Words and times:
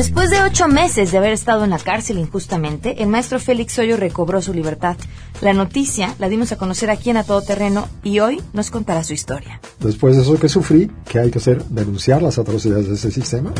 Después 0.00 0.30
de 0.30 0.40
ocho 0.40 0.66
meses 0.66 1.12
de 1.12 1.18
haber 1.18 1.34
estado 1.34 1.62
en 1.62 1.68
la 1.68 1.78
cárcel 1.78 2.16
injustamente, 2.16 3.02
el 3.02 3.08
maestro 3.08 3.38
Félix 3.38 3.78
Hoyo 3.78 3.98
recobró 3.98 4.40
su 4.40 4.54
libertad. 4.54 4.96
La 5.42 5.52
noticia 5.52 6.14
la 6.18 6.30
dimos 6.30 6.52
a 6.52 6.56
conocer 6.56 6.88
aquí 6.88 7.10
en 7.10 7.18
A 7.18 7.24
Todo 7.24 7.42
Terreno 7.42 7.86
y 8.02 8.20
hoy 8.20 8.42
nos 8.54 8.70
contará 8.70 9.04
su 9.04 9.12
historia. 9.12 9.60
Después 9.78 10.16
de 10.16 10.22
eso 10.22 10.38
que 10.38 10.48
sufrí, 10.48 10.90
¿qué 11.06 11.18
hay 11.18 11.30
que 11.30 11.36
hacer? 11.36 11.62
¿Denunciar 11.64 12.22
las 12.22 12.38
atrocidades 12.38 12.88
de 12.88 12.94
ese 12.94 13.10
sistema? 13.10 13.52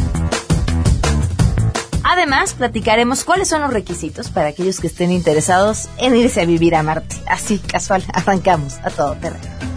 Además, 2.04 2.54
platicaremos 2.54 3.22
cuáles 3.22 3.46
son 3.46 3.60
los 3.60 3.74
requisitos 3.74 4.30
para 4.30 4.48
aquellos 4.48 4.80
que 4.80 4.86
estén 4.86 5.12
interesados 5.12 5.90
en 5.98 6.16
irse 6.16 6.40
a 6.40 6.46
vivir 6.46 6.74
a 6.74 6.82
Marte. 6.82 7.16
Así, 7.28 7.58
casual, 7.58 8.02
arrancamos 8.14 8.78
a 8.82 8.88
todo 8.88 9.12
terreno. 9.16 9.69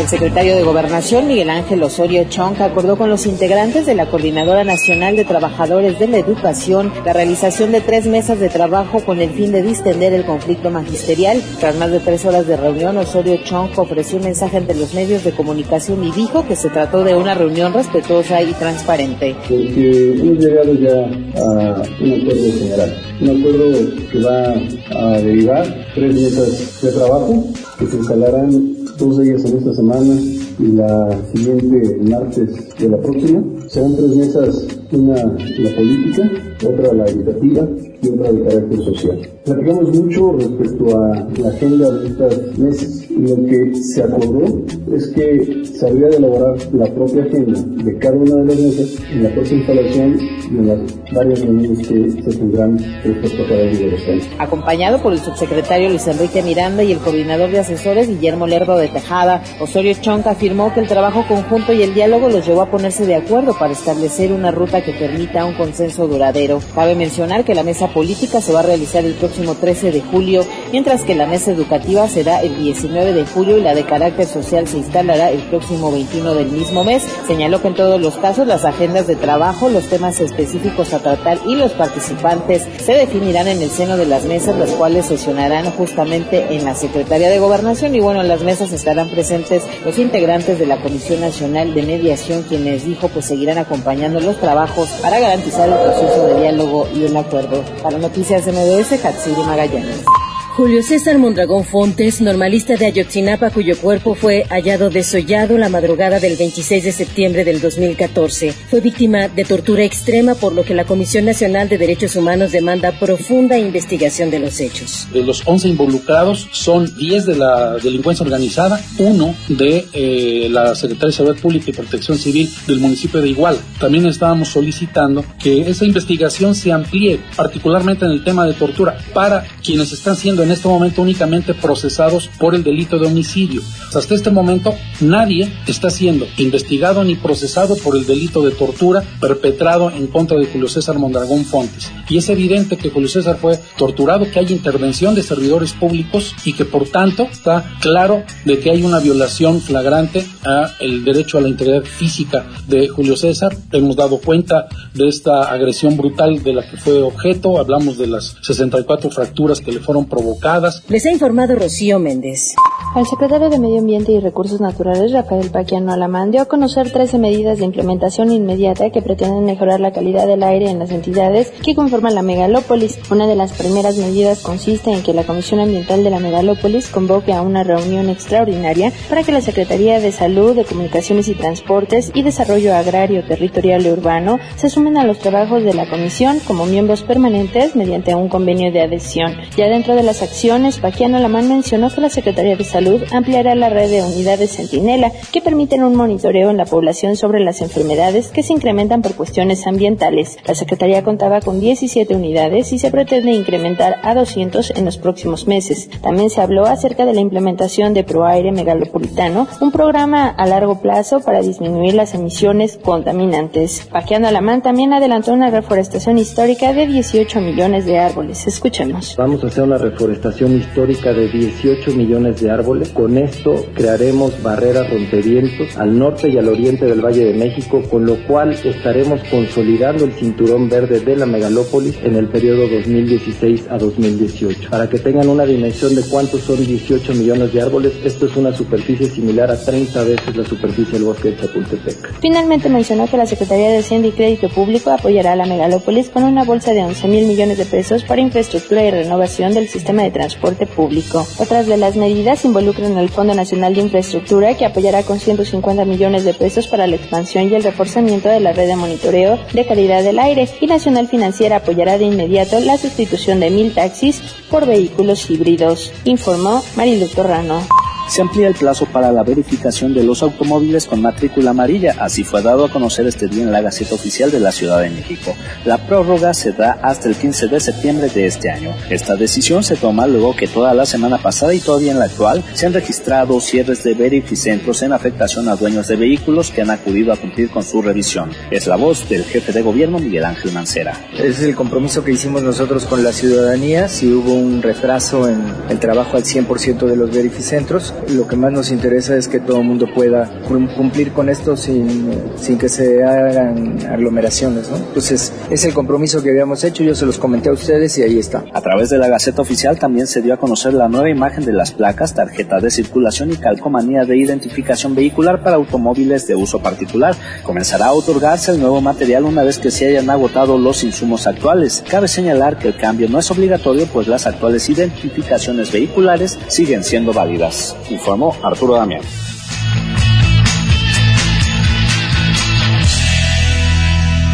El 0.00 0.08
secretario 0.08 0.56
de 0.56 0.62
Gobernación, 0.62 1.26
Miguel 1.26 1.50
Ángel 1.50 1.82
Osorio 1.82 2.24
Chong, 2.24 2.58
acordó 2.62 2.96
con 2.96 3.10
los 3.10 3.26
integrantes 3.26 3.84
de 3.84 3.94
la 3.94 4.06
Coordinadora 4.06 4.64
Nacional 4.64 5.14
de 5.14 5.26
Trabajadores 5.26 5.98
de 5.98 6.08
la 6.08 6.16
Educación 6.16 6.90
la 7.04 7.12
realización 7.12 7.70
de 7.70 7.82
tres 7.82 8.06
mesas 8.06 8.40
de 8.40 8.48
trabajo 8.48 9.04
con 9.04 9.20
el 9.20 9.28
fin 9.28 9.52
de 9.52 9.62
distender 9.62 10.14
el 10.14 10.24
conflicto 10.24 10.70
magisterial. 10.70 11.42
Tras 11.60 11.76
más 11.76 11.90
de 11.90 12.00
tres 12.00 12.24
horas 12.24 12.46
de 12.46 12.56
reunión, 12.56 12.96
Osorio 12.96 13.36
Chong 13.44 13.78
ofreció 13.78 14.16
un 14.16 14.24
mensaje 14.24 14.56
ante 14.56 14.74
los 14.74 14.94
medios 14.94 15.22
de 15.22 15.32
comunicación 15.32 16.02
y 16.02 16.12
dijo 16.12 16.48
que 16.48 16.56
se 16.56 16.70
trató 16.70 17.04
de 17.04 17.14
una 17.14 17.34
reunión 17.34 17.74
respetuosa 17.74 18.40
y 18.40 18.54
transparente. 18.54 19.36
Porque 19.46 20.14
hemos 20.18 20.38
llegado 20.42 20.72
ya 20.76 20.96
a 21.42 21.82
un 22.00 22.12
acuerdo 22.22 22.52
general, 22.58 23.02
un 23.20 23.38
acuerdo 23.38 24.10
que 24.10 24.18
va 24.18 25.08
a 25.12 25.18
derivar 25.18 25.86
tres 25.94 26.14
mesas 26.14 26.80
de 26.80 26.90
trabajo 26.90 27.44
que 27.78 27.86
se 27.86 27.96
instalarán 27.96 28.79
dos 29.00 29.18
ellas 29.18 29.44
en 29.46 29.58
esta 29.58 29.72
semana 29.72 30.14
y 30.58 30.66
la 30.72 31.18
siguiente 31.32 31.98
martes 32.02 32.68
de 32.78 32.88
la 32.88 32.98
próxima. 32.98 33.42
Serán 33.68 33.96
tres 33.96 34.14
mesas, 34.14 34.66
una 34.92 35.16
la 35.16 35.76
política, 35.76 36.30
otra 36.66 36.92
la 36.92 37.06
educativa 37.06 37.68
y 38.02 38.08
otra 38.08 38.32
de 38.32 38.44
carácter 38.44 38.78
social. 38.84 39.18
Platicamos 39.44 39.96
mucho 39.96 40.32
respecto 40.32 40.98
a 40.98 41.28
la 41.38 41.48
agenda 41.48 41.90
de 41.92 42.08
estas 42.08 42.58
meses 42.58 43.09
y 43.09 43.09
lo 43.20 43.36
que 43.46 43.74
se 43.74 44.02
acordó 44.02 44.62
es 44.94 45.08
que 45.08 45.62
se 45.64 45.86
habría 45.86 46.08
de 46.08 46.16
elaborar 46.16 46.56
la 46.72 46.86
propia 46.86 47.22
agenda 47.24 47.60
de 47.60 47.98
cada 47.98 48.16
una 48.16 48.36
de 48.36 48.44
las 48.46 48.56
mesas 48.56 49.02
en 49.12 49.22
la 49.22 49.30
próxima 49.30 49.58
instalación 49.60 50.18
y 50.20 50.56
en 50.56 50.66
las 50.66 51.12
varias 51.12 51.40
reuniones 51.40 51.86
que 51.86 52.22
se 52.22 52.38
tendrán 52.38 52.78
respecto 53.04 53.42
a 53.42 53.48
cada 53.48 53.62
uno 53.62 53.78
de 53.78 53.90
los 53.90 54.04
temas. 54.04 54.28
Acompañado 54.38 55.02
por 55.02 55.12
el 55.12 55.18
subsecretario 55.18 55.88
Luis 55.88 56.06
Enrique 56.06 56.42
Miranda 56.42 56.82
y 56.82 56.92
el 56.92 56.98
coordinador 56.98 57.50
de 57.50 57.58
asesores 57.58 58.08
Guillermo 58.08 58.46
Lerdo 58.46 58.76
de 58.76 58.88
Tejada, 58.88 59.42
Osorio 59.60 59.94
Chonca 60.00 60.30
afirmó 60.30 60.72
que 60.72 60.80
el 60.80 60.88
trabajo 60.88 61.24
conjunto 61.28 61.72
y 61.72 61.82
el 61.82 61.94
diálogo 61.94 62.28
los 62.28 62.46
llevó 62.46 62.62
a 62.62 62.70
ponerse 62.70 63.06
de 63.06 63.16
acuerdo 63.16 63.54
para 63.58 63.72
establecer 63.72 64.32
una 64.32 64.50
ruta 64.50 64.82
que 64.82 64.92
permita 64.92 65.44
un 65.44 65.54
consenso 65.54 66.08
duradero. 66.08 66.60
Cabe 66.74 66.94
mencionar 66.94 67.44
que 67.44 67.54
la 67.54 67.62
mesa 67.62 67.88
política 67.88 68.40
se 68.40 68.52
va 68.52 68.60
a 68.60 68.64
realizar 68.64 69.04
el 69.04 69.14
próximo 69.14 69.54
13 69.54 69.92
de 69.92 70.00
julio, 70.00 70.44
mientras 70.72 71.02
que 71.02 71.14
la 71.14 71.26
mesa 71.26 71.50
educativa 71.50 72.08
será 72.08 72.42
el 72.42 72.56
19 72.56 73.09
de 73.12 73.26
julio 73.26 73.58
y 73.58 73.62
la 73.62 73.74
de 73.74 73.84
carácter 73.84 74.26
social 74.26 74.66
se 74.66 74.78
instalará 74.78 75.30
el 75.30 75.40
próximo 75.42 75.90
21 75.90 76.34
del 76.34 76.50
mismo 76.50 76.84
mes. 76.84 77.02
Señaló 77.26 77.60
que 77.60 77.68
en 77.68 77.74
todos 77.74 78.00
los 78.00 78.16
casos 78.16 78.46
las 78.46 78.64
agendas 78.64 79.06
de 79.06 79.16
trabajo, 79.16 79.68
los 79.68 79.88
temas 79.88 80.20
específicos 80.20 80.92
a 80.92 81.00
tratar 81.00 81.38
y 81.46 81.54
los 81.56 81.72
participantes 81.72 82.66
se 82.82 82.92
definirán 82.92 83.48
en 83.48 83.62
el 83.62 83.70
seno 83.70 83.96
de 83.96 84.06
las 84.06 84.24
mesas, 84.24 84.56
las 84.56 84.70
cuales 84.70 85.06
sesionarán 85.06 85.70
justamente 85.72 86.54
en 86.54 86.64
la 86.64 86.74
Secretaría 86.74 87.30
de 87.30 87.38
Gobernación 87.38 87.94
y 87.94 88.00
bueno, 88.00 88.20
en 88.20 88.28
las 88.28 88.42
mesas 88.42 88.72
estarán 88.72 89.10
presentes 89.10 89.64
los 89.84 89.98
integrantes 89.98 90.58
de 90.58 90.66
la 90.66 90.80
Comisión 90.80 91.20
Nacional 91.20 91.74
de 91.74 91.82
Mediación, 91.82 92.42
quienes 92.42 92.84
dijo 92.84 93.08
pues 93.08 93.26
seguirán 93.26 93.58
acompañando 93.58 94.20
los 94.20 94.38
trabajos 94.38 94.88
para 95.02 95.18
garantizar 95.18 95.68
el 95.68 95.74
proceso 95.74 96.26
de 96.26 96.40
diálogo 96.40 96.88
y 96.94 97.04
un 97.04 97.16
acuerdo. 97.16 97.62
Para 97.82 97.98
Noticias 97.98 98.46
MBS, 98.46 99.04
Hatsiri 99.04 99.42
Magallanes. 99.42 100.19
Julio 100.60 100.82
César 100.82 101.16
Mondragón 101.16 101.64
Fontes, 101.64 102.20
normalista 102.20 102.76
de 102.76 102.84
Ayotzinapa, 102.84 103.48
cuyo 103.48 103.78
cuerpo 103.78 104.14
fue 104.14 104.44
hallado 104.50 104.90
desollado 104.90 105.56
la 105.56 105.70
madrugada 105.70 106.20
del 106.20 106.36
26 106.36 106.84
de 106.84 106.92
septiembre 106.92 107.44
del 107.44 107.62
2014. 107.62 108.52
Fue 108.68 108.82
víctima 108.82 109.28
de 109.28 109.46
tortura 109.46 109.84
extrema, 109.84 110.34
por 110.34 110.52
lo 110.52 110.62
que 110.62 110.74
la 110.74 110.84
Comisión 110.84 111.24
Nacional 111.24 111.70
de 111.70 111.78
Derechos 111.78 112.14
Humanos 112.14 112.52
demanda 112.52 112.92
profunda 113.00 113.56
investigación 113.56 114.30
de 114.30 114.38
los 114.38 114.60
hechos. 114.60 115.08
De 115.10 115.22
los 115.22 115.44
11 115.46 115.66
involucrados, 115.68 116.46
son 116.52 116.94
10 116.94 117.24
de 117.24 117.36
la 117.36 117.78
delincuencia 117.78 118.22
organizada, 118.22 118.78
uno 118.98 119.34
de 119.48 119.86
eh, 119.94 120.48
la 120.50 120.74
Secretaría 120.74 121.06
de 121.06 121.12
Seguridad 121.14 121.40
Pública 121.40 121.70
y 121.70 121.72
Protección 121.72 122.18
Civil 122.18 122.50
del 122.66 122.80
municipio 122.80 123.22
de 123.22 123.30
Iguala. 123.30 123.60
También 123.78 124.04
estábamos 124.04 124.50
solicitando 124.50 125.24
que 125.42 125.62
esa 125.62 125.86
investigación 125.86 126.54
se 126.54 126.70
amplíe, 126.70 127.18
particularmente 127.34 128.04
en 128.04 128.10
el 128.10 128.22
tema 128.22 128.44
de 128.44 128.52
tortura, 128.52 128.98
para 129.14 129.42
quienes 129.64 129.90
están 129.92 130.16
siendo 130.16 130.42
en 130.42 130.49
en 130.50 130.54
este 130.54 130.66
momento 130.66 131.02
únicamente 131.02 131.54
procesados 131.54 132.28
por 132.40 132.56
el 132.56 132.64
delito 132.64 132.98
de 132.98 133.06
homicidio. 133.06 133.62
Hasta 133.94 134.16
este 134.16 134.32
momento 134.32 134.74
nadie 135.00 135.48
está 135.68 135.90
siendo 135.90 136.26
investigado 136.38 137.04
ni 137.04 137.14
procesado 137.14 137.76
por 137.76 137.96
el 137.96 138.04
delito 138.04 138.42
de 138.42 138.50
tortura 138.50 139.04
perpetrado 139.20 139.92
en 139.92 140.08
contra 140.08 140.36
de 140.38 140.46
Julio 140.46 140.66
César 140.66 140.98
Mondragón 140.98 141.44
Fontes. 141.44 141.92
Y 142.08 142.18
es 142.18 142.28
evidente 142.30 142.76
que 142.76 142.90
Julio 142.90 143.08
César 143.08 143.36
fue 143.36 143.60
torturado, 143.78 144.28
que 144.28 144.40
hay 144.40 144.52
intervención 144.52 145.14
de 145.14 145.22
servidores 145.22 145.72
públicos 145.72 146.34
y 146.44 146.52
que 146.52 146.64
por 146.64 146.88
tanto 146.88 147.28
está 147.30 147.64
claro 147.80 148.24
de 148.44 148.58
que 148.58 148.72
hay 148.72 148.82
una 148.82 148.98
violación 148.98 149.60
flagrante 149.60 150.26
a 150.44 150.72
el 150.80 151.04
derecho 151.04 151.38
a 151.38 151.42
la 151.42 151.48
integridad 151.48 151.84
física 151.84 152.44
de 152.66 152.88
Julio 152.88 153.16
César. 153.16 153.56
Hemos 153.70 153.94
dado 153.94 154.18
cuenta 154.18 154.66
de 154.94 155.06
esta 155.06 155.42
agresión 155.42 155.96
brutal 155.96 156.42
de 156.42 156.54
la 156.54 156.68
que 156.68 156.76
fue 156.76 157.00
objeto, 157.02 157.60
hablamos 157.60 157.98
de 157.98 158.08
las 158.08 158.36
64 158.42 159.10
fracturas 159.10 159.60
que 159.60 159.70
le 159.70 159.78
fueron 159.78 160.06
provocadas 160.06 160.39
les 160.88 161.04
ha 161.04 161.10
informado 161.10 161.54
Rocío 161.54 161.98
Méndez. 161.98 162.54
El 162.96 163.06
secretario 163.06 163.50
de 163.50 163.60
Medio 163.60 163.78
Ambiente 163.78 164.10
y 164.10 164.18
Recursos 164.18 164.60
Naturales, 164.60 165.12
Rafael 165.12 165.48
Paquiano 165.50 165.92
Alamán, 165.92 166.32
dio 166.32 166.42
a 166.42 166.46
conocer 166.46 166.90
13 166.90 167.18
medidas 167.18 167.58
de 167.58 167.64
implementación 167.64 168.32
inmediata 168.32 168.90
que 168.90 169.00
pretenden 169.00 169.44
mejorar 169.44 169.78
la 169.78 169.92
calidad 169.92 170.26
del 170.26 170.42
aire 170.42 170.68
en 170.68 170.80
las 170.80 170.90
entidades 170.90 171.52
que 171.62 171.76
conforman 171.76 172.16
la 172.16 172.22
megalópolis. 172.22 172.98
Una 173.08 173.28
de 173.28 173.36
las 173.36 173.52
primeras 173.52 173.96
medidas 173.96 174.40
consiste 174.40 174.92
en 174.92 175.04
que 175.04 175.14
la 175.14 175.22
Comisión 175.22 175.60
Ambiental 175.60 176.02
de 176.02 176.10
la 176.10 176.18
megalópolis 176.18 176.88
convoque 176.88 177.32
a 177.32 177.42
una 177.42 177.62
reunión 177.62 178.08
extraordinaria 178.08 178.92
para 179.08 179.22
que 179.22 179.30
la 179.30 179.40
Secretaría 179.40 180.00
de 180.00 180.10
Salud, 180.10 180.56
de 180.56 180.64
Comunicaciones 180.64 181.28
y 181.28 181.34
Transportes 181.34 182.10
y 182.12 182.22
Desarrollo 182.22 182.74
Agrario, 182.74 183.24
Territorial 183.24 183.86
y 183.86 183.90
Urbano 183.90 184.40
se 184.56 184.68
sumen 184.68 184.96
a 184.96 185.04
los 185.04 185.20
trabajos 185.20 185.62
de 185.62 185.74
la 185.74 185.88
Comisión 185.88 186.40
como 186.40 186.66
miembros 186.66 187.04
permanentes 187.04 187.76
mediante 187.76 188.16
un 188.16 188.28
convenio 188.28 188.72
de 188.72 188.80
adhesión. 188.80 189.36
Ya 189.56 189.68
dentro 189.68 189.94
de 189.94 190.02
las 190.02 190.19
acciones, 190.22 190.78
Paquiano 190.78 191.16
Alamán 191.16 191.48
mencionó 191.48 191.90
que 191.90 192.00
la 192.00 192.10
Secretaría 192.10 192.56
de 192.56 192.64
Salud 192.64 193.02
ampliará 193.12 193.54
la 193.54 193.68
red 193.68 193.90
de 193.90 194.02
unidades 194.02 194.56
Centinela 194.56 195.12
que 195.32 195.40
permiten 195.40 195.82
un 195.82 195.94
monitoreo 195.94 196.50
en 196.50 196.56
la 196.56 196.64
población 196.64 197.16
sobre 197.16 197.40
las 197.40 197.60
enfermedades 197.60 198.28
que 198.28 198.42
se 198.42 198.52
incrementan 198.52 199.02
por 199.02 199.14
cuestiones 199.14 199.66
ambientales. 199.66 200.38
La 200.46 200.54
Secretaría 200.54 201.04
contaba 201.04 201.40
con 201.40 201.60
17 201.60 202.14
unidades 202.14 202.72
y 202.72 202.78
se 202.78 202.90
pretende 202.90 203.32
incrementar 203.32 203.96
a 204.02 204.14
200 204.14 204.72
en 204.76 204.84
los 204.84 204.98
próximos 204.98 205.46
meses. 205.46 205.88
También 206.02 206.30
se 206.30 206.40
habló 206.40 206.66
acerca 206.66 207.06
de 207.06 207.14
la 207.14 207.20
implementación 207.20 207.94
de 207.94 208.04
ProAire 208.04 208.52
Megalopolitano, 208.52 209.46
un 209.60 209.72
programa 209.72 210.28
a 210.28 210.46
largo 210.46 210.80
plazo 210.80 211.20
para 211.20 211.40
disminuir 211.40 211.94
las 211.94 212.14
emisiones 212.14 212.78
contaminantes. 212.82 213.88
Paqueando 213.90 214.28
Alamán 214.28 214.62
también 214.62 214.92
adelantó 214.92 215.32
una 215.32 215.50
reforestación 215.50 216.18
histórica 216.18 216.72
de 216.72 216.86
18 216.86 217.40
millones 217.40 217.86
de 217.86 217.98
árboles. 217.98 218.46
Escuchemos. 218.46 219.14
Vamos 219.16 219.42
a 219.44 219.46
hacer 219.46 219.64
una 219.64 219.78
reforestación 219.78 220.09
histórica 220.12 221.12
de 221.12 221.28
18 221.28 221.92
millones 221.92 222.40
de 222.40 222.50
árboles. 222.50 222.90
Con 222.90 223.18
esto 223.18 223.66
crearemos 223.74 224.42
barreras 224.42 224.90
rompevientos 224.90 225.76
al 225.76 225.98
norte 225.98 226.28
y 226.28 226.38
al 226.38 226.48
oriente 226.48 226.86
del 226.86 227.04
Valle 227.04 227.24
de 227.24 227.34
México, 227.34 227.82
con 227.90 228.06
lo 228.06 228.16
cual 228.26 228.52
estaremos 228.52 229.20
consolidando 229.30 230.04
el 230.04 230.12
cinturón 230.12 230.68
verde 230.68 231.00
de 231.00 231.16
la 231.16 231.26
megalópolis 231.26 231.98
en 232.02 232.16
el 232.16 232.28
periodo 232.28 232.68
2016 232.68 233.66
a 233.70 233.78
2018. 233.78 234.70
Para 234.70 234.88
que 234.88 234.98
tengan 234.98 235.28
una 235.28 235.44
dimensión 235.44 235.94
de 235.94 236.02
cuántos 236.02 236.42
son 236.42 236.64
18 236.64 237.14
millones 237.14 237.52
de 237.52 237.62
árboles, 237.62 237.92
esto 238.04 238.26
es 238.26 238.36
una 238.36 238.52
superficie 238.52 239.08
similar 239.08 239.50
a 239.50 239.56
30 239.56 240.04
veces 240.04 240.36
la 240.36 240.44
superficie 240.44 240.94
del 240.94 241.04
bosque 241.04 241.30
de 241.30 241.36
Chapultepec. 241.36 242.20
Finalmente 242.20 242.68
mencionó 242.68 243.06
que 243.06 243.16
la 243.16 243.26
Secretaría 243.26 243.70
de 243.70 243.78
Hacienda 243.78 244.08
y 244.08 244.12
Crédito 244.12 244.48
Público 244.48 244.90
apoyará 244.90 245.32
a 245.32 245.36
la 245.36 245.46
megalópolis 245.46 246.08
con 246.08 246.24
una 246.24 246.44
bolsa 246.44 246.72
de 246.72 246.82
11 246.82 247.08
mil 247.08 247.26
millones 247.26 247.58
de 247.58 247.64
pesos 247.64 248.04
para 248.04 248.20
infraestructura 248.20 248.84
y 248.84 248.90
renovación 248.90 249.54
del 249.54 249.68
sistema 249.68 249.99
de 250.02 250.10
transporte 250.10 250.66
público. 250.66 251.26
Otras 251.38 251.66
de 251.66 251.76
las 251.76 251.96
medidas 251.96 252.44
involucran 252.44 252.96
al 252.96 253.08
Fondo 253.08 253.34
Nacional 253.34 253.74
de 253.74 253.80
Infraestructura 253.80 254.56
que 254.56 254.64
apoyará 254.64 255.02
con 255.02 255.18
150 255.18 255.84
millones 255.84 256.24
de 256.24 256.34
pesos 256.34 256.68
para 256.68 256.86
la 256.86 256.96
expansión 256.96 257.50
y 257.50 257.54
el 257.54 257.62
reforzamiento 257.62 258.28
de 258.28 258.40
la 258.40 258.52
red 258.52 258.66
de 258.66 258.76
monitoreo 258.76 259.38
de 259.52 259.66
calidad 259.66 260.02
del 260.02 260.18
aire 260.18 260.48
y 260.60 260.66
Nacional 260.66 261.08
Financiera 261.08 261.56
apoyará 261.56 261.98
de 261.98 262.04
inmediato 262.04 262.60
la 262.60 262.78
sustitución 262.78 263.40
de 263.40 263.50
mil 263.50 263.74
taxis 263.74 264.20
por 264.50 264.66
vehículos 264.66 265.30
híbridos, 265.30 265.92
informó 266.04 266.62
Marilu 266.76 267.08
Torrano 267.08 267.79
se 268.10 268.22
amplía 268.22 268.48
el 268.48 268.54
plazo 268.54 268.86
para 268.86 269.12
la 269.12 269.22
verificación 269.22 269.94
de 269.94 270.02
los 270.02 270.22
automóviles 270.24 270.86
con 270.86 271.00
matrícula 271.00 271.50
amarilla. 271.50 271.94
Así 272.00 272.24
fue 272.24 272.42
dado 272.42 272.64
a 272.64 272.70
conocer 272.70 273.06
este 273.06 273.28
día 273.28 273.44
en 273.44 273.52
la 273.52 273.60
Gaceta 273.60 273.94
Oficial 273.94 274.32
de 274.32 274.40
la 274.40 274.50
Ciudad 274.50 274.80
de 274.80 274.90
México. 274.90 275.32
La 275.64 275.78
prórroga 275.78 276.34
se 276.34 276.50
da 276.50 276.72
hasta 276.82 277.08
el 277.08 277.14
15 277.14 277.46
de 277.46 277.60
septiembre 277.60 278.08
de 278.08 278.26
este 278.26 278.50
año. 278.50 278.74
Esta 278.90 279.14
decisión 279.14 279.62
se 279.62 279.76
toma 279.76 280.08
luego 280.08 280.34
que 280.34 280.48
toda 280.48 280.74
la 280.74 280.86
semana 280.86 281.18
pasada 281.18 281.54
y 281.54 281.60
todavía 281.60 281.92
en 281.92 282.00
la 282.00 282.06
actual 282.06 282.42
se 282.52 282.66
han 282.66 282.72
registrado 282.72 283.40
cierres 283.40 283.84
de 283.84 283.94
verificentros 283.94 284.82
en 284.82 284.92
afectación 284.92 285.48
a 285.48 285.54
dueños 285.54 285.86
de 285.86 285.94
vehículos 285.94 286.50
que 286.50 286.62
han 286.62 286.70
acudido 286.70 287.12
a 287.12 287.16
cumplir 287.16 287.48
con 287.50 287.62
su 287.62 287.80
revisión. 287.80 288.32
Es 288.50 288.66
la 288.66 288.74
voz 288.74 289.08
del 289.08 289.22
jefe 289.22 289.52
de 289.52 289.62
gobierno 289.62 290.00
Miguel 290.00 290.24
Ángel 290.24 290.50
Mancera. 290.52 291.00
Es 291.16 291.40
el 291.42 291.54
compromiso 291.54 292.02
que 292.02 292.10
hicimos 292.10 292.42
nosotros 292.42 292.86
con 292.86 293.04
la 293.04 293.12
ciudadanía. 293.12 293.86
Si 293.88 294.12
hubo 294.12 294.34
un 294.34 294.62
retraso 294.62 295.28
en 295.28 295.40
el 295.68 295.78
trabajo 295.78 296.16
al 296.16 296.24
100% 296.24 296.86
de 296.86 296.96
los 296.96 297.12
verificentros, 297.12 297.94
lo 298.08 298.26
que 298.26 298.36
más 298.36 298.52
nos 298.52 298.70
interesa 298.70 299.16
es 299.16 299.28
que 299.28 299.40
todo 299.40 299.58
el 299.58 299.64
mundo 299.64 299.86
pueda 299.94 300.30
cumplir 300.76 301.12
con 301.12 301.28
esto 301.28 301.56
sin, 301.56 302.10
sin 302.36 302.58
que 302.58 302.68
se 302.68 303.04
hagan 303.04 303.78
aglomeraciones, 303.86 304.70
¿no? 304.70 304.76
Entonces, 304.76 305.32
es 305.50 305.64
el 305.64 305.74
compromiso 305.74 306.22
que 306.22 306.30
habíamos 306.30 306.64
hecho, 306.64 306.82
yo 306.82 306.94
se 306.94 307.06
los 307.06 307.18
comenté 307.18 307.48
a 307.48 307.52
ustedes 307.52 307.96
y 307.98 308.02
ahí 308.02 308.18
está. 308.18 308.44
A 308.52 308.60
través 308.60 308.90
de 308.90 308.98
la 308.98 309.08
Gaceta 309.08 309.42
Oficial 309.42 309.78
también 309.78 310.06
se 310.06 310.22
dio 310.22 310.34
a 310.34 310.36
conocer 310.36 310.74
la 310.74 310.88
nueva 310.88 311.10
imagen 311.10 311.44
de 311.44 311.52
las 311.52 311.72
placas, 311.72 312.14
tarjeta 312.14 312.58
de 312.60 312.70
circulación 312.70 313.30
y 313.32 313.36
calcomanía 313.36 314.04
de 314.04 314.16
identificación 314.16 314.94
vehicular 314.94 315.42
para 315.42 315.56
automóviles 315.56 316.26
de 316.26 316.34
uso 316.34 316.60
particular. 316.60 317.14
Comenzará 317.42 317.86
a 317.86 317.92
otorgarse 317.92 318.52
el 318.52 318.60
nuevo 318.60 318.80
material 318.80 319.24
una 319.24 319.42
vez 319.42 319.58
que 319.58 319.70
se 319.70 319.88
hayan 319.88 320.10
agotado 320.10 320.58
los 320.58 320.84
insumos 320.84 321.26
actuales. 321.26 321.84
Cabe 321.88 322.08
señalar 322.08 322.58
que 322.58 322.68
el 322.68 322.76
cambio 322.76 323.08
no 323.08 323.18
es 323.18 323.30
obligatorio, 323.30 323.86
pues 323.86 324.08
las 324.08 324.26
actuales 324.26 324.68
identificaciones 324.68 325.72
vehiculares 325.72 326.38
siguen 326.48 326.84
siendo 326.84 327.12
válidas. 327.12 327.76
Informó 327.88 328.36
Arturo 328.42 328.74
Damián. 328.74 329.02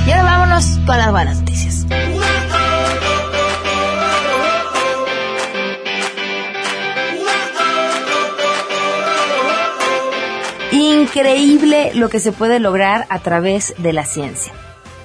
Y 0.06 0.10
ahora 0.10 0.22
vámonos 0.22 0.78
con 0.86 0.98
las 0.98 1.10
buenas 1.10 1.38
noticias. 1.40 1.86
Increíble 10.72 11.92
lo 11.94 12.08
que 12.08 12.20
se 12.20 12.32
puede 12.32 12.60
lograr 12.60 13.06
a 13.08 13.20
través 13.20 13.74
de 13.78 13.92
la 13.92 14.04
ciencia. 14.04 14.52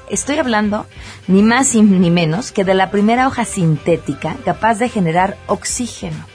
Estoy 0.09 0.37
hablando 0.37 0.85
ni 1.27 1.41
más 1.41 1.73
ni 1.73 2.09
menos 2.09 2.51
que 2.51 2.65
de 2.65 2.73
la 2.73 2.91
primera 2.91 3.27
hoja 3.27 3.45
sintética 3.45 4.35
capaz 4.43 4.79
de 4.79 4.89
generar 4.89 5.37
oxígeno. 5.47 6.30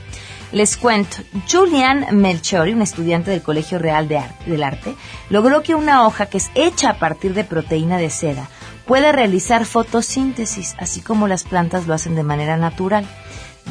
Les 0.52 0.76
cuento, 0.76 1.18
Julian 1.50 2.06
Melchiori, 2.12 2.72
un 2.72 2.82
estudiante 2.82 3.30
del 3.30 3.42
Colegio 3.42 3.78
Real 3.78 4.06
de 4.06 4.22
del 4.46 4.62
Arte, 4.62 4.94
logró 5.28 5.62
que 5.62 5.74
una 5.74 6.06
hoja 6.06 6.26
que 6.26 6.38
es 6.38 6.50
hecha 6.54 6.90
a 6.90 6.98
partir 6.98 7.34
de 7.34 7.44
proteína 7.44 7.98
de 7.98 8.10
seda 8.10 8.48
pueda 8.86 9.10
realizar 9.10 9.64
fotosíntesis, 9.64 10.76
así 10.78 11.00
como 11.00 11.26
las 11.26 11.42
plantas 11.42 11.86
lo 11.86 11.94
hacen 11.94 12.14
de 12.14 12.22
manera 12.22 12.56
natural. 12.56 13.04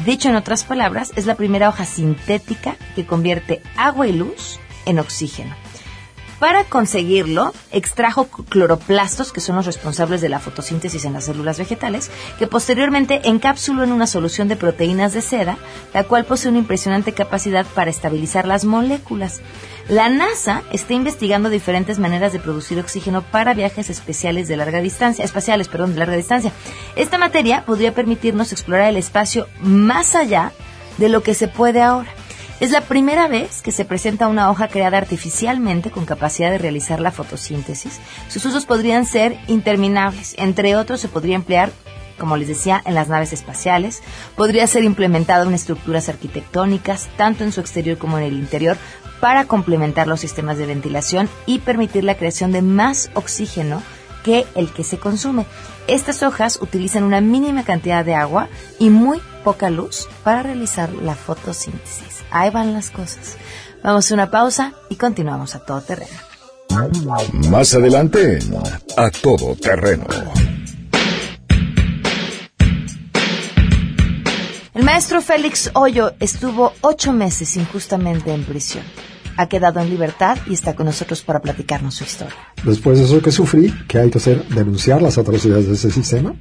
Dicho 0.04 0.28
en 0.28 0.36
otras 0.36 0.64
palabras, 0.64 1.12
es 1.16 1.24
la 1.24 1.34
primera 1.34 1.70
hoja 1.70 1.86
sintética 1.86 2.76
que 2.94 3.06
convierte 3.06 3.62
agua 3.78 4.06
y 4.06 4.12
luz 4.12 4.60
en 4.84 4.98
oxígeno. 4.98 5.56
Para 6.38 6.64
conseguirlo, 6.64 7.54
extrajo 7.72 8.26
cloroplastos, 8.26 9.32
que 9.32 9.40
son 9.40 9.56
los 9.56 9.64
responsables 9.64 10.20
de 10.20 10.28
la 10.28 10.38
fotosíntesis 10.38 11.06
en 11.06 11.14
las 11.14 11.24
células 11.24 11.58
vegetales, 11.58 12.10
que 12.38 12.46
posteriormente 12.46 13.22
encapsuló 13.24 13.84
en 13.84 13.92
una 13.92 14.06
solución 14.06 14.46
de 14.46 14.56
proteínas 14.56 15.14
de 15.14 15.22
seda, 15.22 15.56
la 15.94 16.04
cual 16.04 16.26
posee 16.26 16.50
una 16.50 16.58
impresionante 16.58 17.12
capacidad 17.12 17.64
para 17.74 17.90
estabilizar 17.90 18.46
las 18.46 18.66
moléculas. 18.66 19.40
La 19.88 20.10
NASA 20.10 20.62
está 20.72 20.92
investigando 20.92 21.48
diferentes 21.48 21.98
maneras 21.98 22.34
de 22.34 22.40
producir 22.40 22.78
oxígeno 22.80 23.22
para 23.22 23.54
viajes 23.54 23.88
especiales 23.88 24.46
de 24.46 24.56
larga 24.56 24.82
distancia, 24.82 25.24
espaciales, 25.24 25.68
perdón, 25.68 25.94
de 25.94 26.00
larga 26.00 26.16
distancia. 26.16 26.52
Esta 26.96 27.16
materia 27.16 27.64
podría 27.64 27.94
permitirnos 27.94 28.52
explorar 28.52 28.90
el 28.90 28.96
espacio 28.96 29.46
más 29.60 30.14
allá 30.14 30.52
de 30.98 31.08
lo 31.08 31.22
que 31.22 31.34
se 31.34 31.48
puede 31.48 31.80
ahora. 31.80 32.10
Es 32.58 32.70
la 32.70 32.80
primera 32.80 33.28
vez 33.28 33.60
que 33.60 33.70
se 33.70 33.84
presenta 33.84 34.28
una 34.28 34.50
hoja 34.50 34.68
creada 34.68 34.96
artificialmente 34.96 35.90
con 35.90 36.06
capacidad 36.06 36.50
de 36.50 36.56
realizar 36.56 37.00
la 37.00 37.10
fotosíntesis. 37.10 38.00
Sus 38.28 38.46
usos 38.46 38.64
podrían 38.64 39.04
ser 39.04 39.38
interminables. 39.46 40.34
Entre 40.38 40.74
otros, 40.74 41.00
se 41.00 41.08
podría 41.08 41.36
emplear 41.36 41.70
como 42.18 42.38
les 42.38 42.48
decía, 42.48 42.82
en 42.86 42.94
las 42.94 43.08
naves 43.08 43.34
espaciales. 43.34 44.02
Podría 44.36 44.66
ser 44.66 44.84
implementada 44.84 45.44
en 45.44 45.52
estructuras 45.52 46.08
arquitectónicas, 46.08 47.08
tanto 47.18 47.44
en 47.44 47.52
su 47.52 47.60
exterior 47.60 47.98
como 47.98 48.16
en 48.16 48.24
el 48.24 48.32
interior, 48.32 48.78
para 49.20 49.44
complementar 49.44 50.06
los 50.06 50.20
sistemas 50.20 50.58
de 50.58 50.64
ventilación 50.66 51.28
y 51.44 51.58
permitir 51.58 52.04
la 52.04 52.16
creación 52.16 52.52
de 52.52 52.62
más 52.62 53.10
oxígeno 53.14 53.82
que 54.24 54.46
el 54.54 54.70
que 54.70 54.82
se 54.82 54.98
consume. 54.98 55.46
Estas 55.86 56.22
hojas 56.22 56.58
utilizan 56.60 57.04
una 57.04 57.20
mínima 57.20 57.64
cantidad 57.64 58.04
de 58.04 58.14
agua 58.14 58.48
y 58.78 58.90
muy 58.90 59.20
poca 59.46 59.70
luz 59.70 60.08
para 60.24 60.42
realizar 60.42 60.92
la 60.92 61.14
fotosíntesis. 61.14 62.24
Ahí 62.32 62.50
van 62.50 62.72
las 62.72 62.90
cosas. 62.90 63.36
Vamos 63.80 64.10
a 64.10 64.14
una 64.14 64.28
pausa 64.28 64.72
y 64.90 64.96
continuamos 64.96 65.54
a 65.54 65.60
todo 65.60 65.80
terreno. 65.82 66.18
Más 67.48 67.72
adelante, 67.72 68.40
a 68.96 69.08
todo 69.10 69.54
terreno. 69.54 70.04
El 74.74 74.82
maestro 74.82 75.22
Félix 75.22 75.70
Hoyo 75.74 76.14
estuvo 76.18 76.72
ocho 76.80 77.12
meses 77.12 77.56
injustamente 77.56 78.34
en 78.34 78.42
prisión. 78.42 78.82
Ha 79.36 79.48
quedado 79.48 79.78
en 79.78 79.90
libertad 79.90 80.38
y 80.48 80.54
está 80.54 80.74
con 80.74 80.86
nosotros 80.86 81.22
para 81.22 81.40
platicarnos 81.40 81.94
su 81.94 82.02
historia. 82.02 82.34
Después 82.64 82.98
de 82.98 83.04
eso 83.04 83.22
que 83.22 83.30
sufrí, 83.30 83.72
¿qué 83.86 83.98
hay 84.00 84.10
que 84.10 84.18
hacer? 84.18 84.44
¿Denunciar 84.48 85.00
las 85.00 85.18
atrocidades 85.18 85.68
de 85.68 85.74
ese 85.74 85.92
sistema? 85.92 86.34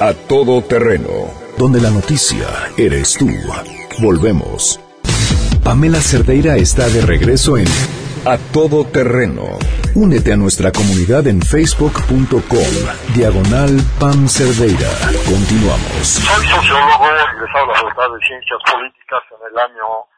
A 0.00 0.14
todo 0.14 0.62
terreno. 0.62 1.30
Donde 1.56 1.80
la 1.80 1.90
noticia 1.90 2.48
eres 2.76 3.16
tú. 3.16 3.28
Volvemos. 4.00 4.80
Pamela 5.62 6.00
Cerdeira 6.00 6.56
está 6.56 6.88
de 6.88 7.02
regreso 7.02 7.56
en 7.56 7.68
A 8.26 8.36
todo 8.52 8.84
terreno. 8.84 9.44
Únete 9.94 10.32
a 10.32 10.36
nuestra 10.36 10.72
comunidad 10.72 11.28
en 11.28 11.40
facebook.com. 11.40 12.72
Diagonal 13.14 13.80
Pam 14.00 14.26
Cerdeira. 14.26 14.90
Continuamos. 15.30 16.18
Soy 16.18 16.48
sociólogo, 16.48 17.06
de 17.06 17.14
la 17.14 17.26
Facultad 17.52 18.10
de 18.10 18.18
Ciencias 18.26 18.58
Políticas 18.66 19.22
en 19.30 19.38
el 19.52 19.58
año 19.60 20.10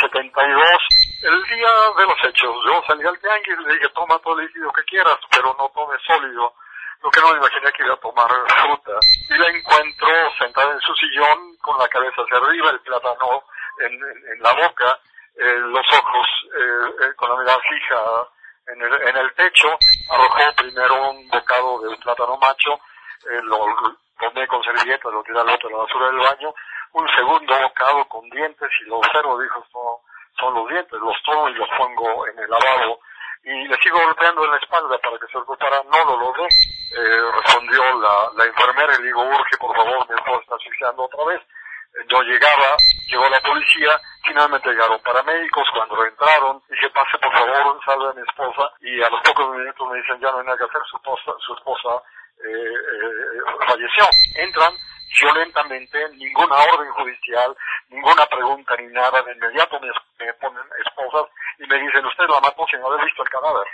72. 0.00 0.62
El 1.22 1.42
día 1.44 1.68
de 1.98 2.06
los 2.06 2.24
hechos, 2.24 2.54
yo 2.64 2.82
salí 2.86 3.04
al 3.06 3.18
tianguis 3.18 3.58
y 3.58 3.68
le 3.68 3.74
dije, 3.74 3.88
toma 3.94 4.18
todo 4.18 4.38
el 4.38 4.46
líquido 4.46 4.72
que 4.72 4.84
quieras, 4.84 5.18
pero 5.30 5.54
no 5.58 5.68
tomes 5.70 6.00
sólido. 6.06 6.54
Lo 7.02 7.10
que 7.10 7.20
no 7.20 7.32
me 7.32 7.38
imaginé 7.38 7.72
que 7.72 7.84
iba 7.84 7.94
a 7.94 8.00
tomar 8.00 8.28
fruta. 8.28 8.92
Y 9.28 9.38
la 9.38 9.48
encuentro 9.48 10.08
sentada 10.38 10.72
en 10.72 10.80
su 10.80 10.94
sillón, 10.94 11.56
con 11.62 11.78
la 11.78 11.88
cabeza 11.88 12.22
hacia 12.22 12.36
arriba, 12.36 12.70
el 12.70 12.80
plátano 12.80 13.42
en, 13.78 14.42
la 14.42 14.52
boca, 14.52 14.98
eh, 15.36 15.58
los 15.58 15.86
ojos 15.92 16.26
eh, 16.54 17.04
eh, 17.04 17.14
con 17.16 17.30
la 17.30 17.36
mirada 17.36 17.58
fija 17.68 18.28
en 18.72 18.82
el, 18.82 19.08
en 19.08 19.16
el 19.16 19.34
techo, 19.34 19.68
arrojó 20.10 20.52
primero 20.56 21.10
un 21.10 21.28
bocado 21.28 21.80
de 21.80 21.96
plátano 21.96 22.36
macho, 22.38 22.74
eh, 23.30 23.40
lo 23.42 23.58
tomé 24.18 24.46
con 24.46 24.62
servilleta, 24.62 25.10
lo 25.10 25.22
tiré 25.22 25.40
al 25.40 25.48
otro 25.48 25.68
de 25.68 25.74
la 25.74 25.82
basura 25.82 26.06
del 26.06 26.18
baño, 26.18 26.54
un 26.92 27.08
segundo 27.16 27.54
bocado 27.60 28.04
con 28.06 28.28
dientes 28.30 28.68
y 28.82 28.88
lo 28.88 28.98
observo, 28.98 29.40
dijo, 29.40 29.64
son, 29.72 29.96
son 30.38 30.54
los 30.54 30.68
dientes, 30.68 30.98
los 31.00 31.16
tomo 31.24 31.48
y 31.48 31.54
los 31.54 31.68
pongo 31.76 32.26
en 32.28 32.38
el 32.38 32.50
lavabo 32.50 33.00
y 33.44 33.68
le 33.68 33.76
sigo 33.82 33.98
golpeando 33.98 34.44
en 34.44 34.50
la 34.50 34.56
espalda 34.58 34.98
para 34.98 35.18
que 35.18 35.26
se 35.28 35.38
ocupara, 35.38 35.82
no 35.90 36.04
lo 36.04 36.20
logré, 36.20 36.44
eh, 36.44 37.30
respondió 37.32 37.82
la, 38.00 38.30
la 38.36 38.44
enfermera 38.44 38.94
y 38.94 38.98
le 38.98 39.06
digo, 39.06 39.22
urge 39.22 39.56
por 39.58 39.74
favor, 39.74 40.08
mi 40.08 40.14
esposa 40.14 40.40
está 40.42 40.54
asfixiando 40.56 41.04
otra 41.04 41.24
vez, 41.24 41.40
yo 42.08 42.22
llegaba, 42.22 42.76
llegó 43.08 43.28
la 43.28 43.40
policía, 43.40 44.00
finalmente 44.24 44.70
llegaron 44.70 45.00
paramédicos, 45.02 45.68
cuando 45.72 46.04
entraron, 46.04 46.62
dije, 46.68 46.88
pase 46.90 47.18
por 47.18 47.32
favor, 47.32 47.80
salve 47.84 48.10
a 48.10 48.12
mi 48.12 48.22
esposa, 48.22 48.70
y 48.80 49.02
a 49.02 49.08
los 49.08 49.20
pocos 49.22 49.56
minutos 49.56 49.88
me 49.90 49.98
dicen, 49.98 50.20
ya 50.20 50.30
no 50.30 50.38
hay 50.38 50.44
nada 50.44 50.58
que 50.58 50.64
hacer, 50.64 50.82
su 50.90 50.96
esposa, 50.96 51.32
su 51.38 51.54
esposa 51.54 52.02
eh, 52.44 52.74
eh, 52.74 53.66
falleció. 53.66 54.04
Entran 54.36 54.72
violentamente, 55.18 56.08
ninguna 56.16 56.56
orden 56.56 56.90
judicial, 56.92 57.56
ninguna 57.88 58.26
pregunta 58.26 58.76
ni 58.76 58.86
nada, 58.92 59.22
de 59.22 59.32
inmediato 59.32 59.80
me, 59.80 60.32
ponen 60.34 60.62
esposas 60.84 61.26
y 61.58 61.66
me 61.66 61.78
dicen, 61.78 62.04
usted 62.06 62.24
la 62.28 62.40
mató 62.40 62.66
sin 62.70 62.80
haber 62.84 63.04
visto 63.04 63.22
el 63.22 63.28
cadáver. 63.28 63.66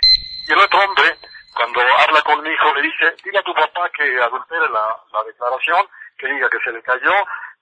Y 0.47 0.51
el 0.51 0.59
otro 0.59 0.79
hombre, 0.79 1.17
cuando 1.55 1.81
habla 1.81 2.21
con 2.21 2.41
mi 2.41 2.49
hijo, 2.49 2.73
le 2.73 2.81
dice, 2.81 3.15
dile 3.23 3.39
a 3.39 3.43
tu 3.43 3.53
papá 3.53 3.89
que 3.95 4.21
adultere 4.21 4.69
la, 4.69 4.95
la 5.13 5.23
declaración, 5.23 5.85
que 6.17 6.27
diga 6.27 6.49
que 6.49 6.59
se 6.63 6.71
le 6.71 6.81
cayó, 6.81 7.13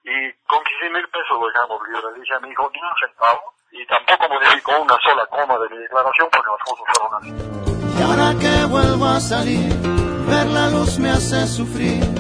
y 0.06 0.32
con 0.46 0.64
15 0.64 0.90
mil 0.92 1.08
pesos 1.10 1.40
lo 1.40 1.48
dejamos 1.48 1.82
libre. 1.88 2.20
Le 2.20 2.36
a 2.36 2.40
mi 2.40 2.50
hijo, 2.50 2.70
ni 2.72 2.80
un 2.80 2.96
centavo, 3.02 3.54
y 3.72 3.86
tampoco 3.88 4.30
modificó 4.30 4.80
una 4.80 4.96
sola 5.02 5.26
coma 5.28 5.58
de 5.60 5.70
mi 5.70 5.78
declaración 5.78 6.28
porque 6.32 6.50
las 6.52 6.64
cosas 6.64 6.86
fueron 6.94 7.12
así. 7.20 7.56
Y 7.98 8.02
ahora 8.04 8.34
que 8.40 8.66
vuelvo 8.66 9.06
a 9.06 9.20
salir, 9.20 9.74
ver 10.30 10.48
la 10.48 10.70
luz 10.70 11.00
me 11.00 11.10
hace 11.10 11.48
sufrir, 11.48 12.06
me 12.06 12.15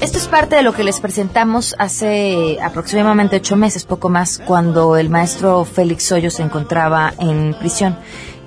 Esto 0.00 0.18
es 0.18 0.28
parte 0.28 0.56
de 0.56 0.62
lo 0.62 0.72
que 0.72 0.84
les 0.84 1.00
presentamos 1.00 1.74
hace 1.78 2.58
aproximadamente 2.62 3.36
ocho 3.36 3.56
meses, 3.56 3.84
poco 3.84 4.08
más, 4.08 4.40
cuando 4.46 4.96
el 4.96 5.10
maestro 5.10 5.64
Félix 5.64 6.12
Hoyo 6.12 6.30
se 6.30 6.42
encontraba 6.42 7.12
en 7.18 7.54
prisión 7.58 7.96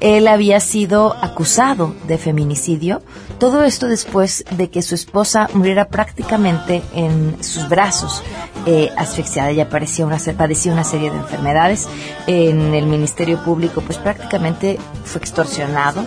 él 0.02 0.28
había 0.28 0.60
sido 0.60 1.16
acusado 1.22 1.96
de 2.08 2.18
feminicidio. 2.18 3.02
Todo 3.42 3.64
esto 3.64 3.88
después 3.88 4.46
de 4.52 4.70
que 4.70 4.84
su 4.84 4.94
esposa 4.94 5.50
muriera 5.56 5.88
prácticamente 5.88 6.84
en 6.94 7.44
sus 7.44 7.68
brazos, 7.68 8.22
eh, 8.68 8.92
asfixiada. 8.96 9.50
Ella 9.50 9.68
parecía 9.68 10.06
una, 10.06 10.20
padecía 10.38 10.72
una 10.72 10.84
serie 10.84 11.10
de 11.10 11.18
enfermedades. 11.18 11.90
En 12.28 12.76
el 12.76 12.86
Ministerio 12.86 13.44
Público, 13.44 13.82
pues 13.82 13.98
prácticamente 13.98 14.78
fue 15.06 15.22
extorsionado. 15.22 16.06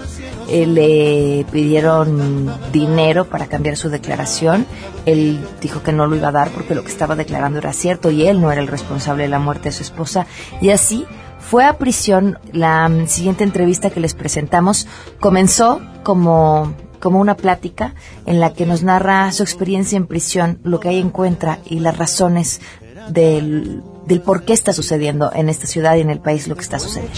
Eh, 0.48 0.64
le 0.64 1.44
pidieron 1.50 2.54
dinero 2.70 3.24
para 3.24 3.48
cambiar 3.48 3.76
su 3.76 3.90
declaración. 3.90 4.64
Él 5.04 5.44
dijo 5.60 5.82
que 5.82 5.92
no 5.92 6.06
lo 6.06 6.14
iba 6.14 6.28
a 6.28 6.32
dar 6.32 6.50
porque 6.50 6.76
lo 6.76 6.84
que 6.84 6.92
estaba 6.92 7.16
declarando 7.16 7.58
era 7.58 7.72
cierto 7.72 8.12
y 8.12 8.28
él 8.28 8.40
no 8.40 8.52
era 8.52 8.60
el 8.60 8.68
responsable 8.68 9.24
de 9.24 9.30
la 9.30 9.40
muerte 9.40 9.70
de 9.70 9.72
su 9.72 9.82
esposa. 9.82 10.28
Y 10.60 10.70
así 10.70 11.04
fue 11.40 11.64
a 11.64 11.78
prisión. 11.78 12.38
La 12.52 12.88
siguiente 13.08 13.42
entrevista 13.42 13.90
que 13.90 13.98
les 13.98 14.14
presentamos 14.14 14.86
comenzó 15.18 15.80
como, 16.04 16.72
como 17.04 17.20
una 17.20 17.36
plática 17.36 17.94
en 18.24 18.40
la 18.40 18.54
que 18.54 18.64
nos 18.64 18.82
narra 18.82 19.30
su 19.30 19.42
experiencia 19.42 19.98
en 19.98 20.06
prisión, 20.06 20.58
lo 20.64 20.80
que 20.80 20.88
ahí 20.88 20.98
encuentra 20.98 21.58
y 21.66 21.80
las 21.80 21.98
razones 21.98 22.62
del, 23.10 23.82
del 24.06 24.22
por 24.22 24.46
qué 24.46 24.54
está 24.54 24.72
sucediendo 24.72 25.30
en 25.34 25.50
esta 25.50 25.66
ciudad 25.66 25.96
y 25.96 26.00
en 26.00 26.08
el 26.08 26.20
país 26.20 26.48
lo 26.48 26.54
que 26.54 26.62
está 26.62 26.78
sucediendo. 26.78 27.14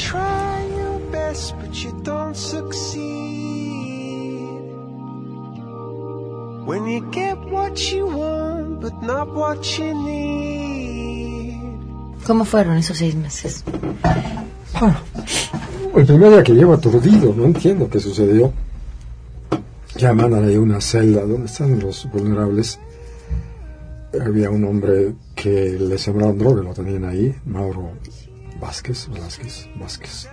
¿Cómo 12.26 12.44
fueron 12.44 12.76
esos 12.76 12.98
seis 12.98 13.14
meses? 13.14 13.62
Bueno, 14.80 14.96
el 15.94 16.06
primer 16.06 16.30
día 16.30 16.42
que 16.42 16.54
llevo 16.54 16.72
aturdido, 16.74 17.32
no 17.36 17.44
entiendo 17.44 17.88
qué 17.88 18.00
sucedió. 18.00 18.52
Mandan 20.02 20.44
ahí 20.44 20.56
una 20.56 20.80
celda 20.80 21.22
donde 21.22 21.46
están 21.46 21.78
los 21.80 22.08
vulnerables. 22.10 22.78
Había 24.20 24.50
un 24.50 24.64
hombre 24.64 25.14
que 25.34 25.78
le 25.78 25.98
sembraron 25.98 26.38
droga, 26.38 26.62
lo 26.62 26.72
tenían 26.72 27.04
ahí, 27.04 27.34
Mauro 27.44 27.92
Vázquez, 28.60 29.08
Vázquez, 29.08 29.68
Vázquez. 29.78 30.28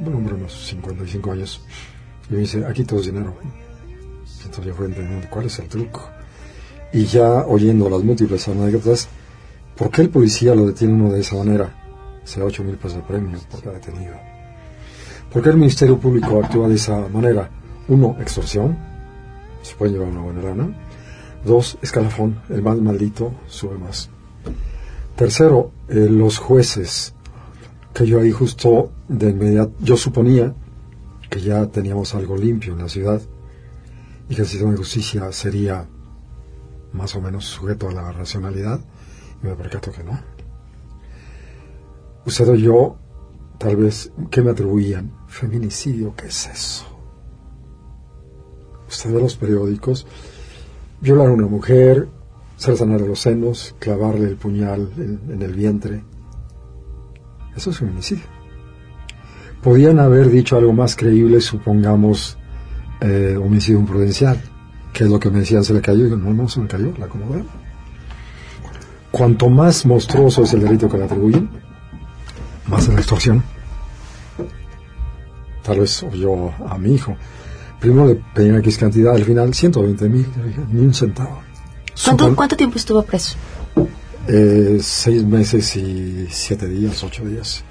Un 0.00 0.14
hombre 0.14 0.34
de 0.34 0.40
unos 0.40 0.66
55 0.66 1.32
años. 1.32 1.60
Y 2.28 2.34
me 2.34 2.40
dice, 2.40 2.64
aquí 2.64 2.84
todo 2.84 3.00
es 3.00 3.06
dinero. 3.06 3.34
Entonces 4.44 4.64
yo 4.64 4.74
fui 4.74 4.86
entendiendo 4.86 5.28
cuál 5.30 5.46
es 5.46 5.58
el 5.58 5.68
truco. 5.68 6.08
Y 6.92 7.04
ya 7.04 7.46
oyendo 7.46 7.90
las 7.90 8.02
múltiples 8.02 8.48
anécdotas, 8.48 9.08
¿Por 9.76 9.90
qué 9.90 10.02
el 10.02 10.08
policía 10.08 10.54
lo 10.54 10.66
detiene 10.66 10.94
uno 10.94 11.12
de 11.12 11.20
esa 11.20 11.36
manera? 11.36 11.70
Se 12.24 12.40
da 12.40 12.46
8 12.46 12.64
mil 12.64 12.76
pesos 12.76 12.96
de 12.96 13.02
premio 13.02 13.38
por 13.50 13.62
cada 13.62 13.74
detenido. 13.74 14.14
¿Por 15.30 15.42
qué 15.42 15.50
el 15.50 15.58
Ministerio 15.58 15.98
Público 15.98 16.42
actúa 16.42 16.66
de 16.66 16.76
esa 16.76 17.06
manera? 17.08 17.50
Uno, 17.88 18.16
extorsión. 18.20 18.76
Se 19.62 19.74
puede 19.74 19.92
llevar 19.92 20.08
una 20.08 20.20
buena 20.20 20.42
lana. 20.42 20.76
Dos, 21.44 21.78
escalafón. 21.82 22.40
El 22.48 22.62
más 22.62 22.78
maldito 22.78 23.32
sube 23.46 23.78
más. 23.78 24.10
Tercero, 25.16 25.72
eh, 25.88 26.08
los 26.10 26.38
jueces. 26.38 27.14
Que 27.94 28.06
yo 28.06 28.20
ahí 28.20 28.30
justo 28.30 28.92
de 29.08 29.30
inmediato, 29.30 29.72
yo 29.80 29.96
suponía 29.96 30.54
que 31.30 31.40
ya 31.40 31.66
teníamos 31.66 32.14
algo 32.14 32.36
limpio 32.36 32.74
en 32.74 32.80
la 32.80 32.88
ciudad 32.88 33.22
y 34.28 34.34
que 34.34 34.42
el 34.42 34.48
sistema 34.48 34.72
de 34.72 34.76
justicia 34.76 35.32
sería 35.32 35.88
más 36.92 37.14
o 37.14 37.20
menos 37.20 37.46
sujeto 37.46 37.88
a 37.88 37.92
la 37.92 38.12
racionalidad 38.12 38.80
me 39.42 39.54
percato 39.54 39.92
que 39.92 40.02
no. 40.02 40.18
Usted 42.24 42.48
o 42.48 42.54
yo, 42.54 42.96
tal 43.58 43.76
vez, 43.76 44.12
¿qué 44.30 44.42
me 44.42 44.50
atribuían? 44.50 45.12
Feminicidio, 45.28 46.14
¿qué 46.16 46.26
es 46.26 46.46
eso? 46.48 46.95
Los 49.04 49.36
periódicos, 49.36 50.06
violar 51.00 51.28
a 51.28 51.32
una 51.32 51.46
mujer, 51.46 52.08
cercenar 52.56 53.00
los 53.02 53.20
senos, 53.20 53.74
clavarle 53.78 54.28
el 54.28 54.36
puñal 54.36 54.90
en, 54.96 55.42
el 55.42 55.54
vientre. 55.54 56.02
Eso 57.54 57.70
es 57.70 57.78
feminicidio. 57.78 58.24
Podían 59.62 59.98
haber 59.98 60.30
dicho 60.30 60.56
algo 60.56 60.72
más 60.72 60.96
creíble, 60.96 61.40
supongamos, 61.40 62.38
eh, 63.00 63.38
homicidio 63.40 63.80
imprudencial, 63.80 64.40
que 64.92 65.04
es 65.04 65.10
lo 65.10 65.18
que 65.18 65.30
me 65.30 65.40
decían, 65.40 65.64
se 65.64 65.74
le 65.74 65.80
cayó, 65.80 66.06
y 66.06 66.10
no, 66.10 66.32
no 66.32 66.48
se 66.48 66.60
me 66.60 66.68
cayó, 66.68 66.92
la 66.98 67.06
acomodé 67.06 67.44
cuanto 69.16 69.48
más 69.48 69.86
monstruoso 69.86 70.42
es 70.42 70.52
el 70.52 70.60
delito 70.60 70.90
que 70.90 70.98
le 70.98 71.04
atribuyen, 71.04 71.48
más 72.66 72.86
es 72.86 72.92
la 72.92 73.00
extorsión. 73.00 73.42
Tal 75.62 75.80
vez 75.80 76.04
yo 76.12 76.52
a 76.68 76.76
mi 76.76 76.94
hijo. 76.94 77.16
Primero 77.80 78.06
le 78.06 78.14
pedí 78.34 78.48
X 78.56 78.78
cantidad, 78.78 79.14
al 79.14 79.24
final 79.24 79.52
120 79.52 80.08
mil, 80.08 80.26
ni 80.72 80.80
un 80.80 80.94
centavo. 80.94 81.42
¿Cuánto, 82.34 82.56
tiempo 82.56 82.76
estuvo 82.76 83.02
preso? 83.02 83.36
Eh, 84.28 84.78
seis 84.80 85.24
meses 85.24 85.76
y 85.76 86.26
siete 86.30 86.68
días, 86.68 87.02
ocho 87.04 87.24
días. 87.24 87.64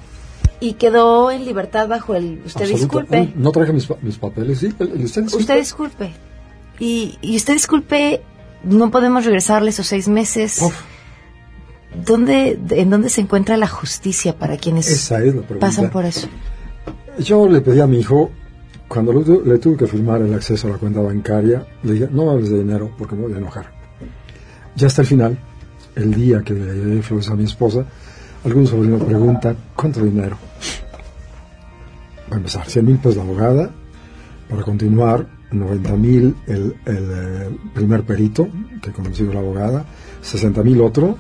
¿Y 0.59 0.73
quedó 0.73 1.31
en 1.31 1.45
libertad 1.45 1.87
bajo 1.87 2.15
el... 2.15 2.41
Usted 2.45 2.67
disculpe. 2.67 3.33
No 3.35 3.51
traje 3.51 3.73
mis, 3.73 3.87
papeles, 4.17 4.59
sí. 4.59 4.67
Usted 4.67 5.23
disculpe. 5.23 5.37
Usted 5.37 5.57
disculpe. 5.57 6.13
Y, 6.79 7.17
y 7.21 7.35
usted 7.35 7.53
disculpe, 7.53 8.21
no 8.63 8.89
podemos 8.91 9.25
regresarle 9.25 9.69
esos 9.69 9.87
seis 9.87 10.07
meses. 10.07 10.61
¿Dónde, 12.03 12.59
¿En 12.71 12.89
dónde 12.89 13.09
se 13.09 13.21
encuentra 13.21 13.57
la 13.57 13.67
justicia 13.67 14.37
para 14.37 14.57
quienes 14.57 15.11
pasan 15.59 15.89
por 15.89 16.05
eso? 16.05 16.27
Yo 17.19 17.47
le 17.47 17.61
pedí 17.61 17.79
a 17.79 17.87
mi 17.87 17.99
hijo, 17.99 18.31
cuando 18.87 19.13
le, 19.13 19.57
tuve 19.57 19.77
que 19.77 19.87
firmar 19.87 20.21
el 20.21 20.33
acceso 20.33 20.67
a 20.67 20.71
la 20.71 20.77
cuenta 20.77 21.01
bancaria, 21.01 21.65
le 21.83 21.93
dije, 21.93 22.09
no 22.11 22.29
hables 22.29 22.49
de 22.49 22.59
dinero 22.59 22.91
porque 22.97 23.15
me 23.15 23.23
voy 23.23 23.33
a 23.33 23.37
enojar. 23.37 23.71
Ya 24.75 24.87
hasta 24.87 25.01
el 25.01 25.07
final, 25.07 25.37
el 25.95 26.13
día 26.13 26.41
que 26.41 26.53
le 26.53 26.73
llevé 26.73 27.01
a 27.27 27.35
mi 27.35 27.43
esposa, 27.43 27.85
algún 28.43 28.67
sobrino 28.67 28.99
pregunta, 28.99 29.55
¿cuánto 29.75 30.03
dinero? 30.03 30.37
Va 32.31 32.35
a 32.35 32.37
empezar, 32.37 32.67
100 32.67 32.85
mil 32.85 32.97
pesos 32.97 33.15
de 33.15 33.21
abogada, 33.21 33.71
para 34.49 34.61
continuar, 34.61 35.27
90 35.51 35.95
mil 35.95 36.35
el, 36.47 36.75
el 36.85 37.09
eh, 37.11 37.57
primer 37.73 38.03
perito, 38.03 38.47
que 38.81 38.91
conoció 38.91 39.31
la 39.31 39.39
abogada, 39.39 39.85
60 40.21 40.63
mil 40.63 40.81
otro, 40.81 41.17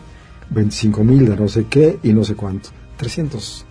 25 0.49 1.03
mil 1.03 1.27
de 1.27 1.35
no 1.35 1.47
sé 1.47 1.65
qué 1.65 1.99
y 2.03 2.13
no 2.13 2.23
sé 2.23 2.35
cuánto. 2.35 2.69
300. 2.97 3.65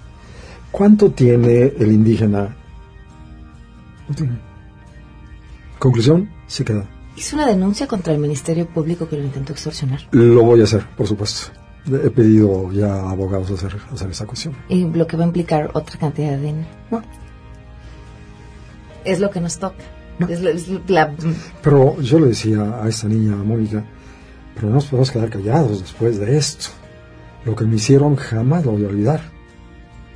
¿Cuánto 0.71 1.11
tiene 1.13 1.73
el 1.79 1.93
indígena? 1.93 2.57
No. 4.09 4.39
Conclusión, 5.79 6.31
se 6.47 6.65
queda. 6.65 6.85
¿Hizo 7.17 7.37
una 7.37 7.47
denuncia 7.47 7.87
contra 7.87 8.13
el 8.13 8.19
Ministerio 8.19 8.67
Público 8.67 9.09
que 9.09 9.17
lo 9.17 9.25
intentó 9.25 9.53
extorsionar? 9.53 10.01
Lo 10.13 10.43
voy 10.43 10.61
a 10.61 10.65
hacer, 10.65 10.87
por 10.97 11.07
supuesto. 11.07 11.53
He 11.87 12.11
pedido 12.11 12.73
ya 12.73 12.93
a 12.95 13.11
abogados 13.11 13.51
hacer, 13.51 13.77
hacer 13.93 14.11
esa 14.11 14.25
cuestión. 14.27 14.55
Y 14.69 14.85
lo 14.85 15.07
que 15.07 15.17
va 15.17 15.25
a 15.25 15.27
implicar 15.27 15.71
otra 15.75 15.99
cantidad 15.99 16.31
de 16.33 16.39
dinero. 16.43 16.69
No. 16.91 17.03
Es 19.05 19.21
lo 19.21 19.31
que 19.31 19.41
nos 19.41 19.59
toca. 19.59 19.85
Es 20.29 20.41
la- 20.41 20.51
es 20.51 20.69
la- 20.89 21.13
Pero 21.63 22.01
yo 22.01 22.19
le 22.21 22.29
decía 22.29 22.81
a 22.83 22.89
esta 22.89 23.07
niña, 23.09 23.35
a 23.35 23.45
Mónica, 23.45 23.85
pero 24.55 24.69
no 24.69 24.75
nos 24.75 24.87
podemos 24.87 25.11
quedar 25.11 25.29
callados 25.29 25.81
después 25.83 26.19
de 26.19 26.37
esto. 26.37 26.69
Lo 27.45 27.55
que 27.55 27.65
me 27.67 27.77
hicieron 27.77 28.17
jamás 28.17 28.65
lo 28.65 28.73
voy 28.73 28.85
a 28.85 28.89
olvidar. 28.89 29.21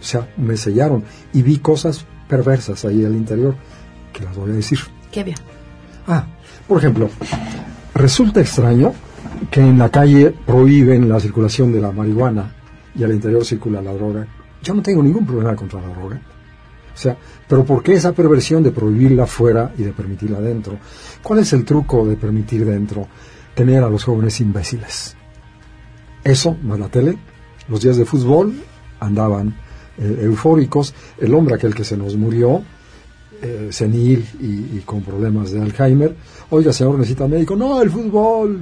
O 0.00 0.02
sea, 0.04 0.28
me 0.36 0.56
sellaron 0.56 1.04
y 1.34 1.42
vi 1.42 1.58
cosas 1.58 2.06
perversas 2.28 2.84
ahí 2.84 3.04
al 3.04 3.14
interior 3.14 3.56
que 4.18 4.24
las 4.24 4.36
voy 4.36 4.50
a 4.50 4.54
decir. 4.54 4.78
¿Qué 5.12 5.22
vio? 5.22 5.34
Ah, 6.06 6.26
por 6.66 6.78
ejemplo, 6.78 7.08
resulta 7.94 8.40
extraño 8.40 8.92
que 9.50 9.60
en 9.60 9.78
la 9.78 9.90
calle 9.90 10.34
prohíben 10.46 11.08
la 11.08 11.20
circulación 11.20 11.72
de 11.72 11.80
la 11.80 11.92
marihuana 11.92 12.54
y 12.94 13.04
al 13.04 13.12
interior 13.12 13.44
circula 13.44 13.80
la 13.80 13.92
droga. 13.92 14.26
Yo 14.62 14.74
no 14.74 14.82
tengo 14.82 15.02
ningún 15.02 15.24
problema 15.24 15.54
contra 15.54 15.80
la 15.80 15.88
droga. 15.88 16.20
O 16.92 17.00
sea, 17.00 17.16
pero 17.46 17.64
¿por 17.64 17.82
qué 17.82 17.92
esa 17.92 18.12
perversión 18.12 18.62
de 18.62 18.72
prohibirla 18.72 19.26
fuera 19.26 19.72
y 19.78 19.84
de 19.84 19.92
permitirla 19.92 20.40
dentro? 20.40 20.78
¿Cuál 21.22 21.38
es 21.40 21.52
el 21.52 21.64
truco 21.64 22.04
de 22.04 22.16
permitir 22.16 22.64
dentro 22.64 23.06
tener 23.54 23.84
a 23.84 23.88
los 23.88 24.02
jóvenes 24.02 24.40
imbéciles? 24.40 25.16
Eso, 26.24 26.56
más 26.62 26.78
la 26.80 26.88
tele, 26.88 27.16
los 27.68 27.80
días 27.80 27.96
de 27.96 28.04
fútbol 28.04 28.52
andaban 28.98 29.54
eh, 29.96 30.22
eufóricos, 30.22 30.92
el 31.18 31.32
hombre 31.34 31.54
aquel 31.54 31.72
que 31.72 31.84
se 31.84 31.96
nos 31.96 32.16
murió, 32.16 32.64
eh, 33.42 33.68
senil 33.70 34.24
y, 34.40 34.78
y 34.78 34.82
con 34.84 35.02
problemas 35.02 35.50
de 35.52 35.62
Alzheimer, 35.62 36.14
oiga 36.50 36.72
señor, 36.72 36.96
necesita 36.98 37.26
médico, 37.28 37.56
no, 37.56 37.80
el 37.80 37.90
fútbol, 37.90 38.60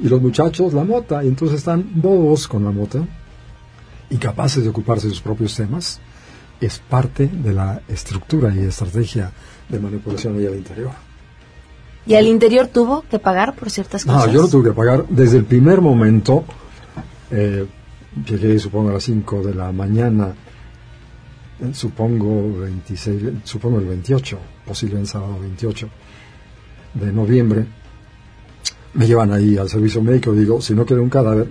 y 0.00 0.08
los 0.08 0.20
muchachos 0.20 0.72
la 0.72 0.84
mota, 0.84 1.22
y 1.24 1.28
entonces 1.28 1.58
están 1.58 1.84
bobos 1.94 2.48
con 2.48 2.64
la 2.64 2.70
mota, 2.70 3.06
incapaces 4.10 4.62
de 4.64 4.70
ocuparse 4.70 5.06
de 5.06 5.12
sus 5.14 5.22
propios 5.22 5.54
temas, 5.54 6.00
es 6.60 6.78
parte 6.78 7.26
de 7.28 7.52
la 7.52 7.82
estructura 7.88 8.52
y 8.54 8.60
estrategia 8.60 9.32
de 9.68 9.78
manipulación 9.78 10.38
ahí 10.38 10.46
al 10.46 10.54
interior. 10.56 10.90
¿Y 12.06 12.14
al 12.14 12.26
interior 12.26 12.66
tuvo 12.68 13.02
que 13.10 13.18
pagar 13.18 13.54
por 13.54 13.70
ciertas 13.70 14.04
No, 14.06 14.14
cosas? 14.14 14.32
yo 14.32 14.42
no 14.42 14.48
tuve 14.48 14.70
que 14.70 14.74
pagar 14.74 15.06
desde 15.08 15.38
el 15.38 15.44
primer 15.44 15.80
momento. 15.80 16.44
Eh, 17.30 17.66
llegué, 18.28 18.58
supongo, 18.58 18.90
a 18.90 18.94
las 18.94 19.04
5 19.04 19.42
de 19.42 19.54
la 19.54 19.72
mañana. 19.72 20.34
Eh, 21.60 21.70
supongo, 21.72 22.60
26, 22.60 23.22
supongo 23.44 23.78
el 23.78 23.86
28, 23.86 24.38
posiblemente 24.66 25.10
sábado 25.12 25.38
28 25.40 25.88
de 26.94 27.12
noviembre. 27.12 27.66
Me 28.94 29.06
llevan 29.06 29.32
ahí 29.32 29.56
al 29.56 29.68
servicio 29.68 30.00
médico. 30.02 30.32
Digo, 30.32 30.60
si 30.60 30.74
no 30.74 30.86
queda 30.86 31.00
un 31.00 31.08
cadáver, 31.10 31.48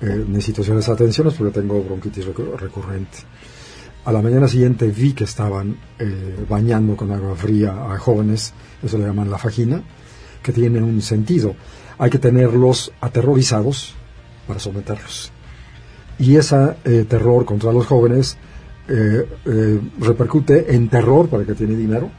eh, 0.00 0.24
necesito 0.28 0.62
hacerles 0.62 0.88
atenciones 0.88 1.34
porque 1.34 1.60
tengo 1.60 1.82
bronquitis 1.82 2.26
recu- 2.26 2.56
recurrente. 2.56 3.18
A 4.04 4.12
la 4.12 4.22
mañana 4.22 4.46
siguiente 4.46 4.86
vi 4.88 5.12
que 5.12 5.24
estaban 5.24 5.76
eh, 5.98 6.44
bañando 6.48 6.96
con 6.96 7.10
agua 7.12 7.34
fría 7.36 7.92
a 7.92 7.98
jóvenes, 7.98 8.52
eso 8.82 8.98
le 8.98 9.06
llaman 9.06 9.30
la 9.30 9.36
vagina, 9.36 9.82
que 10.42 10.52
tiene 10.52 10.80
un 10.82 11.02
sentido. 11.02 11.54
Hay 11.98 12.10
que 12.10 12.18
tenerlos 12.18 12.92
aterrorizados 13.00 13.94
para 14.46 14.60
someterlos. 14.60 15.32
Y 16.18 16.36
ese 16.36 16.74
terror 17.08 17.44
contra 17.44 17.72
los 17.72 17.86
jóvenes 17.86 18.36
eh, 18.88 19.28
eh, 19.44 19.80
repercute 19.98 20.74
en 20.74 20.88
terror 20.88 21.28
para 21.28 21.42
el 21.42 21.48
que 21.48 21.54
tiene 21.54 21.74
dinero 21.74 22.10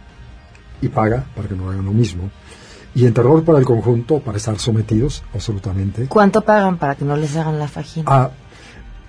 y 0.82 0.90
paga 0.90 1.26
para 1.36 1.48
que 1.48 1.56
no 1.56 1.70
hagan 1.70 1.86
lo 1.86 1.94
mismo. 1.94 2.30
Y 2.94 3.06
en 3.06 3.14
terror 3.14 3.44
para 3.44 3.60
el 3.60 3.66
conjunto, 3.66 4.20
para 4.20 4.38
estar 4.38 4.58
sometidos 4.58 5.24
absolutamente 5.34 6.08
¿Cuánto 6.08 6.42
pagan 6.42 6.78
para 6.78 6.96
que 6.96 7.06
no 7.06 7.16
les 7.16 7.36
hagan 7.36 7.60
la 7.60 7.68
fajina? 7.68 8.06
Ah, 8.08 8.32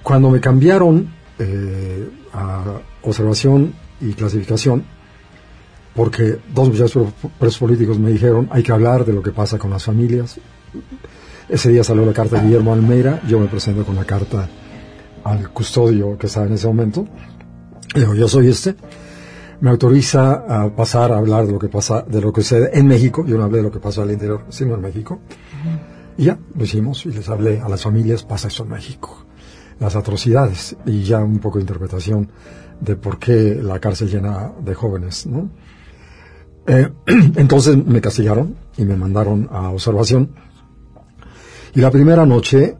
cuando 0.02 0.30
me 0.30 0.40
cambiaron 0.40 1.08
eh, 1.38 2.08
a 2.32 2.64
observación 3.02 3.74
y 4.00 4.12
clasificación, 4.12 4.84
porque 5.94 6.38
dos 6.54 6.68
muchachos 6.68 7.08
presos 7.38 7.58
políticos 7.58 7.98
me 7.98 8.10
dijeron 8.10 8.48
hay 8.52 8.62
que 8.62 8.72
hablar 8.72 9.04
de 9.04 9.12
lo 9.12 9.22
que 9.22 9.32
pasa 9.32 9.58
con 9.58 9.70
las 9.70 9.84
familias. 9.84 10.38
Ese 11.48 11.70
día 11.70 11.82
salió 11.82 12.04
la 12.04 12.12
carta 12.12 12.36
de 12.36 12.46
Guillermo 12.46 12.72
Almeida, 12.72 13.20
yo 13.26 13.40
me 13.40 13.46
presento 13.46 13.84
con 13.84 13.96
la 13.96 14.04
carta 14.04 14.48
al 15.24 15.50
custodio 15.50 16.16
que 16.18 16.26
estaba 16.26 16.46
en 16.46 16.52
ese 16.52 16.66
momento. 16.66 17.06
Le 17.94 18.00
digo, 18.00 18.14
yo 18.14 18.28
soy 18.28 18.48
este. 18.48 18.74
Me 19.60 19.70
autoriza 19.70 20.44
a 20.48 20.74
pasar 20.74 21.12
a 21.12 21.18
hablar 21.18 21.46
de 21.46 21.52
lo 21.52 21.58
que 21.58 21.68
pasa, 21.68 22.02
de 22.02 22.20
lo 22.20 22.32
que 22.32 22.42
sucede 22.42 22.78
en 22.78 22.86
México. 22.86 23.24
Yo 23.26 23.36
no 23.36 23.44
hablé 23.44 23.58
de 23.58 23.64
lo 23.64 23.72
que 23.72 23.80
pasa 23.80 24.02
al 24.02 24.10
interior, 24.10 24.44
sino 24.50 24.74
en 24.74 24.80
México. 24.80 25.20
Y 26.16 26.24
ya, 26.24 26.38
lo 26.56 26.64
hicimos 26.64 27.06
y 27.06 27.10
les 27.10 27.28
hablé 27.28 27.60
a 27.60 27.68
las 27.68 27.82
familias, 27.82 28.22
pasa 28.22 28.48
esto 28.48 28.62
en 28.64 28.70
México. 28.70 29.24
Las 29.80 29.96
atrocidades 29.96 30.76
y 30.86 31.02
ya 31.02 31.18
un 31.20 31.38
poco 31.38 31.58
de 31.58 31.62
interpretación 31.62 32.30
de 32.80 32.96
por 32.96 33.18
qué 33.18 33.58
la 33.62 33.80
cárcel 33.80 34.08
llena 34.08 34.52
de 34.60 34.74
jóvenes, 34.74 35.26
¿no? 35.26 35.50
Eh, 36.66 36.88
entonces 37.36 37.76
me 37.84 38.00
castigaron 38.00 38.56
y 38.76 38.84
me 38.84 38.96
mandaron 38.96 39.48
a 39.50 39.70
observación. 39.70 40.34
Y 41.74 41.80
la 41.80 41.90
primera 41.90 42.26
noche, 42.26 42.76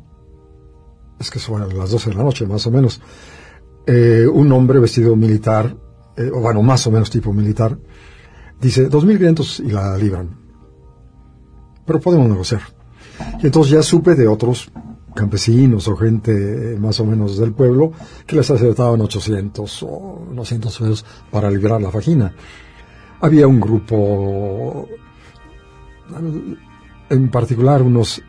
es 1.18 1.31
que 1.31 1.38
son 1.38 1.61
las 1.77 1.90
12 1.90 2.11
de 2.11 2.16
la 2.16 2.23
noche 2.23 2.47
más 2.47 2.66
o 2.66 2.71
menos, 2.71 3.01
eh, 3.90 4.27
un 4.27 4.53
hombre 4.53 4.79
vestido 4.81 5.16
militar, 5.16 5.74
eh, 6.14 6.31
o 6.31 6.40
bueno, 6.40 6.61
más 6.62 6.87
o 6.87 6.90
menos 6.90 7.09
tipo 7.09 7.33
militar, 7.33 7.79
dice 8.61 8.90
2.500 8.90 9.64
y 9.64 9.70
la 9.70 9.96
libran. 9.96 10.29
Pero 11.87 11.98
podemos 11.98 12.29
negociar. 12.29 12.61
Y 13.42 13.46
entonces 13.46 13.72
ya 13.72 13.83
supe 13.83 14.14
de 14.14 14.29
otros 14.29 14.70
campesinos 15.14 15.88
o 15.88 15.96
gente 15.96 16.74
eh, 16.74 16.79
más 16.79 17.01
o 17.01 17.07
menos 17.07 17.38
del 17.38 17.53
pueblo 17.53 17.92
que 18.27 18.37
les 18.37 18.51
aceptaban 18.51 19.01
800 19.01 19.83
o 19.85 20.27
900 20.35 20.79
pesos 20.79 21.07
para 21.31 21.51
liberar 21.51 21.81
la 21.81 21.88
vagina. 21.88 22.35
Había 23.22 23.46
un 23.46 23.59
grupo, 23.59 24.87
en 27.09 27.31
particular 27.31 27.81
unos 27.81 28.22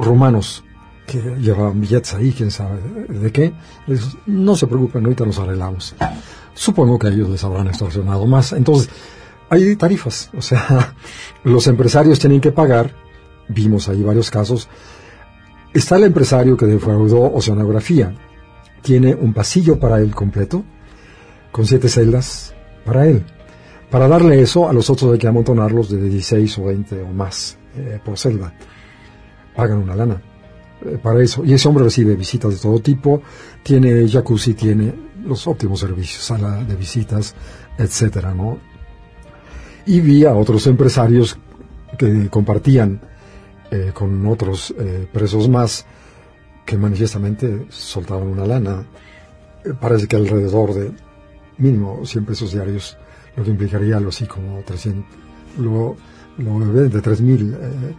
rumanos 0.00 0.64
que 1.06 1.20
llevaban 1.40 1.80
billetes 1.80 2.14
ahí, 2.14 2.32
quién 2.32 2.50
sabe 2.50 2.80
de 3.08 3.32
qué. 3.32 3.52
Les 3.86 4.16
no 4.26 4.56
se 4.56 4.66
preocupen, 4.66 5.04
ahorita 5.04 5.24
nos 5.24 5.38
arreglamos. 5.38 5.94
Supongo 6.54 6.98
que 6.98 7.08
ellos 7.08 7.28
les 7.28 7.42
habrán 7.44 7.68
extorsionado 7.68 8.26
más. 8.26 8.52
Entonces, 8.52 8.90
hay 9.48 9.76
tarifas. 9.76 10.30
O 10.36 10.42
sea, 10.42 10.94
los 11.44 11.66
empresarios 11.66 12.18
tienen 12.18 12.40
que 12.40 12.52
pagar. 12.52 12.94
Vimos 13.48 13.88
ahí 13.88 14.02
varios 14.02 14.30
casos. 14.30 14.68
Está 15.74 15.96
el 15.96 16.04
empresario 16.04 16.56
que 16.56 16.66
defraudó 16.66 17.32
oceanografía. 17.32 18.14
Tiene 18.82 19.14
un 19.14 19.32
pasillo 19.32 19.78
para 19.78 20.00
él 20.00 20.14
completo, 20.14 20.64
con 21.50 21.66
siete 21.66 21.88
celdas 21.88 22.54
para 22.84 23.06
él. 23.06 23.24
Para 23.90 24.08
darle 24.08 24.40
eso, 24.40 24.68
a 24.68 24.72
los 24.72 24.88
otros 24.90 25.12
hay 25.12 25.18
que 25.18 25.28
amontonarlos 25.28 25.90
de 25.90 26.02
16 26.02 26.58
o 26.58 26.64
20 26.64 27.02
o 27.02 27.08
más 27.08 27.58
eh, 27.76 28.00
por 28.02 28.18
celda. 28.18 28.52
Pagan 29.54 29.78
una 29.78 29.94
lana 29.94 30.20
para 31.02 31.22
eso. 31.22 31.44
Y 31.44 31.52
ese 31.54 31.68
hombre 31.68 31.84
recibe 31.84 32.14
visitas 32.16 32.54
de 32.54 32.60
todo 32.60 32.80
tipo, 32.80 33.22
tiene 33.62 34.08
jacuzzi, 34.08 34.54
tiene 34.54 34.92
los 35.24 35.46
óptimos 35.46 35.80
servicios, 35.80 36.22
sala 36.22 36.62
de 36.64 36.74
visitas, 36.74 37.34
etcétera, 37.78 38.34
¿no? 38.34 38.58
Y 39.86 40.00
vi 40.00 40.24
a 40.24 40.34
otros 40.34 40.66
empresarios 40.66 41.38
que 41.98 42.28
compartían 42.28 43.00
eh, 43.70 43.90
con 43.92 44.26
otros 44.26 44.74
eh, 44.78 45.06
presos 45.12 45.48
más 45.48 45.84
que 46.64 46.76
manifiestamente 46.76 47.66
soltaban 47.70 48.28
una 48.28 48.46
lana. 48.46 48.86
Eh, 49.64 49.72
parece 49.78 50.06
que 50.06 50.16
alrededor 50.16 50.74
de 50.74 50.92
mínimo 51.58 52.04
100 52.04 52.24
pesos 52.24 52.52
diarios, 52.52 52.96
lo 53.36 53.44
que 53.44 53.50
implicaría 53.50 53.96
algo 53.96 54.10
así 54.10 54.26
como 54.26 54.62
300, 54.62 55.04
lo, 55.58 55.96
lo 56.38 56.58
de 56.60 56.90
3.000 56.90 57.54
eh, 57.54 57.94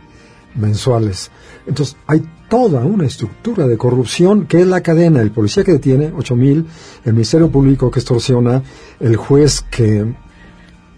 mensuales. 0.55 1.31
Entonces, 1.65 1.95
hay 2.07 2.23
toda 2.53 2.85
una 2.85 3.07
estructura 3.07 3.65
de 3.65 3.77
corrupción 3.77 4.45
que 4.45 4.61
es 4.61 4.67
la 4.67 4.81
cadena, 4.81 5.21
el 5.21 5.31
policía 5.31 5.63
que 5.63 5.71
detiene 5.71 6.13
8.000, 6.13 6.63
el 7.03 7.13
Ministerio 7.13 7.49
Público 7.49 7.89
que 7.89 7.99
extorsiona, 7.99 8.61
el 8.99 9.15
juez 9.15 9.65
que, 9.71 10.13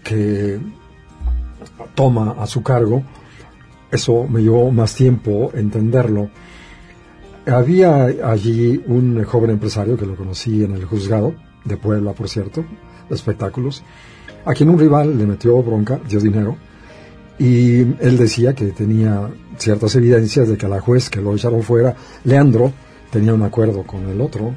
que 0.04 0.60
toma 1.94 2.32
a 2.38 2.46
su 2.46 2.62
cargo. 2.62 3.04
Eso 3.90 4.26
me 4.28 4.42
llevó 4.42 4.70
más 4.70 4.94
tiempo 4.94 5.50
entenderlo. 5.54 6.28
Había 7.46 8.04
allí 8.04 8.84
un 8.86 9.24
joven 9.24 9.48
empresario 9.48 9.96
que 9.96 10.04
lo 10.04 10.14
conocí 10.14 10.62
en 10.62 10.72
el 10.72 10.84
juzgado, 10.84 11.32
de 11.64 11.78
Puebla, 11.78 12.12
por 12.12 12.28
cierto, 12.28 12.66
de 13.08 13.14
espectáculos, 13.14 13.82
a 14.44 14.52
quien 14.52 14.68
un 14.68 14.78
rival 14.78 15.16
le 15.16 15.24
metió 15.24 15.62
bronca, 15.62 15.98
dio 16.06 16.20
dinero, 16.20 16.58
y 17.38 17.80
él 17.80 18.16
decía 18.18 18.54
que 18.54 18.66
tenía 18.66 19.28
ciertas 19.58 19.94
evidencias 19.94 20.48
de 20.48 20.56
que 20.56 20.68
la 20.68 20.80
juez 20.80 21.10
que 21.10 21.20
lo 21.20 21.34
echaron 21.34 21.62
fuera, 21.62 21.94
Leandro, 22.24 22.72
tenía 23.10 23.34
un 23.34 23.42
acuerdo 23.42 23.82
con 23.82 24.08
el 24.08 24.20
otro, 24.20 24.54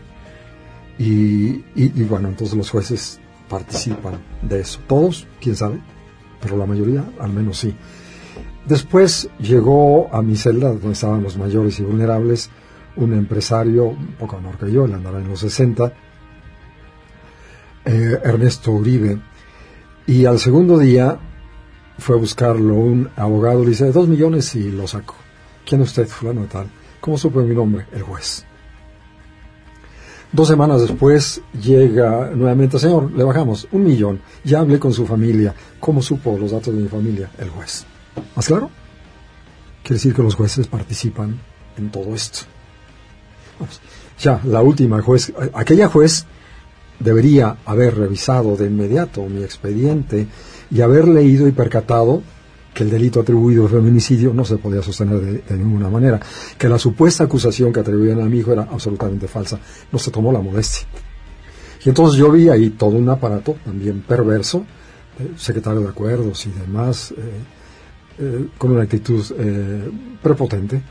y, 0.97 1.63
y, 1.75 2.03
bueno, 2.03 2.27
entonces 2.27 2.57
los 2.57 2.69
jueces 2.69 3.21
participan 3.47 4.19
de 4.41 4.59
eso. 4.59 4.79
Todos, 4.85 5.25
quién 5.39 5.55
sabe, 5.55 5.79
pero 6.41 6.57
la 6.57 6.65
mayoría 6.65 7.05
al 7.21 7.31
menos 7.31 7.59
sí. 7.59 7.73
Después 8.65 9.29
llegó 9.39 10.13
a 10.13 10.21
mi 10.21 10.35
celda, 10.35 10.67
donde 10.67 10.91
estaban 10.91 11.23
los 11.23 11.37
mayores 11.37 11.79
y 11.79 11.83
vulnerables, 11.83 12.49
un 12.97 13.13
empresario, 13.13 13.85
un 13.85 14.15
poco 14.19 14.37
menor 14.37 14.57
que 14.57 14.71
yo, 14.71 14.85
él 14.85 14.93
andaba 14.93 15.19
en 15.19 15.29
los 15.29 15.39
60, 15.39 15.93
eh, 17.85 18.19
Ernesto 18.21 18.71
Uribe, 18.71 19.19
y 20.05 20.25
al 20.25 20.37
segundo 20.37 20.77
día 20.77 21.17
fue 21.99 22.15
a 22.15 22.19
buscarlo 22.19 22.75
un 22.75 23.09
abogado, 23.15 23.63
le 23.63 23.69
dice, 23.69 23.91
dos 23.91 24.07
millones 24.07 24.55
y 24.55 24.71
lo 24.71 24.87
saco. 24.87 25.15
¿Quién 25.65 25.81
es 25.81 25.89
usted, 25.89 26.07
fulano 26.07 26.41
de 26.41 26.47
tal? 26.47 26.67
¿Cómo 26.99 27.17
supo 27.17 27.41
mi 27.41 27.53
nombre? 27.55 27.85
El 27.91 28.01
juez. 28.01 28.45
Dos 30.31 30.47
semanas 30.47 30.81
después 30.81 31.41
llega 31.59 32.29
nuevamente, 32.35 32.77
señor, 32.77 33.11
le 33.11 33.23
bajamos 33.23 33.67
un 33.71 33.83
millón. 33.83 34.21
Ya 34.43 34.59
hablé 34.59 34.77
con 34.77 34.93
su 34.93 35.07
familia. 35.07 35.55
¿Cómo 35.79 36.01
supo 36.01 36.37
los 36.37 36.51
datos 36.51 36.73
de 36.75 36.81
mi 36.81 36.87
familia? 36.87 37.31
El 37.37 37.49
juez. 37.49 37.85
¿Más 38.35 38.45
claro? 38.45 38.69
Quiere 39.81 39.95
decir 39.95 40.13
que 40.13 40.21
los 40.21 40.35
jueces 40.35 40.67
participan 40.67 41.39
en 41.77 41.89
todo 41.89 42.13
esto. 42.13 42.41
ya, 44.19 44.39
la 44.43 44.61
última 44.61 45.01
juez, 45.01 45.33
aquella 45.53 45.87
juez 45.87 46.25
debería 46.99 47.57
haber 47.65 47.97
revisado 47.97 48.55
de 48.55 48.67
inmediato 48.67 49.25
mi 49.25 49.43
expediente 49.43 50.27
y 50.71 50.81
haber 50.81 51.07
leído 51.07 51.47
y 51.47 51.51
percatado 51.51 52.21
que 52.73 52.83
el 52.83 52.89
delito 52.89 53.19
atribuido 53.19 53.63
de 53.63 53.69
feminicidio 53.69 54.33
no 54.33 54.45
se 54.45 54.57
podía 54.57 54.81
sostener 54.81 55.19
de, 55.19 55.57
ninguna 55.57 55.89
manera, 55.89 56.19
que 56.57 56.69
la 56.69 56.77
supuesta 56.77 57.23
acusación 57.23 57.73
que 57.73 57.79
atribuían 57.79 58.21
a 58.21 58.25
mi 58.25 58.39
hijo 58.39 58.53
era 58.53 58.63
absolutamente 58.63 59.27
falsa, 59.27 59.59
no 59.91 59.99
se 59.99 60.11
tomó 60.11 60.31
la 60.31 60.39
modestia. 60.39 60.87
Y 61.83 61.89
entonces 61.89 62.17
yo 62.17 62.31
vi 62.31 62.49
ahí 62.49 62.71
todo 62.71 62.97
un 62.97 63.09
aparato 63.09 63.55
también 63.65 64.01
perverso, 64.01 64.65
eh, 65.19 65.31
secretario 65.35 65.81
de 65.81 65.89
acuerdos 65.89 66.45
y 66.45 66.51
demás, 66.51 67.11
eh, 67.11 67.15
eh, 68.19 68.47
con 68.57 68.71
una 68.71 68.83
actitud 68.83 69.23
prepotente, 70.21 70.81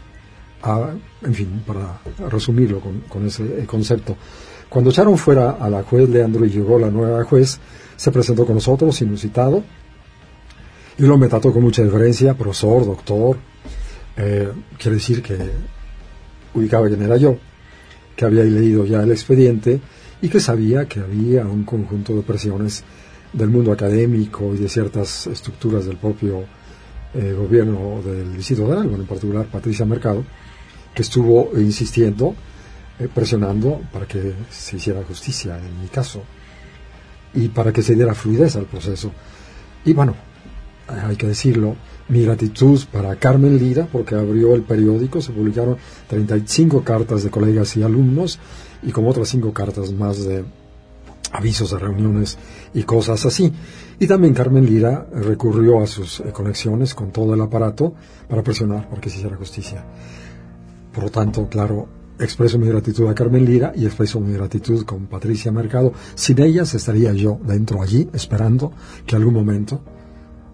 en 1.23 1.35
fin, 1.35 1.63
para 1.65 2.01
resumirlo 2.29 2.81
con, 2.81 3.01
con 3.09 3.27
ese 3.27 3.65
concepto. 3.67 4.17
Cuando 4.69 4.91
echaron 4.91 5.17
fuera 5.17 5.53
a 5.53 5.71
la 5.71 5.83
juez 5.83 6.09
Leandro 6.09 6.45
y 6.45 6.51
llegó 6.51 6.79
la 6.79 6.91
nueva 6.91 7.25
juez, 7.25 7.61
se 7.99 8.13
presentó 8.13 8.47
con 8.47 8.55
nosotros, 8.55 9.03
inusitado, 9.03 9.65
y 10.97 11.03
lo 11.03 11.19
me 11.19 11.27
trató 11.27 11.53
con 11.53 11.63
mucha 11.63 11.83
diferencia, 11.83 12.35
profesor, 12.35 12.87
doctor. 12.87 13.37
Eh, 14.17 14.49
quiere 14.79 14.97
decir 14.97 15.21
que 15.21 15.37
ubicaba 16.55 16.87
quién 16.87 17.03
era 17.03 17.17
yo, 17.17 17.37
que 18.15 18.25
había 18.25 18.45
leído 18.45 18.85
ya 18.85 19.03
el 19.03 19.11
expediente 19.11 19.81
y 20.23 20.29
que 20.29 20.39
sabía 20.39 20.87
que 20.87 21.01
había 21.01 21.45
un 21.45 21.65
conjunto 21.65 22.15
de 22.15 22.23
presiones 22.23 22.85
del 23.33 23.49
mundo 23.49 23.73
académico 23.73 24.55
y 24.55 24.59
de 24.59 24.69
ciertas 24.69 25.27
estructuras 25.27 25.85
del 25.85 25.97
propio 25.97 26.45
eh, 27.15 27.35
gobierno 27.37 28.01
del 28.05 28.37
Distrito 28.37 28.69
de 28.69 28.79
Algo, 28.79 28.95
en 28.95 29.07
particular 29.07 29.47
Patricia 29.47 29.85
Mercado, 29.85 30.25
que 30.95 31.03
estuvo 31.03 31.51
insistiendo, 31.59 32.37
eh, 33.01 33.09
presionando 33.13 33.81
para 33.93 34.07
que 34.07 34.35
se 34.51 34.77
hiciera 34.77 35.03
justicia 35.03 35.59
en 35.59 35.83
mi 35.83 35.89
caso 35.89 36.23
y 37.35 37.49
para 37.49 37.73
que 37.73 37.83
se 37.83 37.95
diera 37.95 38.15
fluidez 38.15 38.57
al 38.57 38.67
proceso. 38.67 39.13
Y 39.85 39.93
bueno, 39.93 40.15
hay 40.89 41.17
que 41.17 41.27
decirlo, 41.27 41.77
mi 42.09 42.23
gratitud 42.25 42.81
para 42.91 43.17
Carmen 43.17 43.59
Lira, 43.59 43.87
porque 43.91 44.15
abrió 44.15 44.55
el 44.55 44.63
periódico, 44.63 45.21
se 45.21 45.33
publicaron 45.33 45.77
35 46.09 46.83
cartas 46.83 47.23
de 47.23 47.31
colegas 47.31 47.77
y 47.77 47.83
alumnos, 47.83 48.39
y 48.83 48.93
como 48.93 49.11
otras 49.11 49.29
cinco 49.29 49.53
cartas 49.53 49.93
más 49.93 50.25
de 50.25 50.45
avisos 51.33 51.71
de 51.71 51.79
reuniones 51.79 52.39
y 52.73 52.83
cosas 52.85 53.25
así. 53.27 53.53
Y 53.99 54.07
también 54.07 54.35
Carmen 54.35 54.65
Lira 54.65 55.07
recurrió 55.13 55.83
a 55.83 55.87
sus 55.87 56.21
eh, 56.21 56.33
conexiones 56.33 56.95
con 56.95 57.11
todo 57.11 57.35
el 57.35 57.41
aparato 57.41 57.95
para 58.29 58.43
presionar 58.43 58.89
para 58.89 59.01
que 59.01 59.11
se 59.11 59.19
hiciera 59.19 59.37
justicia. 59.37 59.85
Por 60.93 61.05
lo 61.05 61.11
tanto, 61.11 61.49
claro, 61.49 61.89
expreso 62.19 62.59
mi 62.59 62.67
gratitud 62.67 63.09
a 63.09 63.15
Carmen 63.15 63.45
Lira 63.45 63.73
y 63.75 63.87
expreso 63.87 64.21
mi 64.21 64.33
gratitud 64.33 64.85
con 64.85 65.07
Patricia 65.07 65.53
Mercado. 65.53 65.93
Sin 66.15 66.41
ellas 66.41 66.75
estaría 66.75 67.13
yo 67.13 67.39
dentro 67.43 67.83
allí, 67.83 68.09
esperando 68.13 68.73
que 69.07 69.17
algún 69.17 69.35
momento 69.35 69.81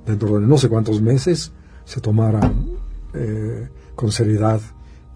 dentro 0.06 0.38
de 0.38 0.46
no 0.46 0.58
sé 0.58 0.68
cuántos 0.68 1.00
meses 1.00 1.52
se 1.84 2.00
tomara 2.00 2.52
eh, 3.14 3.68
con 3.94 4.12
seriedad 4.12 4.60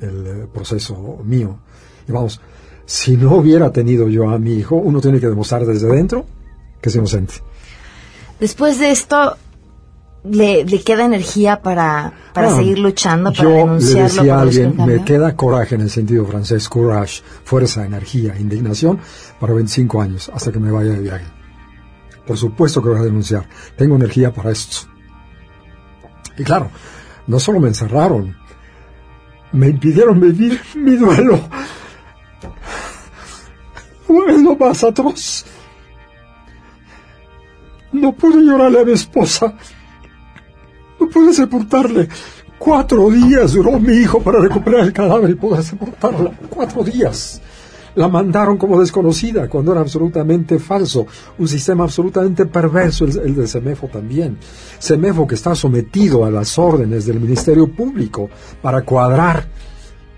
el 0.00 0.26
eh, 0.26 0.46
proceso 0.52 1.18
mío. 1.24 1.58
Y 2.06 2.12
vamos, 2.12 2.40
si 2.86 3.16
no 3.16 3.36
hubiera 3.36 3.70
tenido 3.72 4.08
yo 4.08 4.30
a 4.30 4.38
mi 4.38 4.54
hijo, 4.54 4.76
uno 4.76 5.00
tiene 5.00 5.20
que 5.20 5.28
demostrar 5.28 5.66
desde 5.66 5.88
dentro 5.88 6.24
que 6.80 6.88
es 6.88 6.94
inocente. 6.94 7.34
Después 8.40 8.78
de 8.78 8.92
esto, 8.92 9.36
le, 10.30 10.64
queda 10.82 11.04
energía 11.04 11.60
para, 11.62 12.12
para 12.32 12.48
ah, 12.48 12.56
seguir 12.56 12.78
luchando, 12.78 13.32
para 13.32 13.42
yo 13.42 13.66
Le 13.66 14.02
decía 14.02 14.36
a 14.36 14.40
alguien, 14.40 14.74
me 14.76 15.04
queda 15.04 15.34
coraje 15.36 15.74
en 15.74 15.82
el 15.82 15.90
sentido 15.90 16.26
francés, 16.26 16.68
courage, 16.68 17.22
fuerza, 17.44 17.84
energía, 17.84 18.38
indignación, 18.38 18.98
para 19.40 19.54
25 19.54 20.00
años, 20.00 20.30
hasta 20.32 20.52
que 20.52 20.58
me 20.58 20.70
vaya 20.70 20.92
de 20.92 21.00
viaje. 21.00 21.26
Por 22.26 22.36
supuesto 22.36 22.82
que 22.82 22.90
voy 22.90 22.98
a 22.98 23.02
denunciar. 23.02 23.48
Tengo 23.76 23.96
energía 23.96 24.32
para 24.32 24.50
esto. 24.50 24.86
Y 26.36 26.44
claro, 26.44 26.70
no 27.26 27.40
solo 27.40 27.58
me 27.58 27.68
encerraron, 27.68 28.36
me 29.52 29.68
impidieron 29.68 30.20
vivir 30.20 30.60
mi 30.74 30.96
duelo. 30.96 31.40
Fue 34.06 34.38
lo 34.42 34.56
más 34.56 34.84
atroz. 34.84 35.44
No 37.92 38.12
pude 38.12 38.42
llorarle 38.42 38.80
a 38.80 38.84
mi 38.84 38.92
esposa. 38.92 39.54
No 41.00 41.08
pude 41.08 41.32
sepultarle. 41.32 42.08
Cuatro 42.58 43.08
días 43.10 43.52
duró 43.52 43.78
mi 43.78 43.92
hijo 43.92 44.20
para 44.20 44.40
recuperar 44.40 44.80
el 44.80 44.92
cadáver 44.92 45.30
y 45.30 45.34
poder 45.34 45.62
sepultarla. 45.62 46.32
Cuatro 46.50 46.82
días 46.82 47.40
la 47.98 48.06
mandaron 48.06 48.58
como 48.58 48.80
desconocida 48.80 49.48
cuando 49.48 49.72
era 49.72 49.80
absolutamente 49.80 50.60
falso, 50.60 51.06
un 51.36 51.48
sistema 51.48 51.82
absolutamente 51.82 52.46
perverso 52.46 53.04
el, 53.04 53.34
de 53.34 53.46
Semefo 53.48 53.88
también. 53.88 54.38
Semefo 54.78 55.26
que 55.26 55.34
está 55.34 55.56
sometido 55.56 56.24
a 56.24 56.30
las 56.30 56.58
órdenes 56.60 57.06
del 57.06 57.18
Ministerio 57.18 57.66
Público 57.66 58.30
para 58.62 58.82
cuadrar 58.82 59.48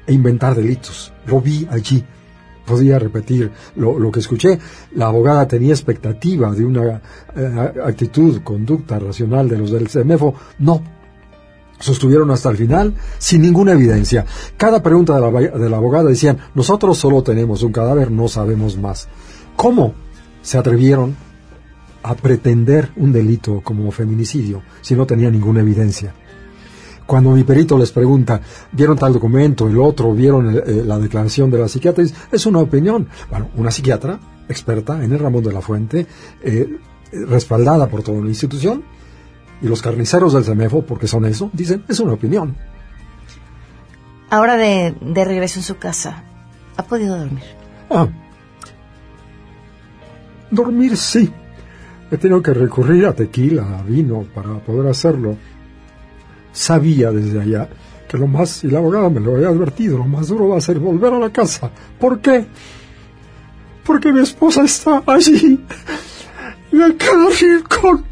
e 0.06 0.12
inventar 0.12 0.54
delitos. 0.54 1.10
Lo 1.26 1.40
vi 1.40 1.66
allí. 1.70 2.04
Podía 2.70 3.00
repetir 3.00 3.50
lo, 3.74 4.12
que 4.12 4.20
escuché. 4.20 4.56
La 4.94 5.06
abogada 5.06 5.48
tenía 5.48 5.72
expectativa 5.72 6.52
de 6.52 6.64
una 6.64 7.02
eh, 7.34 7.72
actitud, 7.84 8.42
conducta 8.44 8.96
racional 9.00 9.48
de 9.48 9.58
los 9.58 9.72
del 9.72 9.88
CEMEFO. 9.88 10.34
No, 10.60 10.80
sostuvieron 11.80 12.30
hasta 12.30 12.48
el 12.50 12.56
final 12.56 12.94
sin 13.18 13.42
ninguna 13.42 13.72
evidencia. 13.72 14.24
Cada 14.56 14.80
pregunta 14.84 15.16
de 15.16 15.20
la, 15.20 15.58
de 15.58 15.68
la, 15.68 15.78
abogada 15.78 16.10
decían, 16.10 16.38
nosotros 16.54 16.96
solo 16.96 17.24
tenemos 17.24 17.64
un 17.64 17.72
cadáver, 17.72 18.12
no 18.12 18.28
sabemos 18.28 18.78
más. 18.78 19.08
¿Cómo 19.56 19.94
se 20.40 20.56
atrevieron 20.56 21.16
a 22.04 22.14
pretender 22.14 22.90
un 22.94 23.10
delito 23.12 23.62
como 23.64 23.90
feminicidio 23.90 24.62
si 24.80 24.94
no 24.94 25.06
tenía 25.06 25.28
ninguna 25.28 25.60
evidencia? 25.60 26.14
Cuando 27.10 27.32
mi 27.32 27.42
perito 27.42 27.76
les 27.76 27.90
pregunta, 27.90 28.40
¿vieron 28.70 28.96
tal 28.96 29.12
documento, 29.12 29.66
el 29.66 29.76
otro, 29.80 30.14
vieron 30.14 30.56
eh, 30.56 30.84
la 30.86 30.96
declaración 30.96 31.50
de 31.50 31.58
la 31.58 31.66
psiquiatra? 31.66 32.04
Es 32.30 32.46
una 32.46 32.60
opinión. 32.60 33.08
Bueno, 33.28 33.48
una 33.56 33.72
psiquiatra 33.72 34.20
experta 34.48 35.02
en 35.02 35.10
el 35.10 35.18
Ramón 35.18 35.42
de 35.42 35.52
la 35.52 35.60
Fuente, 35.60 36.06
eh, 36.40 36.78
respaldada 37.10 37.88
por 37.88 38.04
toda 38.04 38.18
una 38.18 38.28
institución, 38.28 38.84
y 39.60 39.66
los 39.66 39.82
carniceros 39.82 40.34
del 40.34 40.44
CEMEFO, 40.44 40.86
porque 40.86 41.08
son 41.08 41.24
eso, 41.24 41.50
dicen, 41.52 41.82
es 41.88 41.98
una 41.98 42.12
opinión. 42.12 42.56
Ahora 44.30 44.56
de, 44.56 44.94
de 45.00 45.24
regreso 45.24 45.58
en 45.58 45.64
su 45.64 45.78
casa, 45.78 46.22
¿ha 46.76 46.84
podido 46.84 47.18
dormir? 47.18 47.42
Ah, 47.90 48.06
dormir 50.48 50.96
sí. 50.96 51.28
He 52.12 52.16
tenido 52.18 52.40
que 52.40 52.54
recurrir 52.54 53.04
a 53.06 53.14
tequila, 53.14 53.80
a 53.80 53.82
vino, 53.82 54.24
para 54.32 54.60
poder 54.60 54.88
hacerlo. 54.88 55.36
Sabía 56.52 57.10
desde 57.10 57.40
allá 57.40 57.68
que 58.08 58.18
lo 58.18 58.26
más, 58.26 58.64
y 58.64 58.68
la 58.68 58.78
abogada 58.78 59.08
me 59.08 59.20
lo 59.20 59.36
había 59.36 59.48
advertido, 59.48 59.98
lo 59.98 60.04
más 60.04 60.28
duro 60.28 60.48
va 60.48 60.58
a 60.58 60.60
ser 60.60 60.80
volver 60.80 61.12
a 61.12 61.18
la 61.18 61.30
casa. 61.30 61.70
¿Por 61.98 62.20
qué? 62.20 62.44
Porque 63.84 64.12
mi 64.12 64.20
esposa 64.20 64.64
está 64.64 65.02
allí, 65.06 65.64
en 66.72 66.92
cada 66.94 67.28
rincón 67.40 68.04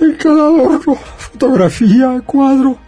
en 0.00 0.14
cada 0.16 0.46
adorno, 0.46 0.94
fotografía, 0.94 2.20
cuadro, 2.24 2.78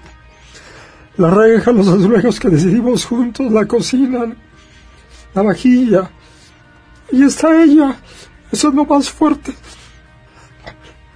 la 1.16 1.30
reja, 1.30 1.72
los 1.72 1.88
azulejos 1.88 2.38
que 2.38 2.48
decidimos 2.48 3.04
juntos, 3.04 3.50
la 3.52 3.66
cocina, 3.66 4.32
la 5.34 5.42
vajilla, 5.42 6.10
Y 7.12 7.24
está 7.24 7.62
ella. 7.62 7.96
Eso 8.52 8.68
es 8.68 8.74
lo 8.74 8.84
más 8.84 9.10
fuerte. 9.10 9.52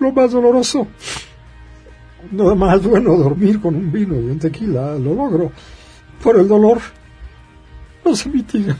Lo 0.01 0.13
más 0.13 0.33
doloroso. 0.33 0.89
Nada 2.31 2.55
más 2.55 2.83
bueno 2.83 3.17
dormir 3.17 3.61
con 3.61 3.75
un 3.75 3.91
vino 3.93 4.15
y 4.15 4.31
un 4.31 4.39
tequila. 4.39 4.95
Lo 4.99 5.15
logro. 5.15 5.53
Pero 6.23 6.41
el 6.41 6.49
dolor 6.49 6.81
no 8.05 8.15
se 8.17 8.29
mitiga. 8.29 8.77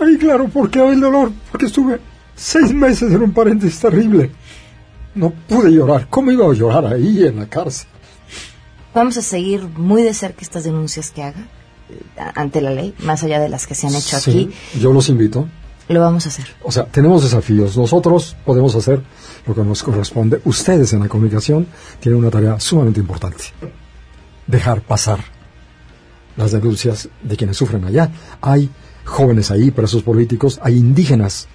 Ahí 0.00 0.16
claro, 0.18 0.48
¿por 0.48 0.70
qué 0.70 0.84
el 0.86 1.00
dolor? 1.00 1.30
Porque 1.50 1.66
estuve 1.66 2.00
seis 2.34 2.72
meses 2.74 3.12
en 3.12 3.22
un 3.22 3.32
paréntesis 3.32 3.78
terrible. 3.80 4.30
No 5.14 5.30
pude 5.30 5.70
llorar. 5.70 6.08
¿Cómo 6.08 6.30
iba 6.30 6.46
a 6.46 6.52
llorar 6.54 6.86
ahí 6.86 7.24
en 7.24 7.36
la 7.36 7.46
cárcel? 7.46 7.86
Vamos 8.94 9.16
a 9.16 9.22
seguir 9.22 9.62
muy 9.76 10.02
de 10.02 10.12
cerca 10.14 10.40
estas 10.42 10.64
denuncias 10.64 11.10
que 11.10 11.22
haga 11.22 11.46
eh, 11.90 12.00
ante 12.34 12.60
la 12.60 12.70
ley, 12.70 12.94
más 13.04 13.22
allá 13.22 13.40
de 13.40 13.48
las 13.48 13.66
que 13.66 13.74
se 13.74 13.86
han 13.86 13.94
hecho 13.94 14.18
Sí, 14.18 14.30
aquí. 14.74 14.80
yo 14.80 14.92
los 14.92 15.08
invito. 15.08 15.48
Lo 15.92 16.00
vamos 16.00 16.24
a 16.24 16.30
hacer. 16.30 16.46
O 16.62 16.72
sea, 16.72 16.84
tenemos 16.84 17.22
desafíos. 17.22 17.76
Nosotros 17.76 18.34
podemos 18.46 18.74
hacer 18.74 19.02
lo 19.46 19.54
que 19.54 19.62
nos 19.62 19.82
corresponde. 19.82 20.40
Ustedes 20.44 20.92
en 20.94 21.00
la 21.00 21.08
comunicación 21.08 21.66
tienen 22.00 22.18
una 22.18 22.30
tarea 22.30 22.58
sumamente 22.58 22.98
importante. 22.98 23.44
Dejar 24.46 24.80
pasar 24.80 25.20
las 26.36 26.52
denuncias 26.52 27.10
de 27.22 27.36
quienes 27.36 27.58
sufren 27.58 27.84
allá. 27.84 28.10
Hay 28.40 28.70
jóvenes 29.04 29.50
ahí, 29.50 29.70
presos 29.70 30.02
políticos, 30.02 30.58
hay 30.62 30.78
indígenas 30.78 31.46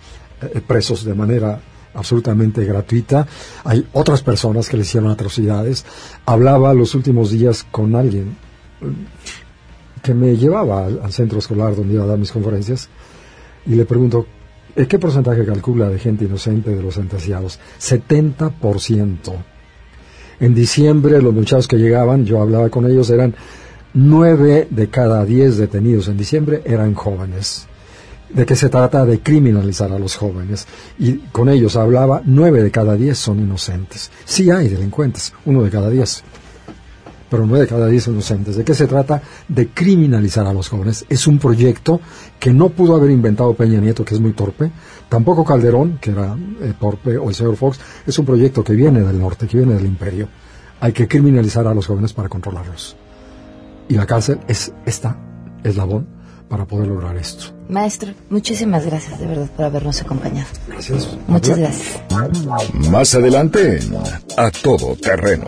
eh, 0.41 0.61
presos 0.65 1.03
de 1.03 1.15
manera 1.15 1.59
absolutamente 1.95 2.63
gratuita. 2.63 3.25
Hay 3.63 3.87
otras 3.93 4.21
personas 4.21 4.69
que 4.69 4.77
le 4.77 4.83
hicieron 4.83 5.09
atrocidades. 5.09 5.83
Hablaba 6.27 6.75
los 6.75 6.93
últimos 6.93 7.31
días 7.31 7.65
con 7.71 7.95
alguien 7.95 8.37
eh, 8.81 8.85
que 10.03 10.13
me 10.13 10.37
llevaba 10.37 10.85
al, 10.85 11.01
al 11.03 11.11
centro 11.11 11.39
escolar 11.39 11.75
donde 11.75 11.95
iba 11.95 12.03
a 12.03 12.07
dar 12.07 12.19
mis 12.19 12.31
conferencias 12.31 12.87
y 13.67 13.75
le 13.75 13.85
pregunto, 13.85 14.25
¿eh, 14.75 14.87
¿qué 14.87 14.97
porcentaje 14.97 15.45
calcula 15.45 15.89
de 15.89 15.99
gente 15.99 16.25
inocente 16.25 16.75
de 16.75 16.81
los 16.81 16.95
sentenciados? 16.95 17.59
70%. 17.79 19.33
En 20.39 20.53
diciembre 20.53 21.21
los 21.21 21.33
muchachos 21.33 21.67
que 21.67 21.77
llegaban, 21.77 22.25
yo 22.25 22.41
hablaba 22.41 22.69
con 22.69 22.85
ellos, 22.85 23.09
eran 23.09 23.35
nueve 23.93 24.67
de 24.69 24.89
cada 24.89 25.25
diez 25.25 25.57
detenidos 25.57 26.07
en 26.07 26.17
diciembre 26.17 26.61
eran 26.65 26.93
jóvenes. 26.93 27.67
¿De 28.29 28.45
qué 28.45 28.55
se 28.55 28.69
trata? 28.69 29.05
De 29.05 29.19
criminalizar 29.19 29.91
a 29.91 29.99
los 29.99 30.15
jóvenes. 30.15 30.67
Y 30.99 31.17
con 31.31 31.49
ellos 31.49 31.75
hablaba, 31.75 32.21
nueve 32.25 32.61
de 32.61 32.71
cada 32.71 32.95
diez 32.95 33.17
son 33.17 33.39
inocentes. 33.39 34.11
Sí 34.25 34.51
hay 34.51 34.67
delincuentes, 34.67 35.33
uno 35.45 35.63
de 35.63 35.69
cada 35.69 35.89
diez. 35.89 36.23
Pero 37.29 37.45
nueve 37.45 37.65
de 37.65 37.69
cada 37.69 37.87
diez 37.87 38.07
inocentes. 38.07 38.55
¿De 38.55 38.63
qué 38.63 38.73
se 38.73 38.87
trata? 38.87 39.21
De 39.47 39.67
criminalizar 39.69 40.47
a 40.47 40.53
los 40.53 40.69
jóvenes. 40.69 41.05
Es 41.09 41.27
un 41.27 41.39
proyecto 41.39 41.99
que 42.39 42.53
no 42.53 42.69
pudo 42.69 42.95
haber 42.95 43.11
inventado 43.11 43.53
Peña 43.53 43.79
Nieto, 43.79 44.05
que 44.05 44.15
es 44.15 44.21
muy 44.21 44.33
torpe. 44.33 44.71
Tampoco 45.09 45.43
Calderón, 45.43 45.97
que 45.99 46.11
era 46.11 46.37
eh, 46.61 46.73
torpe, 46.79 47.17
o 47.17 47.29
el 47.29 47.35
señor 47.35 47.55
Fox. 47.57 47.79
Es 48.05 48.17
un 48.17 48.25
proyecto 48.25 48.63
que 48.63 48.73
viene 48.73 49.01
del 49.01 49.19
norte, 49.19 49.47
que 49.47 49.57
viene 49.57 49.73
del 49.73 49.85
imperio. 49.85 50.27
Hay 50.79 50.93
que 50.93 51.07
criminalizar 51.07 51.67
a 51.67 51.73
los 51.73 51.87
jóvenes 51.87 52.13
para 52.13 52.29
controlarlos. 52.29 52.95
Y 53.89 53.95
la 53.95 54.05
cárcel 54.05 54.39
es 54.47 54.71
esta 54.85 55.17
eslabón 55.63 56.07
para 56.47 56.65
poder 56.65 56.87
lograr 56.87 57.17
esto. 57.17 57.53
Maestro, 57.69 58.13
muchísimas 58.29 58.85
gracias 58.85 59.19
de 59.19 59.27
verdad 59.27 59.49
por 59.55 59.65
habernos 59.65 60.01
acompañado. 60.01 60.47
Gracias. 60.67 61.17
Muchas 61.27 61.57
gracias. 61.57 62.01
Más 62.89 63.13
adelante 63.15 63.79
A 64.37 64.49
Todo 64.51 64.95
Terreno. 64.95 65.45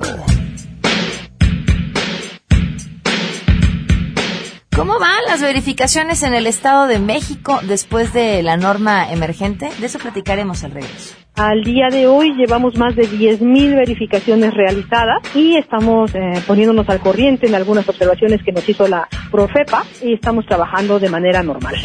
¿Cómo 4.79 4.97
van 4.97 5.25
las 5.27 5.41
verificaciones 5.41 6.23
en 6.23 6.33
el 6.33 6.47
Estado 6.47 6.87
de 6.87 6.99
México 6.99 7.59
después 7.63 8.13
de 8.13 8.41
la 8.41 8.55
norma 8.55 9.11
emergente? 9.11 9.69
De 9.77 9.87
eso 9.87 9.99
platicaremos 9.99 10.63
al 10.63 10.71
regreso. 10.71 11.15
Al 11.35 11.65
día 11.65 11.89
de 11.91 12.07
hoy 12.07 12.33
llevamos 12.37 12.77
más 12.77 12.95
de 12.95 13.03
10.000 13.03 13.75
verificaciones 13.75 14.53
realizadas 14.53 15.17
y 15.35 15.57
estamos 15.57 16.15
eh, 16.15 16.41
poniéndonos 16.47 16.87
al 16.87 17.01
corriente 17.01 17.47
en 17.47 17.55
algunas 17.55 17.89
observaciones 17.89 18.41
que 18.41 18.53
nos 18.53 18.69
hizo 18.69 18.87
la 18.87 19.05
Profepa 19.29 19.83
y 20.01 20.13
estamos 20.13 20.45
trabajando 20.45 20.97
de 20.97 21.09
manera 21.09 21.43
normal. 21.43 21.75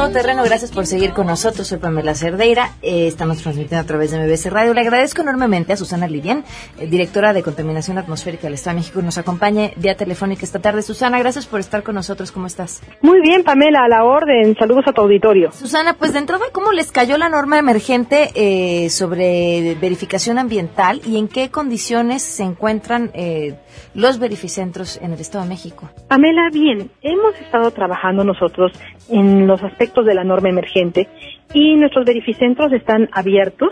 Todo 0.03 0.11
terreno, 0.11 0.43
gracias 0.43 0.69
por 0.71 0.85
seguir 0.85 1.13
con 1.13 1.27
nosotros, 1.27 1.65
soy 1.65 1.77
Pamela 1.77 2.13
Cerdeira, 2.13 2.71
eh, 2.81 3.07
estamos 3.07 3.41
transmitiendo 3.41 3.81
a 3.81 3.85
través 3.85 4.11
de 4.11 4.17
MBC 4.17 4.47
Radio. 4.47 4.73
Le 4.73 4.81
agradezco 4.81 5.21
enormemente 5.21 5.71
a 5.71 5.77
Susana 5.77 6.07
Lidian, 6.07 6.43
eh, 6.77 6.87
directora 6.87 7.31
de 7.31 7.41
Contaminación 7.41 7.97
Atmosférica 7.97 8.43
del 8.43 8.55
Estado 8.55 8.75
de 8.75 8.81
México, 8.81 9.01
nos 9.01 9.17
acompañe 9.17 9.73
vía 9.77 9.95
telefónica 9.95 10.43
esta 10.43 10.59
tarde. 10.59 10.81
Susana, 10.81 11.19
gracias 11.19 11.45
por 11.45 11.61
estar 11.61 11.83
con 11.83 11.95
nosotros, 11.95 12.33
¿cómo 12.33 12.47
estás? 12.47 12.81
Muy 13.01 13.21
bien, 13.21 13.45
Pamela, 13.45 13.85
a 13.85 13.87
la 13.87 14.03
orden. 14.03 14.57
Saludos 14.59 14.83
a 14.87 14.91
tu 14.91 14.99
auditorio. 14.99 15.53
Susana, 15.53 15.93
pues 15.93 16.11
de 16.11 16.19
entrada, 16.19 16.43
¿cómo 16.51 16.73
les 16.73 16.91
cayó 16.91 17.17
la 17.17 17.29
norma 17.29 17.57
emergente 17.57 18.31
eh, 18.35 18.89
sobre 18.89 19.77
verificación 19.79 20.37
ambiental 20.37 21.01
y 21.05 21.17
en 21.17 21.29
qué 21.29 21.49
condiciones 21.49 22.23
se 22.23 22.43
encuentran 22.43 23.09
eh, 23.13 23.55
los 23.95 24.19
verificentros 24.19 24.97
en 25.01 25.13
el 25.13 25.19
Estado 25.19 25.43
de 25.43 25.49
México? 25.49 25.89
Pamela, 26.07 26.49
bien, 26.51 26.89
hemos 27.01 27.35
estado 27.41 27.71
trabajando 27.71 28.23
nosotros 28.23 28.71
en 29.09 29.47
los 29.47 29.61
aspectos 29.63 30.05
de 30.05 30.13
la 30.15 30.23
norma 30.23 30.49
emergente 30.49 31.07
y 31.53 31.75
nuestros 31.75 32.05
verificentros 32.05 32.71
están 32.73 33.09
abiertos. 33.11 33.69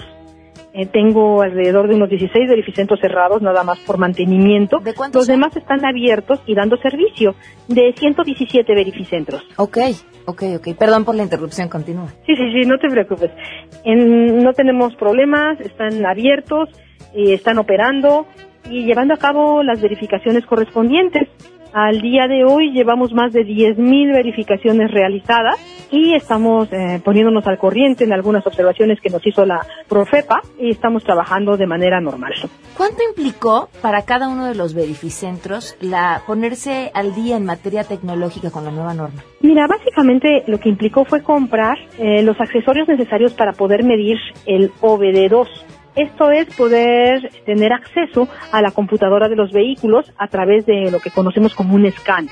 Eh, 0.73 0.85
tengo 0.85 1.41
alrededor 1.41 1.89
de 1.89 1.95
unos 1.95 2.09
16 2.09 2.47
verificentros 2.49 3.01
cerrados, 3.01 3.41
nada 3.41 3.61
más 3.63 3.77
por 3.79 3.97
mantenimiento. 3.97 4.77
Los 5.13 5.27
demás 5.27 5.53
están 5.57 5.83
abiertos 5.83 6.39
y 6.45 6.55
dando 6.55 6.77
servicio 6.77 7.35
de 7.67 7.93
117 7.97 8.73
verificentros. 8.73 9.43
Ok, 9.57 9.77
ok, 10.27 10.43
ok. 10.59 10.67
Perdón 10.79 11.03
por 11.03 11.15
la 11.15 11.23
interrupción, 11.23 11.67
continúa. 11.67 12.07
Sí, 12.25 12.37
sí, 12.37 12.53
sí, 12.53 12.65
no 12.65 12.77
te 12.77 12.87
preocupes. 12.89 13.31
En- 13.83 14.41
no 14.43 14.53
tenemos 14.53 14.95
problemas, 14.95 15.59
están 15.59 16.05
abiertos, 16.05 16.69
eh, 17.13 17.33
están 17.33 17.57
operando 17.57 18.25
y 18.69 18.85
llevando 18.85 19.13
a 19.13 19.17
cabo 19.17 19.63
las 19.63 19.81
verificaciones 19.81 20.45
correspondientes. 20.45 21.27
Al 21.73 22.01
día 22.01 22.27
de 22.27 22.43
hoy 22.43 22.71
llevamos 22.73 23.13
más 23.13 23.31
de 23.31 23.45
10.000 23.45 24.13
verificaciones 24.13 24.91
realizadas 24.91 25.55
y 25.89 26.13
estamos 26.15 26.67
eh, 26.73 27.01
poniéndonos 27.03 27.47
al 27.47 27.57
corriente 27.57 28.03
en 28.03 28.11
algunas 28.11 28.45
observaciones 28.45 28.99
que 28.99 29.09
nos 29.09 29.25
hizo 29.25 29.45
la 29.45 29.65
Profepa 29.87 30.41
y 30.59 30.71
estamos 30.71 31.03
trabajando 31.03 31.55
de 31.55 31.67
manera 31.67 32.01
normal. 32.01 32.33
¿Cuánto 32.75 33.03
implicó 33.07 33.69
para 33.81 34.01
cada 34.03 34.27
uno 34.27 34.47
de 34.47 34.55
los 34.55 34.73
verificentros 34.73 35.77
la 35.79 36.23
ponerse 36.27 36.91
al 36.93 37.15
día 37.15 37.37
en 37.37 37.45
materia 37.45 37.85
tecnológica 37.85 38.51
con 38.51 38.65
la 38.65 38.71
nueva 38.71 38.93
norma? 38.93 39.23
Mira, 39.39 39.65
básicamente 39.67 40.43
lo 40.47 40.59
que 40.59 40.69
implicó 40.69 41.05
fue 41.05 41.23
comprar 41.23 41.77
eh, 41.97 42.21
los 42.21 42.39
accesorios 42.39 42.87
necesarios 42.89 43.33
para 43.33 43.53
poder 43.53 43.83
medir 43.83 44.17
el 44.45 44.71
OBD2. 44.81 45.47
Esto 45.95 46.31
es 46.31 46.53
poder 46.55 47.29
tener 47.45 47.73
acceso 47.73 48.27
a 48.51 48.61
la 48.61 48.71
computadora 48.71 49.27
de 49.27 49.35
los 49.35 49.51
vehículos 49.51 50.11
a 50.17 50.27
través 50.27 50.65
de 50.65 50.89
lo 50.89 50.99
que 50.99 51.11
conocemos 51.11 51.53
como 51.53 51.75
un 51.75 51.85
escáner. 51.85 52.31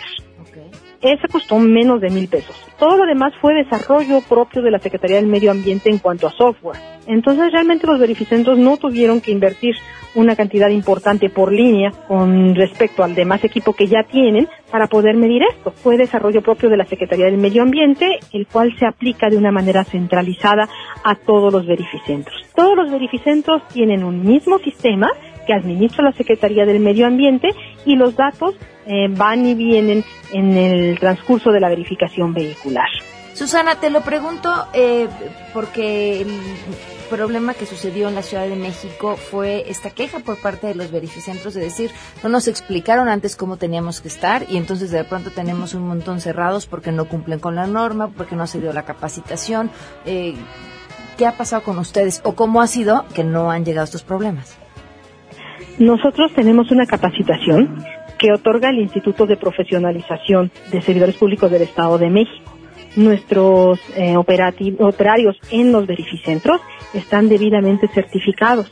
Ese 1.01 1.27
costó 1.31 1.57
menos 1.59 2.01
de 2.01 2.09
mil 2.09 2.27
pesos. 2.27 2.55
Todo 2.77 2.97
lo 2.97 3.05
demás 3.05 3.33
fue 3.41 3.53
desarrollo 3.53 4.21
propio 4.21 4.61
de 4.61 4.71
la 4.71 4.79
Secretaría 4.79 5.17
del 5.17 5.27
Medio 5.27 5.51
Ambiente 5.51 5.89
en 5.89 5.99
cuanto 5.99 6.27
a 6.27 6.31
software. 6.31 6.77
Entonces 7.07 7.51
realmente 7.51 7.87
los 7.87 7.99
verificentros 7.99 8.57
no 8.57 8.77
tuvieron 8.77 9.21
que 9.21 9.31
invertir 9.31 9.75
una 10.15 10.35
cantidad 10.35 10.69
importante 10.69 11.29
por 11.29 11.51
línea 11.51 11.91
con 12.07 12.55
respecto 12.55 13.03
al 13.03 13.15
demás 13.15 13.43
equipo 13.43 13.73
que 13.73 13.87
ya 13.87 14.03
tienen 14.03 14.47
para 14.71 14.87
poder 14.87 15.15
medir 15.15 15.43
esto. 15.43 15.71
Fue 15.71 15.97
desarrollo 15.97 16.41
propio 16.41 16.69
de 16.69 16.77
la 16.77 16.85
Secretaría 16.85 17.25
del 17.25 17.37
Medio 17.37 17.61
Ambiente, 17.61 18.19
el 18.33 18.47
cual 18.47 18.75
se 18.77 18.85
aplica 18.85 19.29
de 19.29 19.37
una 19.37 19.51
manera 19.51 19.83
centralizada 19.83 20.67
a 21.03 21.15
todos 21.15 21.53
los 21.53 21.65
verificentros. 21.65 22.35
Todos 22.55 22.75
los 22.75 22.91
verificentros 22.91 23.67
tienen 23.69 24.03
un 24.03 24.25
mismo 24.25 24.59
sistema 24.59 25.09
que 25.49 25.55
administra 25.55 26.03
la 26.03 26.11
Secretaría 26.11 26.63
del 26.63 26.79
Medio 26.79 27.07
Ambiente 27.07 27.47
y 27.83 27.95
los 27.95 28.15
datos 28.15 28.53
eh, 28.85 29.07
van 29.09 29.47
y 29.47 29.55
vienen 29.55 30.05
en 30.31 30.55
el 30.55 30.99
transcurso 30.99 31.49
de 31.49 31.59
la 31.59 31.69
verificación 31.69 32.35
vehicular. 32.35 32.87
Susana, 33.33 33.79
te 33.79 33.89
lo 33.89 34.01
pregunto 34.01 34.67
eh, 34.73 35.07
porque 35.51 36.21
el 36.21 36.29
problema 37.09 37.55
que 37.55 37.65
sucedió 37.65 38.09
en 38.09 38.13
la 38.13 38.21
Ciudad 38.21 38.47
de 38.47 38.55
México 38.55 39.15
fue 39.15 39.63
esta 39.67 39.89
queja 39.89 40.19
por 40.19 40.37
parte 40.37 40.67
de 40.67 40.75
los 40.75 40.91
verificentros 40.91 41.55
de 41.55 41.61
decir, 41.61 41.89
no 42.21 42.29
nos 42.29 42.47
explicaron 42.47 43.09
antes 43.09 43.35
cómo 43.35 43.57
teníamos 43.57 44.01
que 44.01 44.09
estar 44.09 44.45
y 44.49 44.57
entonces 44.57 44.91
de 44.91 45.03
pronto 45.03 45.31
tenemos 45.31 45.73
un 45.73 45.87
montón 45.87 46.21
cerrados 46.21 46.67
porque 46.67 46.91
no 46.91 47.05
cumplen 47.05 47.39
con 47.39 47.55
la 47.55 47.65
norma, 47.65 48.09
porque 48.09 48.35
no 48.35 48.45
se 48.45 48.61
dio 48.61 48.71
la 48.71 48.83
capacitación. 48.83 49.71
Eh, 50.05 50.35
¿Qué 51.17 51.25
ha 51.25 51.31
pasado 51.31 51.63
con 51.63 51.79
ustedes 51.79 52.21
o 52.23 52.35
cómo 52.35 52.61
ha 52.61 52.67
sido 52.67 53.05
que 53.15 53.23
no 53.23 53.49
han 53.49 53.65
llegado 53.65 53.85
estos 53.85 54.03
problemas? 54.03 54.58
Nosotros 55.79 56.31
tenemos 56.33 56.71
una 56.71 56.85
capacitación 56.85 57.83
que 58.17 58.33
otorga 58.33 58.69
el 58.69 58.79
Instituto 58.79 59.25
de 59.25 59.37
Profesionalización 59.37 60.51
de 60.71 60.81
Servidores 60.81 61.15
Públicos 61.15 61.49
del 61.49 61.61
Estado 61.61 61.97
de 61.97 62.09
México. 62.09 62.51
Nuestros 62.97 63.79
eh, 63.95 64.15
operarios 64.17 65.37
en 65.51 65.71
los 65.71 65.87
verificentros 65.87 66.59
están 66.93 67.29
debidamente 67.29 67.87
certificados 67.87 68.69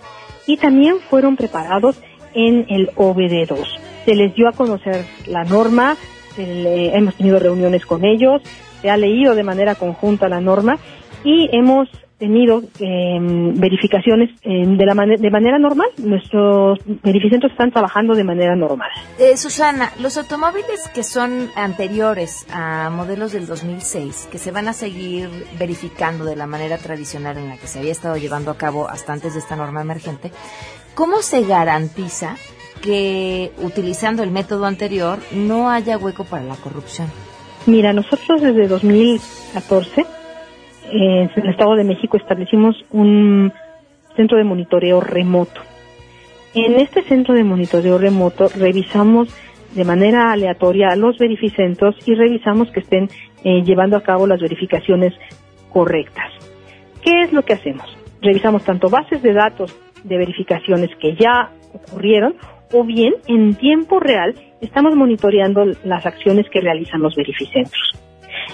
y 0.47 0.57
también 0.57 0.95
fueron 1.09 1.37
preparados 1.37 2.01
en 2.33 2.65
el 2.69 2.89
OBD2. 2.95 3.65
Se 4.05 4.15
les 4.15 4.33
dio 4.35 4.49
a 4.49 4.53
conocer 4.53 5.05
la 5.27 5.43
norma, 5.43 5.95
le- 6.37 6.95
hemos 6.97 7.15
tenido 7.15 7.39
reuniones 7.39 7.85
con 7.85 8.03
ellos, 8.03 8.41
se 8.81 8.89
ha 8.89 8.97
leído 8.97 9.33
de 9.35 9.43
manera 9.43 9.75
conjunta 9.75 10.27
la 10.27 10.41
norma 10.41 10.77
y 11.23 11.49
hemos 11.53 11.87
tenido 12.17 12.61
eh, 12.79 13.17
verificaciones 13.19 14.31
eh, 14.41 14.65
de, 14.65 14.85
la 14.85 14.93
mane- 14.95 15.17
de 15.17 15.29
manera 15.29 15.59
normal. 15.59 15.87
Nuestros 15.97 16.79
verificentros 17.03 17.51
están 17.51 17.71
trabajando 17.71 18.15
de 18.15 18.23
manera 18.23 18.55
normal. 18.55 18.89
Eh, 19.19 19.37
Susana, 19.37 19.91
los 20.01 20.17
automóviles 20.17 20.87
que 20.93 21.03
son 21.03 21.49
anteriores 21.55 22.45
a 22.51 22.89
modelos 22.89 23.33
del 23.33 23.45
2006, 23.45 24.29
que 24.31 24.37
se 24.37 24.51
van 24.51 24.67
a 24.67 24.73
seguir 24.73 25.29
verificando 25.59 26.25
de 26.25 26.35
la 26.35 26.47
manera 26.47 26.77
tradicional 26.77 27.37
en 27.37 27.49
la 27.49 27.57
que 27.57 27.67
se 27.67 27.79
había 27.79 27.91
estado 27.91 28.17
llevando 28.17 28.51
a 28.51 28.57
cabo 28.57 28.87
hasta 28.89 29.13
antes 29.13 29.33
de 29.33 29.39
esta 29.39 29.55
norma 29.55 29.81
emergente, 29.81 30.31
¿cómo 30.95 31.21
se 31.21 31.43
garantiza 31.43 32.35
que 32.81 33.51
utilizando 33.63 34.23
el 34.23 34.31
método 34.31 34.65
anterior 34.65 35.19
no 35.33 35.69
haya 35.69 35.97
hueco 35.97 36.23
para 36.25 36.43
la 36.43 36.55
corrupción? 36.55 37.07
Mira, 37.65 37.91
nosotros 37.93 38.41
desde 38.41 38.67
2014 38.67 40.01
eh, 40.01 40.05
en 40.91 41.29
el 41.35 41.49
Estado 41.49 41.75
de 41.75 41.83
México 41.83 42.17
establecimos 42.17 42.75
un 42.91 43.51
centro 44.15 44.37
de 44.37 44.43
monitoreo 44.43 44.99
remoto. 45.01 45.61
En 46.53 46.75
este 46.79 47.03
centro 47.03 47.33
de 47.33 47.43
monitoreo 47.43 47.97
remoto 47.97 48.49
revisamos 48.55 49.29
de 49.73 49.85
manera 49.85 50.31
aleatoria 50.31 50.95
los 50.95 51.17
verificentros 51.17 51.95
y 52.07 52.15
revisamos 52.15 52.71
que 52.71 52.79
estén 52.79 53.09
eh, 53.43 53.61
llevando 53.63 53.97
a 53.97 54.01
cabo 54.01 54.25
las 54.25 54.41
verificaciones 54.41 55.13
correctas. 55.69 56.31
¿Qué 57.03 57.21
es 57.21 57.33
lo 57.33 57.43
que 57.43 57.53
hacemos? 57.53 57.85
Revisamos 58.21 58.63
tanto 58.63 58.89
bases 58.89 59.21
de 59.21 59.33
datos 59.33 59.77
de 60.03 60.17
verificaciones 60.17 60.89
que 60.99 61.15
ya 61.15 61.51
ocurrieron 61.73 62.35
o 62.73 62.83
bien 62.83 63.13
en 63.27 63.55
tiempo 63.55 63.99
real 63.99 64.33
estamos 64.61 64.95
monitoreando 64.95 65.63
las 65.83 66.05
acciones 66.05 66.47
que 66.51 66.61
realizan 66.61 67.01
los 67.01 67.15
verificentros. 67.15 67.93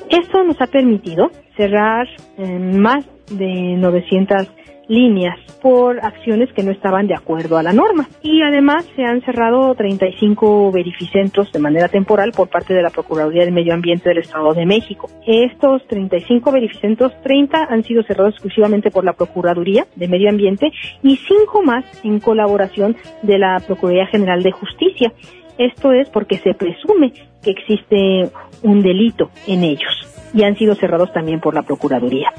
Esto 0.09 0.43
nos 0.43 0.59
ha 0.61 0.67
permitido 0.67 1.31
cerrar 1.55 2.07
más 2.37 3.05
de 3.29 3.75
900 3.77 4.47
líneas 4.87 5.39
por 5.61 5.99
acciones 6.05 6.51
que 6.53 6.63
no 6.63 6.71
estaban 6.71 7.07
de 7.07 7.15
acuerdo 7.15 7.57
a 7.57 7.63
la 7.63 7.73
norma. 7.73 8.07
Y 8.21 8.41
además 8.41 8.85
se 8.95 9.03
han 9.03 9.21
cerrado 9.21 9.73
35 9.75 10.71
verificentros 10.71 11.51
de 11.51 11.59
manera 11.59 11.87
temporal 11.87 12.31
por 12.31 12.49
parte 12.49 12.73
de 12.73 12.81
la 12.81 12.89
Procuraduría 12.89 13.45
del 13.45 13.53
Medio 13.53 13.73
Ambiente 13.73 14.09
del 14.09 14.19
Estado 14.19 14.53
de 14.53 14.65
México. 14.65 15.09
Estos 15.25 15.87
35 15.87 16.51
verificentros, 16.51 17.13
30 17.21 17.67
han 17.69 17.83
sido 17.83 18.03
cerrados 18.03 18.33
exclusivamente 18.33 18.91
por 18.91 19.05
la 19.05 19.13
Procuraduría 19.13 19.85
de 19.95 20.07
Medio 20.07 20.29
Ambiente 20.29 20.71
y 21.01 21.15
5 21.15 21.63
más 21.63 21.85
en 22.03 22.19
colaboración 22.19 22.97
de 23.21 23.39
la 23.39 23.61
Procuraduría 23.65 24.07
General 24.07 24.43
de 24.43 24.51
Justicia. 24.51 25.13
Esto 25.57 25.91
es 25.93 26.09
porque 26.09 26.37
se 26.39 26.55
presume 26.55 27.13
que 27.43 27.51
existe 27.51 28.29
un 28.61 28.81
delito 28.81 29.29
en 29.47 29.63
ellos 29.63 29.91
y 30.33 30.43
han 30.43 30.57
sido 30.57 30.75
cerrados 30.75 31.11
también 31.13 31.39
por 31.39 31.53
la 31.53 31.63
Procuraduría. 31.63 32.31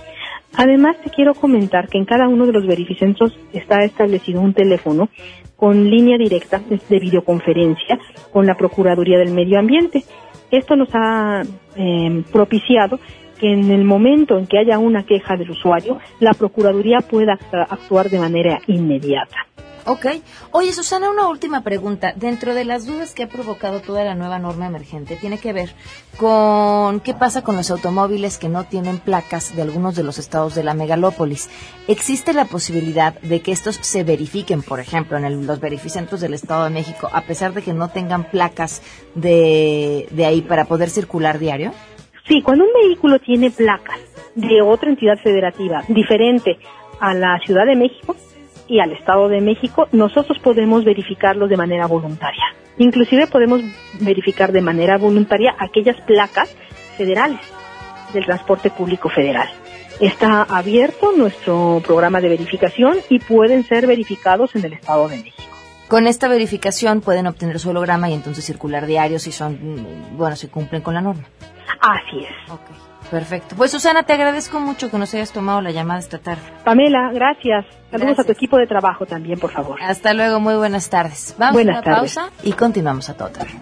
Además, 0.56 0.96
te 1.02 1.10
quiero 1.10 1.34
comentar 1.34 1.88
que 1.88 1.98
en 1.98 2.04
cada 2.04 2.28
uno 2.28 2.46
de 2.46 2.52
los 2.52 2.66
verificentros 2.66 3.36
está 3.52 3.84
establecido 3.84 4.40
un 4.40 4.54
teléfono 4.54 5.08
con 5.56 5.90
línea 5.90 6.16
directa 6.16 6.60
de 6.68 6.98
videoconferencia 6.98 7.98
con 8.32 8.46
la 8.46 8.56
Procuraduría 8.56 9.18
del 9.18 9.32
Medio 9.32 9.58
Ambiente. 9.58 10.04
Esto 10.50 10.76
nos 10.76 10.88
ha 10.94 11.42
eh, 11.76 12.22
propiciado 12.32 13.00
que 13.40 13.52
en 13.52 13.70
el 13.70 13.84
momento 13.84 14.38
en 14.38 14.46
que 14.46 14.58
haya 14.58 14.78
una 14.78 15.04
queja 15.04 15.36
del 15.36 15.50
usuario, 15.50 15.98
la 16.20 16.34
Procuraduría 16.34 17.00
pueda 17.00 17.36
actuar 17.68 18.08
de 18.08 18.20
manera 18.20 18.60
inmediata. 18.68 19.36
Ok. 19.86 20.06
Oye, 20.52 20.72
Susana, 20.72 21.10
una 21.10 21.28
última 21.28 21.62
pregunta. 21.62 22.14
Dentro 22.16 22.54
de 22.54 22.64
las 22.64 22.86
dudas 22.86 23.12
que 23.12 23.22
ha 23.24 23.28
provocado 23.28 23.80
toda 23.80 24.02
la 24.02 24.14
nueva 24.14 24.38
norma 24.38 24.66
emergente, 24.66 25.16
tiene 25.16 25.36
que 25.38 25.52
ver 25.52 25.74
con 26.16 27.00
qué 27.00 27.12
pasa 27.12 27.42
con 27.42 27.56
los 27.56 27.70
automóviles 27.70 28.38
que 28.38 28.48
no 28.48 28.64
tienen 28.64 28.98
placas 28.98 29.54
de 29.54 29.60
algunos 29.60 29.94
de 29.94 30.02
los 30.02 30.18
estados 30.18 30.54
de 30.54 30.64
la 30.64 30.72
megalópolis. 30.72 31.50
¿Existe 31.86 32.32
la 32.32 32.46
posibilidad 32.46 33.20
de 33.20 33.40
que 33.42 33.52
estos 33.52 33.76
se 33.76 34.04
verifiquen, 34.04 34.62
por 34.62 34.80
ejemplo, 34.80 35.18
en 35.18 35.26
el- 35.26 35.46
los 35.46 35.60
verificentros 35.60 36.20
del 36.22 36.32
Estado 36.32 36.64
de 36.64 36.70
México, 36.70 37.10
a 37.12 37.20
pesar 37.22 37.52
de 37.52 37.60
que 37.62 37.74
no 37.74 37.88
tengan 37.88 38.24
placas 38.30 38.80
de, 39.14 40.08
de 40.12 40.24
ahí 40.24 40.40
para 40.40 40.64
poder 40.64 40.88
circular 40.88 41.38
diario? 41.38 41.72
Sí, 42.26 42.40
cuando 42.42 42.64
un 42.64 42.70
vehículo 42.72 43.18
tiene 43.18 43.50
placas 43.50 43.98
de 44.34 44.62
otra 44.62 44.88
entidad 44.88 45.18
federativa 45.22 45.84
diferente 45.88 46.58
a 47.00 47.12
la 47.12 47.38
Ciudad 47.44 47.66
de 47.66 47.76
México 47.76 48.16
y 48.74 48.80
al 48.80 48.90
Estado 48.90 49.28
de 49.28 49.40
México, 49.40 49.86
nosotros 49.92 50.40
podemos 50.40 50.84
verificarlos 50.84 51.48
de 51.48 51.56
manera 51.56 51.86
voluntaria. 51.86 52.42
Inclusive 52.76 53.28
podemos 53.28 53.62
verificar 54.00 54.50
de 54.50 54.62
manera 54.62 54.98
voluntaria 54.98 55.54
aquellas 55.60 56.00
placas 56.00 56.52
federales 56.96 57.38
del 58.12 58.24
transporte 58.24 58.70
público 58.70 59.08
federal. 59.08 59.48
Está 60.00 60.42
abierto 60.42 61.12
nuestro 61.16 61.80
programa 61.86 62.20
de 62.20 62.30
verificación 62.30 62.96
y 63.08 63.20
pueden 63.20 63.62
ser 63.62 63.86
verificados 63.86 64.56
en 64.56 64.64
el 64.64 64.72
Estado 64.72 65.08
de 65.08 65.18
México. 65.18 65.52
Con 65.86 66.08
esta 66.08 66.26
verificación 66.26 67.00
pueden 67.00 67.28
obtener 67.28 67.60
su 67.60 67.70
holograma 67.70 68.10
y 68.10 68.14
entonces 68.14 68.44
circular 68.44 68.86
diario 68.86 69.20
si 69.20 69.30
son, 69.30 69.52
mm, 69.52 70.16
bueno, 70.16 70.34
si 70.34 70.48
cumplen 70.48 70.82
con 70.82 70.94
la 70.94 71.00
norma. 71.00 71.22
Así 71.80 72.24
es. 72.24 72.52
Perfecto. 73.10 73.54
Pues 73.56 73.70
Susana, 73.70 74.02
te 74.02 74.12
agradezco 74.12 74.60
mucho 74.60 74.90
que 74.90 74.98
nos 74.98 75.12
hayas 75.14 75.30
tomado 75.32 75.60
la 75.60 75.70
llamada 75.70 76.00
esta 76.00 76.18
tarde. 76.18 76.42
Pamela, 76.64 77.10
gracias. 77.12 77.64
Saludos 77.90 78.18
a 78.18 78.24
tu 78.24 78.32
equipo 78.32 78.56
de 78.56 78.66
trabajo 78.66 79.06
también, 79.06 79.38
por 79.38 79.52
favor. 79.52 79.80
Hasta 79.82 80.12
luego, 80.14 80.40
muy 80.40 80.54
buenas 80.56 80.90
tardes. 80.90 81.34
Vamos 81.38 81.54
Buenas 81.54 81.76
a 81.76 81.78
una 81.80 81.84
tardes. 81.96 82.14
pausa 82.14 82.32
y 82.42 82.52
continuamos 82.52 83.08
a 83.10 83.14
todo 83.14 83.28
terreno. 83.28 83.60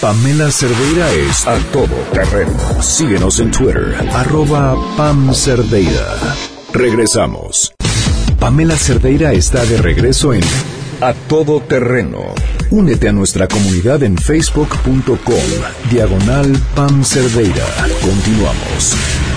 Pamela 0.00 0.50
Cerdeira 0.50 1.10
es 1.12 1.46
a 1.46 1.56
todo 1.72 1.94
terreno. 2.12 2.52
Síguenos 2.82 3.40
en 3.40 3.50
Twitter, 3.50 3.94
arroba 4.14 4.74
Pam 4.96 5.32
Cerdeira. 5.34 6.06
Regresamos. 6.72 7.74
Pamela 8.38 8.76
Cerdeira 8.76 9.32
está 9.32 9.64
de 9.64 9.80
regreso 9.80 10.34
en 10.34 10.42
A 11.00 11.12
Todo 11.28 11.60
Terreno. 11.60 12.20
Únete 12.74 13.08
a 13.08 13.12
nuestra 13.12 13.46
comunidad 13.46 14.02
en 14.02 14.18
facebook.com, 14.18 15.92
diagonal 15.92 16.52
Pam 16.74 17.04
Cerdeira. 17.04 17.64
Continuamos. 18.02 19.33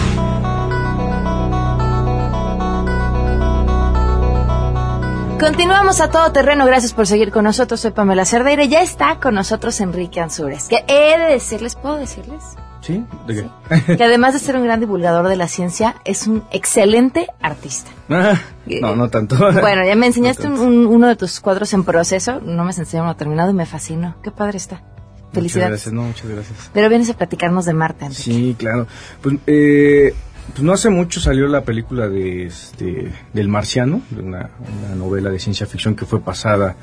Continuamos 5.40 6.02
a 6.02 6.10
todo 6.10 6.32
terreno. 6.32 6.66
Gracias 6.66 6.94
por 6.94 7.06
seguir 7.08 7.32
con 7.32 7.44
nosotros. 7.44 7.80
Soy 7.80 7.92
Pamela 7.92 8.26
Cerdeira. 8.26 8.64
y 8.64 8.70
Ya 8.70 8.82
está 8.82 9.20
con 9.20 9.36
nosotros 9.36 9.80
Enrique 9.82 10.20
Ansures. 10.20 10.66
Que 10.68 10.84
he 10.88 11.18
de 11.18 11.32
decirles, 11.34 11.76
¿puedo 11.76 11.98
decirles? 11.98 12.44
¿Sí? 12.82 13.04
¿De 13.28 13.48
qué? 13.70 13.96
Que 13.98 14.04
además 14.04 14.34
de 14.34 14.40
ser 14.40 14.56
un 14.56 14.64
gran 14.64 14.80
divulgador 14.80 15.28
de 15.28 15.36
la 15.36 15.48
ciencia, 15.48 15.96
es 16.06 16.26
un 16.28 16.44
excelente 16.52 17.28
artista. 17.42 17.92
Ah, 18.10 18.40
no, 18.66 18.96
no 18.96 19.10
tanto. 19.10 19.36
Bueno, 19.38 19.86
ya 19.86 19.96
me 19.96 20.08
enseñaste 20.08 20.48
un- 20.48 20.60
un- 20.60 20.86
uno 20.88 21.08
de 21.08 21.16
tus 21.16 21.40
cuadros 21.40 21.74
en 21.74 21.84
proceso. 21.84 22.40
No 22.42 22.64
me 22.64 22.70
enseñaste 22.72 23.00
uno 23.02 23.16
terminado 23.16 23.52
y 23.52 23.54
me 23.54 23.66
fascinó. 23.66 24.16
Qué 24.24 24.32
padre 24.32 24.58
está. 24.58 24.76
Muchas 24.76 25.34
Felicidades. 25.34 25.70
gracias, 25.72 25.94
no, 25.94 26.04
muchas 26.04 26.28
gracias. 26.28 26.70
Pero 26.74 26.88
vienes 26.90 27.10
a 27.10 27.14
platicarnos 27.14 27.66
de 27.66 27.74
Marte, 27.74 28.06
Enrique. 28.06 28.24
Sí, 28.24 28.56
claro. 28.58 28.88
Pues, 29.22 29.36
eh, 29.46 30.16
pues 30.52 30.64
no 30.64 30.74
hace 30.74 30.90
mucho 30.90 31.20
salió 31.20 31.48
la 31.48 31.62
película 31.62 32.08
de 32.08 32.46
este 32.46 33.12
del 33.34 33.48
Marciano, 33.48 34.02
de 34.10 34.22
una, 34.22 34.50
novela 34.96 35.30
de 35.30 35.40
ciencia 35.40 35.66
ficción 35.66 35.96
que 35.96 36.06
fue 36.06 36.20
pasada 36.20 36.76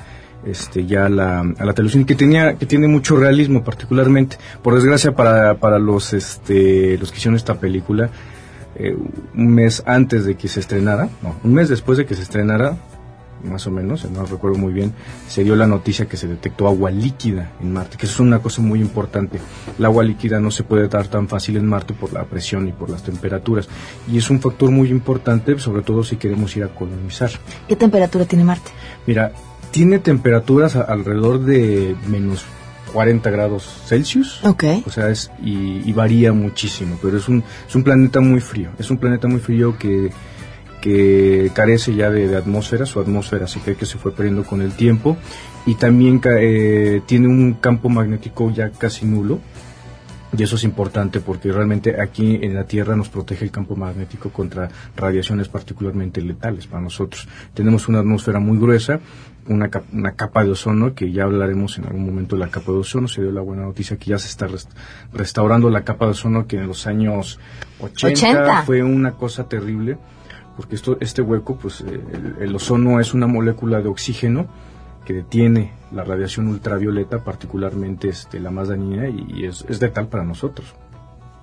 este 0.45 0.85
ya 0.85 1.07
a 1.07 1.09
la, 1.09 1.41
a 1.41 1.65
la 1.65 1.73
televisión 1.73 2.05
que 2.05 2.15
tenía 2.15 2.55
que 2.55 2.67
tiene 2.67 2.89
mucho 2.89 3.17
realismo 3.17 3.65
particularmente. 3.65 4.37
Por 4.63 4.75
desgracia 4.75 5.13
para, 5.13 5.55
para 5.55 5.79
los 5.79 6.13
este 6.13 6.99
los 6.99 7.11
que 7.11 7.19
hicieron 7.19 7.37
esta 7.37 7.55
película 7.55 8.11
eh, 8.77 8.97
un 9.35 9.55
mes 9.55 9.83
antes 9.87 10.25
de 10.25 10.37
que 10.37 10.49
se 10.49 10.61
estrenara 10.61 11.09
no 11.23 11.37
un 11.45 11.55
mes 11.55 11.69
después 11.69 11.97
de 11.97 12.07
que 12.07 12.15
se 12.15 12.23
estrenara 12.23 12.77
más 13.45 13.67
o 13.67 13.71
menos, 13.71 14.11
no 14.11 14.25
recuerdo 14.27 14.59
muy 14.59 14.73
bien, 14.73 14.93
se 15.29 15.45
dio 15.45 15.55
la 15.57 15.67
noticia 15.67 16.07
que 16.07 16.17
se 16.17 16.27
detectó 16.27 16.67
agua 16.67 16.91
líquida 16.91 17.53
en 17.61 17.73
Marte, 17.73 17.97
que 17.97 18.07
eso 18.07 18.15
es 18.15 18.21
una 18.21 18.41
cosa 18.41 18.63
muy 18.63 18.81
importante. 18.81 19.39
El 19.79 19.85
agua 19.85 20.05
líquida 20.05 20.41
no 20.41 20.51
se 20.51 20.65
puede 20.65 20.89
dar 20.89 21.09
tan 21.09 21.29
fácil 21.29 21.57
en 21.57 21.67
Marte 21.67 21.95
por 21.95 22.13
la 22.13 22.25
presión 22.25 22.69
y 22.69 22.73
por 22.73 22.91
las 22.91 23.03
temperaturas. 23.03 23.69
Y 24.11 24.19
es 24.19 24.31
un 24.31 24.41
factor 24.41 24.71
muy 24.71 24.89
importante, 24.91 25.59
sobre 25.59 25.83
todo 25.83 26.03
si 26.03 26.17
queremos 26.17 26.57
ir 26.57 26.65
a 26.65 26.69
colonizar. 26.69 27.31
¿Qué 27.69 27.77
temperatura 27.77 28.25
tiene 28.25 28.45
Marte? 28.45 28.71
Mira, 29.07 29.33
tiene 29.71 29.99
temperaturas 29.99 30.77
alrededor 30.77 31.41
de 31.41 31.97
menos 32.09 32.45
40 32.93 33.29
grados 33.31 33.69
Celsius. 33.87 34.43
Ok. 34.45 34.65
O 34.87 34.91
sea, 34.91 35.11
es, 35.11 35.31
y, 35.43 35.83
y 35.85 35.93
varía 35.93 36.33
muchísimo, 36.33 36.97
pero 37.03 37.19
es 37.19 37.29
un, 37.29 37.43
es 37.69 37.75
un 37.75 37.83
planeta 37.83 38.21
muy 38.21 38.41
frío. 38.41 38.71
Es 38.79 38.91
un 38.91 38.99
planeta 38.99 39.27
muy 39.27 39.41
frío 39.41 39.77
que, 39.77 40.11
que 40.85 41.51
carece 41.55 41.95
ya 41.95 42.11
de, 42.11 42.29
de 42.29 42.37
atmósfera. 42.37 42.85
Su 42.85 43.01
atmósfera 43.01 43.47
se 43.47 43.59
cree 43.61 43.75
que 43.75 43.87
se 43.87 43.97
fue 43.97 44.13
perdiendo 44.15 44.45
con 44.45 44.61
el 44.61 44.73
tiempo. 44.73 45.17
Y 45.65 45.77
también 45.77 46.21
eh, 46.39 47.01
tiene 47.07 47.27
un 47.27 47.55
campo 47.55 47.89
magnético 47.89 48.51
ya 48.51 48.69
casi 48.71 49.07
nulo. 49.07 49.41
Y 50.37 50.43
eso 50.43 50.57
es 50.57 50.65
importante 50.65 51.21
porque 51.21 51.51
realmente 51.53 51.99
aquí 52.03 52.39
en 52.43 52.55
la 52.55 52.65
Tierra 52.65 52.97
nos 52.97 53.09
protege 53.09 53.45
el 53.47 53.51
campo 53.51 53.77
magnético 53.77 54.29
contra 54.29 54.69
radiaciones 54.95 55.49
particularmente 55.49 56.21
letales 56.21 56.67
para 56.67 56.83
nosotros. 56.83 57.27
Tenemos 57.55 57.89
una 57.89 58.01
atmósfera 58.01 58.41
muy 58.41 58.59
gruesa, 58.59 59.01
una, 59.47 59.69
cap- 59.71 59.85
una 59.93 60.13
capa 60.17 60.45
de 60.45 60.51
ozono, 60.51 60.93
que 60.95 61.13
ya 61.13 61.23
hablaremos 61.23 61.79
en 61.79 61.87
algún 61.87 62.05
momento 62.05 62.37
de 62.37 62.41
la 62.41 62.51
capa 62.51 62.73
de 62.73 62.79
ozono. 62.79 63.09
Se 63.09 63.23
dio 63.23 63.31
la 63.33 63.41
buena 63.41 63.63
noticia 63.63 63.97
que 63.97 64.11
ya 64.11 64.19
se 64.19 64.29
está 64.29 64.49
rest- 64.49 64.69
restaurando 65.15 65.71
la 65.71 65.83
capa 65.83 66.05
de 66.07 66.11
ozono 66.11 66.47
que 66.47 66.57
en 66.57 66.67
los 66.67 66.87
años 66.89 67.39
80, 67.79 68.29
80. 68.29 68.63
fue 68.65 68.83
una 68.83 69.13
cosa 69.13 69.49
terrible 69.49 69.97
porque 70.57 70.75
esto, 70.77 70.97
este 71.01 71.23
hueco, 71.23 71.57
pues 71.57 71.81
eh, 71.81 72.01
el, 72.13 72.37
el 72.41 72.55
ozono 72.55 73.01
es 73.01 73.15
una 73.15 73.27
molécula 73.27 73.81
de 73.81 73.89
oxígeno 73.89 74.47
que 75.05 75.13
detiene 75.13 75.73
la 75.93 76.03
radiación 76.05 76.49
ultravioleta, 76.49 77.23
particularmente 77.25 78.09
este, 78.09 78.41
la 78.41 78.51
más 78.51 78.69
dañina, 78.69 79.09
y 79.09 79.45
es, 79.45 79.65
es 79.69 79.81
letal 79.81 80.07
para 80.09 80.25
nosotros. 80.25 80.75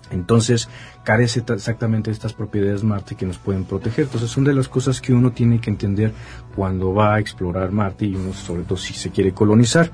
Entonces, 0.10 0.68
carece 1.04 1.42
ta- 1.42 1.54
exactamente 1.54 2.10
de 2.10 2.14
estas 2.14 2.34
propiedades 2.34 2.84
Marte 2.84 3.16
que 3.16 3.26
nos 3.26 3.38
pueden 3.38 3.64
proteger. 3.64 4.06
Entonces, 4.06 4.30
son 4.30 4.44
de 4.44 4.54
las 4.54 4.68
cosas 4.68 5.00
que 5.00 5.14
uno 5.14 5.32
tiene 5.32 5.62
que 5.62 5.70
entender 5.70 6.12
cuando 6.56 6.94
va 6.94 7.14
a 7.16 7.20
explorar 7.20 7.72
Marte 7.72 8.06
y 8.06 8.16
uno, 8.16 8.34
sobre 8.34 8.64
todo, 8.64 8.78
si 8.78 8.94
se 8.94 9.10
quiere 9.12 9.32
colonizar. 9.34 9.90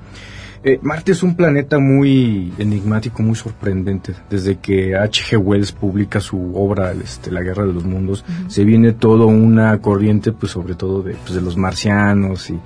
Eh, 0.64 0.78
Marte 0.82 1.12
es 1.12 1.22
un 1.22 1.36
planeta 1.36 1.78
muy 1.78 2.52
enigmático, 2.58 3.22
muy 3.22 3.36
sorprendente. 3.36 4.12
Desde 4.28 4.56
que 4.58 4.96
H.G. 4.96 5.36
Wells 5.38 5.70
publica 5.72 6.20
su 6.20 6.52
obra, 6.56 6.92
este, 6.92 7.30
La 7.30 7.42
Guerra 7.42 7.64
de 7.64 7.72
los 7.72 7.84
Mundos, 7.84 8.24
se 8.48 8.64
viene 8.64 8.92
todo 8.92 9.26
una 9.28 9.78
corriente, 9.80 10.32
pues 10.32 10.52
sobre 10.52 10.74
todo 10.74 11.02
de, 11.02 11.14
pues, 11.14 11.34
de 11.34 11.40
los 11.42 11.56
marcianos. 11.56 12.50
y 12.50 12.58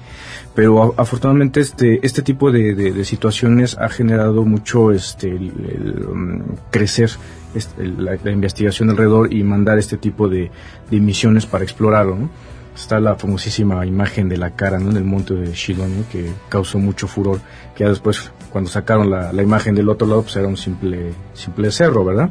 Pero 0.55 0.83
a- 0.83 1.03
afortunadamente 1.03 1.61
este, 1.61 2.01
este 2.05 2.23
tipo 2.23 2.51
de, 2.51 2.75
de- 2.75 2.93
de 2.93 3.05
situaciones 3.05 3.77
ha 3.79 3.89
generado 3.89 4.45
mucho 4.45 4.91
este, 4.93 5.29
el- 5.29 5.53
el, 5.69 6.07
um, 6.11 6.41
crecer 6.71 7.11
este, 7.55 7.83
el- 7.83 8.03
la, 8.05 8.17
la 8.25 8.31
investigación 8.31 8.89
alrededor 8.91 9.33
y 9.33 9.43
mandar 9.45 9.79
este 9.79 9.99
tipo 9.99 10.29
de, 10.29 10.51
de 10.91 11.01
misiones 11.01 11.45
para 11.47 11.65
explorarlo. 11.65 12.17
¿no? 12.17 12.31
Está 12.75 13.01
la 13.01 13.15
famosísima 13.17 13.85
imagen 13.87 14.29
de 14.29 14.37
la 14.39 14.51
cara 14.57 14.79
¿no? 14.79 14.91
en 14.91 14.97
el 14.97 15.05
monte 15.05 15.35
de 15.35 15.53
Shilon, 15.53 15.99
¿no? 16.01 16.05
que 16.11 16.33
causó 16.49 16.79
mucho 16.79 17.07
furor, 17.07 17.41
que 17.77 17.85
ya 17.85 17.91
después 17.91 18.33
cuando 18.51 18.71
sacaron 18.71 19.11
la, 19.11 19.33
la 19.33 19.43
imagen 19.43 19.75
del 19.75 19.89
otro 19.89 20.07
lado 20.07 20.23
pues 20.23 20.37
era 20.37 20.49
un 20.49 20.57
simple, 20.57 21.13
simple 21.35 21.71
cerro, 21.71 22.05
¿verdad? 22.05 22.31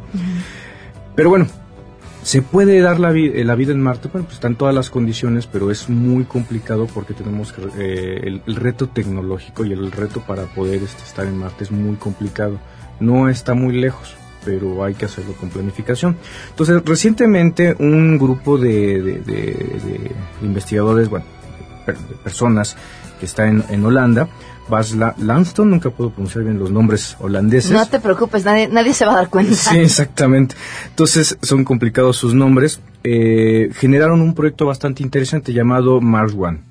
Pero 1.15 1.29
bueno, 1.29 1.47
¿se 2.23 2.41
puede 2.41 2.79
dar 2.81 2.99
la, 2.99 3.11
vi- 3.11 3.31
eh, 3.33 3.43
la 3.45 3.55
vida 3.55 3.71
en 3.71 3.81
Marte? 3.81 4.09
Bueno, 4.11 4.25
pues 4.25 4.35
están 4.35 4.55
todas 4.55 4.73
las 4.73 4.89
condiciones, 4.89 5.45
pero 5.47 5.69
es 5.71 5.89
muy 5.89 6.23
complicado 6.25 6.87
porque 6.87 7.13
tenemos 7.13 7.53
que, 7.53 7.61
eh, 7.77 8.21
el, 8.23 8.41
el 8.47 8.55
reto 8.55 8.87
tecnológico 8.87 9.63
y 9.65 9.73
el 9.73 9.91
reto 9.91 10.21
para 10.21 10.43
poder 10.45 10.81
este, 10.83 11.03
estar 11.03 11.25
en 11.27 11.37
Marte 11.37 11.63
es 11.65 11.71
muy 11.71 11.95
complicado. 11.97 12.59
No 12.99 13.29
está 13.29 13.53
muy 13.55 13.73
lejos, 13.79 14.15
pero 14.45 14.83
hay 14.83 14.93
que 14.95 15.05
hacerlo 15.05 15.33
con 15.33 15.49
planificación. 15.49 16.17
Entonces, 16.49 16.81
recientemente 16.85 17.75
un 17.79 18.17
grupo 18.17 18.57
de, 18.57 19.01
de- 19.01 19.19
de- 19.19 20.11
de 20.41 20.45
investigadores, 20.45 21.09
bueno, 21.09 21.25
per- 21.85 21.97
de 21.97 22.15
personas 22.15 22.75
que 23.19 23.25
está 23.25 23.47
en, 23.47 23.63
en 23.69 23.85
Holanda, 23.85 24.27
Bas 24.69 24.93
La- 24.95 25.15
Lanston, 25.17 25.69
nunca 25.69 25.89
puedo 25.89 26.11
pronunciar 26.11 26.43
bien 26.45 26.57
los 26.57 26.71
nombres 26.71 27.17
holandeses. 27.19 27.71
No 27.71 27.85
te 27.87 27.99
preocupes, 27.99 28.45
nadie, 28.45 28.67
nadie 28.67 28.93
se 28.93 29.05
va 29.05 29.13
a 29.13 29.15
dar 29.17 29.29
cuenta. 29.29 29.53
Sí, 29.53 29.77
exactamente. 29.79 30.55
Entonces 30.89 31.37
son 31.41 31.63
complicados 31.65 32.15
sus 32.17 32.33
nombres. 32.33 32.79
Eh, 33.03 33.69
generaron 33.73 34.21
un 34.21 34.33
proyecto 34.33 34.65
bastante 34.67 35.03
interesante 35.03 35.51
llamado 35.53 35.99
Mars 36.01 36.33
One. 36.37 36.61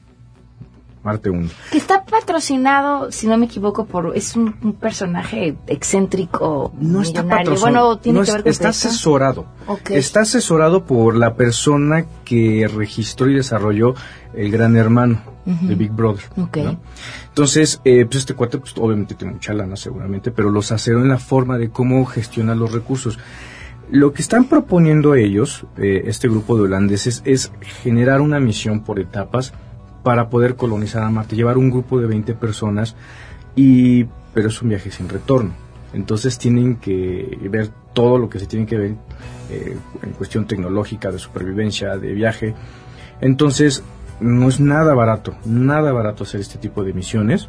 Marte 1.03 1.31
1. 1.31 1.49
Que 1.73 1.79
está 1.79 2.05
patrocinado, 2.05 3.11
si 3.11 3.27
no 3.27 3.37
me 3.39 3.47
equivoco, 3.47 3.87
por 3.87 4.15
es 4.17 4.37
un, 4.37 4.55
un 4.63 4.75
personaje 4.75 5.57
excéntrico, 5.67 6.73
No 6.79 7.03
está 7.03 7.23
patrocinado. 7.27 7.61
Bueno, 7.87 7.99
tiene 7.99 8.19
no 8.19 8.25
que 8.25 8.29
es- 8.31 8.35
ver 8.35 8.43
con 8.43 8.51
Está 8.51 8.69
esto? 8.71 8.89
asesorado. 8.89 9.47
Ok. 9.67 9.91
Está 9.91 10.21
asesorado 10.21 10.85
por 10.85 11.17
la 11.17 11.35
persona 11.35 12.05
que 12.25 12.69
registró 12.73 13.29
y 13.29 13.35
desarrolló 13.35 13.95
el 14.35 14.51
Gran 14.51 14.77
Hermano 14.77 15.21
de 15.47 15.75
Big 15.75 15.91
Brother. 15.91 16.25
Ok. 16.37 16.57
¿no? 16.59 16.81
Entonces, 17.29 17.81
eh, 17.85 18.05
pues 18.05 18.19
este 18.19 18.35
cuate, 18.35 18.59
pues 18.59 18.75
obviamente 18.79 19.15
tiene 19.15 19.35
mucha 19.35 19.53
lana 19.53 19.75
seguramente, 19.77 20.31
pero 20.31 20.51
los 20.51 20.71
asesoró 20.71 21.01
en 21.03 21.09
la 21.09 21.19
forma 21.19 21.59
de 21.59 21.71
cómo 21.71 22.05
gestionar 22.07 22.57
los 22.57 22.73
recursos. 22.73 23.19
Lo 23.91 24.13
que 24.13 24.23
están 24.23 24.45
proponiendo 24.45 25.17
ellos, 25.17 25.67
eh, 25.77 26.03
este 26.07 26.29
grupo 26.29 26.57
de 26.57 26.63
holandeses, 26.65 27.23
es 27.25 27.51
generar 27.83 28.21
una 28.21 28.39
misión 28.39 28.81
por 28.85 29.01
etapas 29.01 29.53
para 30.03 30.31
poder 30.31 30.57
colonizar 30.57 31.03
a 31.03 31.11
Marte, 31.11 31.37
llevar 31.37 31.59
un 31.59 31.71
grupo 31.71 32.01
de 32.01 32.07
20 32.07 32.35
personas, 32.35 32.97
y, 33.57 34.05
pero 34.35 34.49
es 34.49 34.63
un 34.63 34.71
viaje 34.71 34.91
sin 34.91 35.09
retorno. 35.09 35.53
Entonces 35.93 36.39
tienen 36.39 36.77
que 36.77 37.39
ver 37.51 37.71
todo 37.93 38.19
lo 38.19 38.29
que 38.29 38.39
se 38.39 38.47
tiene 38.47 38.67
que 38.67 38.79
ver 38.79 38.95
eh, 39.51 39.77
en 40.03 40.11
cuestión 40.13 40.47
tecnológica, 40.47 41.11
de 41.11 41.19
supervivencia, 41.19 41.97
de 41.97 42.13
viaje. 42.13 42.55
Entonces, 43.21 43.83
no 44.21 44.49
es 44.49 44.61
nada 44.61 44.95
barato, 44.95 45.35
nada 45.45 45.93
barato 45.93 46.25
hacer 46.25 46.41
este 46.41 46.59
tipo 46.59 46.85
de 46.85 46.93
misiones. 46.93 47.49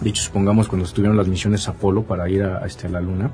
De 0.00 0.10
hecho, 0.10 0.22
supongamos 0.22 0.66
cuando 0.66 0.86
estuvieron 0.86 1.16
las 1.16 1.28
misiones 1.28 1.68
Apolo 1.68 2.02
para 2.02 2.28
ir 2.28 2.42
a, 2.42 2.58
a, 2.58 2.66
este, 2.66 2.86
a 2.86 2.90
la 2.90 3.00
Luna, 3.00 3.30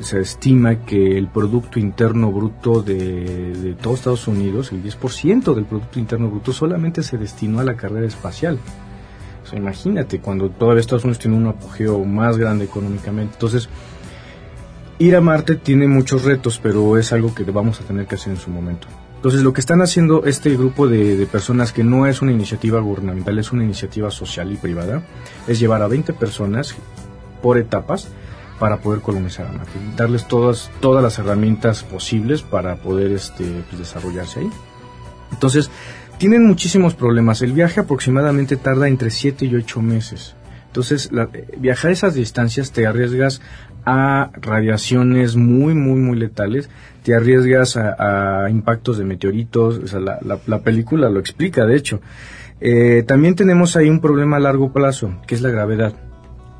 se, 0.00 0.20
estima 0.20 0.84
que 0.84 1.18
el 1.18 1.28
Producto 1.28 1.78
Interno 1.78 2.32
Bruto 2.32 2.82
de, 2.82 3.52
de 3.52 3.74
todos 3.74 3.98
Estados 3.98 4.26
Unidos, 4.28 4.72
el 4.72 4.82
10% 4.82 5.54
del 5.54 5.64
Producto 5.64 5.98
Interno 5.98 6.30
Bruto 6.30 6.52
solamente 6.52 7.02
se 7.02 7.18
destinó 7.18 7.60
a 7.60 7.64
la 7.64 7.76
carrera 7.76 8.06
espacial. 8.06 8.58
O 9.42 9.46
sea, 9.46 9.58
imagínate, 9.58 10.20
cuando 10.20 10.48
todavía 10.50 10.80
Estados 10.80 11.04
Unidos 11.04 11.18
tiene 11.18 11.36
un 11.36 11.46
apogeo 11.46 12.02
más 12.04 12.38
grande 12.38 12.64
económicamente. 12.64 13.34
Entonces, 13.34 13.68
ir 14.98 15.14
a 15.14 15.20
Marte 15.20 15.56
tiene 15.56 15.86
muchos 15.86 16.24
retos, 16.24 16.58
pero 16.62 16.96
es 16.96 17.12
algo 17.12 17.34
que 17.34 17.44
vamos 17.44 17.80
a 17.80 17.84
tener 17.84 18.06
que 18.06 18.14
hacer 18.14 18.32
en 18.32 18.38
su 18.38 18.50
momento. 18.50 18.88
Entonces, 19.16 19.42
lo 19.42 19.52
que 19.52 19.60
están 19.60 19.82
haciendo 19.82 20.24
este 20.24 20.56
grupo 20.56 20.88
de, 20.88 21.16
de, 21.16 21.26
personas, 21.26 21.72
que 21.72 21.84
no 21.84 22.06
es 22.06 22.22
una 22.22 22.32
iniciativa 22.32 22.80
gubernamental, 22.80 23.38
es 23.38 23.52
una 23.52 23.64
iniciativa 23.64 24.10
social 24.10 24.50
y 24.52 24.56
privada, 24.56 25.02
es 25.46 25.58
llevar 25.58 25.82
a 25.82 25.88
20 25.88 26.14
personas 26.14 26.74
por 27.42 27.58
etapas 27.58 28.08
para 28.58 28.78
poder 28.78 29.00
colonizar 29.00 29.52
Marte, 29.52 29.72
darles 29.96 30.26
todas, 30.28 30.70
todas 30.80 31.02
las 31.02 31.18
herramientas 31.18 31.82
posibles 31.82 32.42
para 32.42 32.76
poder 32.76 33.12
este, 33.12 33.44
pues, 33.68 33.78
desarrollarse 33.78 34.40
ahí. 34.40 34.50
Entonces, 35.32 35.70
tienen 36.18 36.46
muchísimos 36.46 36.94
problemas. 36.94 37.42
El 37.42 37.52
viaje 37.52 37.80
aproximadamente 37.80 38.56
tarda 38.56 38.88
entre 38.88 39.10
7 39.10 39.46
y 39.46 39.56
8 39.56 39.82
meses. 39.82 40.36
Entonces, 40.66 41.12
la, 41.12 41.28
viajar 41.58 41.90
esas 41.90 42.14
distancias 42.14 42.72
te 42.72 42.86
arriesgas 42.86 43.40
a 43.84 44.30
radiaciones 44.40 45.36
muy, 45.36 45.74
muy, 45.74 46.00
muy 46.00 46.16
letales, 46.16 46.70
te 47.02 47.14
arriesgas 47.14 47.76
a, 47.76 48.48
impactos 48.50 48.98
de 48.98 49.04
meteoritos, 49.04 49.92
la, 49.92 50.58
película 50.60 51.10
lo 51.10 51.20
explica, 51.20 51.66
de 51.66 51.76
hecho. 51.76 52.00
Eh, 52.60 53.04
también 53.06 53.34
tenemos 53.34 53.76
ahí 53.76 53.90
un 53.90 54.00
problema 54.00 54.36
a 54.36 54.40
largo 54.40 54.72
plazo, 54.72 55.14
que 55.26 55.34
es 55.34 55.42
la 55.42 55.50
gravedad. 55.50 55.94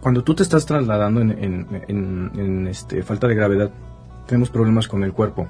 Cuando 0.04 0.22
tú 0.22 0.34
te 0.34 0.42
estás 0.42 0.66
trasladando 0.66 1.22
en, 1.22 2.66
este, 2.68 3.02
falta 3.02 3.26
de 3.26 3.34
gravedad, 3.34 3.70
tenemos 4.26 4.50
problemas 4.50 4.86
con 4.86 5.02
el 5.02 5.14
cuerpo. 5.14 5.48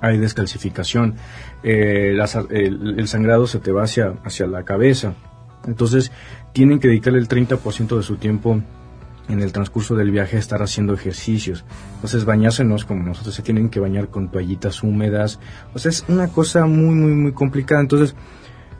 Hay 0.00 0.16
descalcificación, 0.16 1.16
eh, 1.64 2.12
las, 2.14 2.36
el, 2.50 3.08
sangrado 3.08 3.48
se 3.48 3.58
te 3.58 3.72
va 3.72 3.82
hacia, 3.82 4.14
hacia 4.22 4.46
la 4.46 4.62
cabeza. 4.62 5.14
Entonces, 5.66 6.12
tienen 6.52 6.78
que 6.78 6.86
dedicarle 6.86 7.18
el 7.18 7.26
30% 7.26 7.96
de 7.96 8.04
su 8.04 8.14
tiempo 8.14 8.62
en 9.28 9.42
el 9.42 9.50
transcurso 9.50 9.96
del 9.96 10.12
viaje 10.12 10.36
a 10.36 10.38
estar 10.38 10.62
haciendo 10.62 10.94
ejercicios. 10.94 11.64
Entonces, 11.96 12.24
bañarse 12.24 12.62
no 12.62 12.76
es 12.76 12.84
como 12.84 13.02
nosotros, 13.02 13.34
se 13.34 13.42
tienen 13.42 13.70
que 13.70 13.80
bañar 13.80 14.06
con 14.06 14.30
toallitas 14.30 14.84
húmedas. 14.84 15.40
O 15.74 15.80
sea, 15.80 15.88
es 15.88 16.04
una 16.06 16.28
cosa 16.28 16.64
muy, 16.64 16.94
muy, 16.94 17.10
muy 17.10 17.32
complicada. 17.32 17.80
Entonces, 17.80 18.14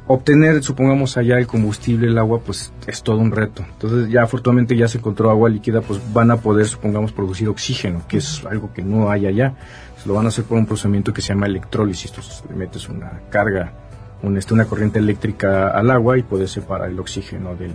obtener, 0.07 0.63
supongamos 0.63 1.17
allá 1.17 1.39
el 1.39 1.47
combustible, 1.47 2.09
el 2.09 2.19
agua, 2.19 2.41
pues 2.41 2.73
es 2.87 3.03
todo 3.03 3.19
un 3.19 3.31
reto. 3.31 3.65
Entonces, 3.73 4.11
ya 4.11 4.23
afortunadamente 4.23 4.77
ya 4.77 4.89
se 4.89 4.99
encontró 4.99 5.31
agua 5.31 5.49
líquida, 5.49 5.81
pues 5.81 6.01
van 6.13 6.31
a 6.31 6.37
poder, 6.39 6.67
supongamos, 6.67 7.13
producir 7.13 7.49
oxígeno, 7.49 8.03
que 8.09 8.19
es 8.19 8.45
algo 8.45 8.73
que 8.73 8.83
no 8.83 9.11
hay 9.11 9.27
allá. 9.27 9.55
Lo 10.07 10.15
van 10.15 10.27
a 10.27 10.29
hacer 10.29 10.45
por 10.45 10.59
un 10.59 10.67
procedimiento 10.67 11.13
que 11.13 11.23
se 11.23 11.35
llama 11.35 11.47
electrólisis. 11.47 12.11
Entonces, 12.11 12.43
le 12.49 12.57
metes 12.57 12.89
una 12.89 13.21
carga 13.31 13.73
un, 14.23 14.37
este, 14.37 14.55
una 14.55 14.65
corriente 14.65 14.99
eléctrica 14.99 15.71
al 15.71 15.91
agua 15.91 16.19
y 16.19 16.23
puede 16.23 16.47
separar 16.47 16.91
el 16.91 16.99
oxígeno 16.99 17.55
del, 17.55 17.75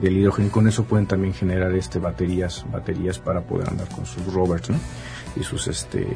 del 0.00 0.16
hidrógeno 0.16 0.48
y 0.48 0.50
con 0.50 0.68
eso 0.68 0.84
pueden 0.84 1.06
también 1.06 1.34
generar 1.34 1.72
este 1.74 1.98
baterías 1.98 2.64
baterías 2.70 3.18
para 3.18 3.42
poder 3.42 3.68
andar 3.68 3.88
con 3.88 4.06
sus 4.06 4.32
rovers 4.32 4.70
¿no? 4.70 4.78
Y 5.36 5.42
sus 5.42 5.66
este 5.68 6.06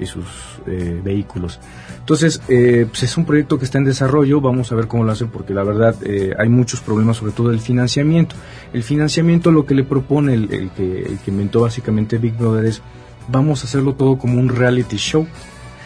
y 0.00 0.06
sus 0.06 0.26
eh, 0.66 1.00
vehículos. 1.02 1.60
Entonces 1.98 2.40
eh, 2.48 2.86
pues 2.88 3.02
es 3.04 3.16
un 3.16 3.24
proyecto 3.24 3.58
que 3.58 3.64
está 3.64 3.78
en 3.78 3.84
desarrollo 3.84 4.40
vamos 4.40 4.72
a 4.72 4.74
ver 4.74 4.86
cómo 4.86 5.04
lo 5.04 5.12
hacen 5.12 5.28
porque 5.28 5.54
la 5.54 5.62
verdad 5.62 5.94
eh, 6.04 6.34
hay 6.38 6.48
muchos 6.48 6.80
problemas 6.80 7.16
sobre 7.16 7.32
todo 7.32 7.50
el 7.50 7.60
financiamiento. 7.60 8.36
El 8.72 8.82
financiamiento 8.82 9.50
lo 9.50 9.66
que 9.66 9.74
le 9.74 9.84
propone 9.84 10.34
el, 10.34 10.70
que 10.76 11.02
el 11.02 11.18
que 11.18 11.30
inventó 11.30 11.60
básicamente 11.60 12.18
Big 12.18 12.36
Brother 12.36 12.64
es 12.66 12.82
vamos 13.28 13.62
a 13.62 13.66
hacerlo 13.66 13.94
todo 13.94 14.18
como 14.18 14.38
un 14.38 14.48
reality 14.48 14.96
show 14.96 15.26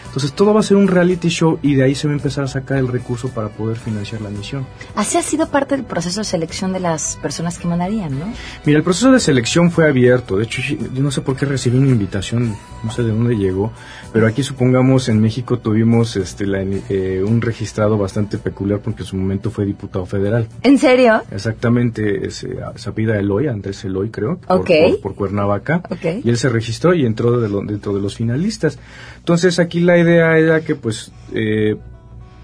entonces 0.08 0.32
todo 0.32 0.52
va 0.52 0.60
a 0.60 0.62
ser 0.62 0.76
un 0.76 0.88
reality 0.88 1.28
show 1.28 1.58
y 1.62 1.74
de 1.76 1.84
ahí 1.84 1.94
se 1.94 2.08
va 2.08 2.12
a 2.14 2.16
empezar 2.16 2.44
a 2.44 2.48
sacar 2.48 2.78
el 2.78 2.88
recurso 2.88 3.28
para 3.28 3.48
poder 3.48 3.76
financiar 3.76 4.20
la 4.20 4.30
misión. 4.30 4.66
Así 4.96 5.16
ha 5.16 5.22
sido 5.22 5.48
parte 5.48 5.76
del 5.76 5.84
proceso 5.84 6.20
de 6.20 6.24
selección 6.24 6.72
de 6.72 6.80
las 6.80 7.16
personas 7.22 7.58
que 7.58 7.68
mandarían, 7.68 8.18
¿no? 8.18 8.26
Mira, 8.64 8.78
el 8.78 8.84
proceso 8.84 9.12
de 9.12 9.20
selección 9.20 9.70
fue 9.70 9.88
abierto. 9.88 10.36
De 10.36 10.44
hecho, 10.44 10.60
yo 10.62 11.02
no 11.02 11.10
sé 11.10 11.20
por 11.20 11.36
qué 11.36 11.46
recibí 11.46 11.78
una 11.78 11.88
invitación, 11.88 12.56
no 12.82 12.90
sé 12.90 13.02
de 13.02 13.10
dónde 13.10 13.36
llegó, 13.36 13.72
pero 14.12 14.26
aquí 14.26 14.42
supongamos 14.42 15.08
en 15.08 15.20
México 15.20 15.58
tuvimos 15.58 16.16
este 16.16 16.46
la- 16.46 16.62
eh, 16.62 17.22
un 17.26 17.40
registrado 17.40 17.96
bastante 17.98 18.38
peculiar 18.38 18.80
porque 18.80 19.02
en 19.02 19.06
su 19.06 19.16
momento 19.16 19.50
fue 19.50 19.64
diputado 19.66 20.06
federal. 20.06 20.48
¿En 20.62 20.78
serio? 20.78 21.22
Exactamente, 21.30 22.30
se, 22.30 22.56
se 22.76 22.88
apellida 22.88 23.18
Eloy, 23.18 23.48
Andrés 23.48 23.84
Eloy 23.84 24.10
creo, 24.10 24.38
por, 24.38 24.60
Ok. 24.60 24.70
por- 24.92 25.00
por 25.00 25.14
Cuernavaca. 25.14 25.82
Ok. 25.90 26.22
Y 26.24 26.30
él 26.30 26.38
se 26.38 26.48
registró 26.48 26.94
y 26.94 27.04
entró 27.04 27.40
de 27.40 27.48
lo- 27.48 27.62
dentro 27.62 27.92
de 27.94 28.00
los 28.00 28.14
finalistas. 28.16 28.78
Entonces 29.18 29.58
aquí 29.58 29.80
la 29.80 29.97
idea 29.98 30.36
era 30.38 30.60
que 30.60 30.74
pues 30.74 31.12
eh, 31.34 31.76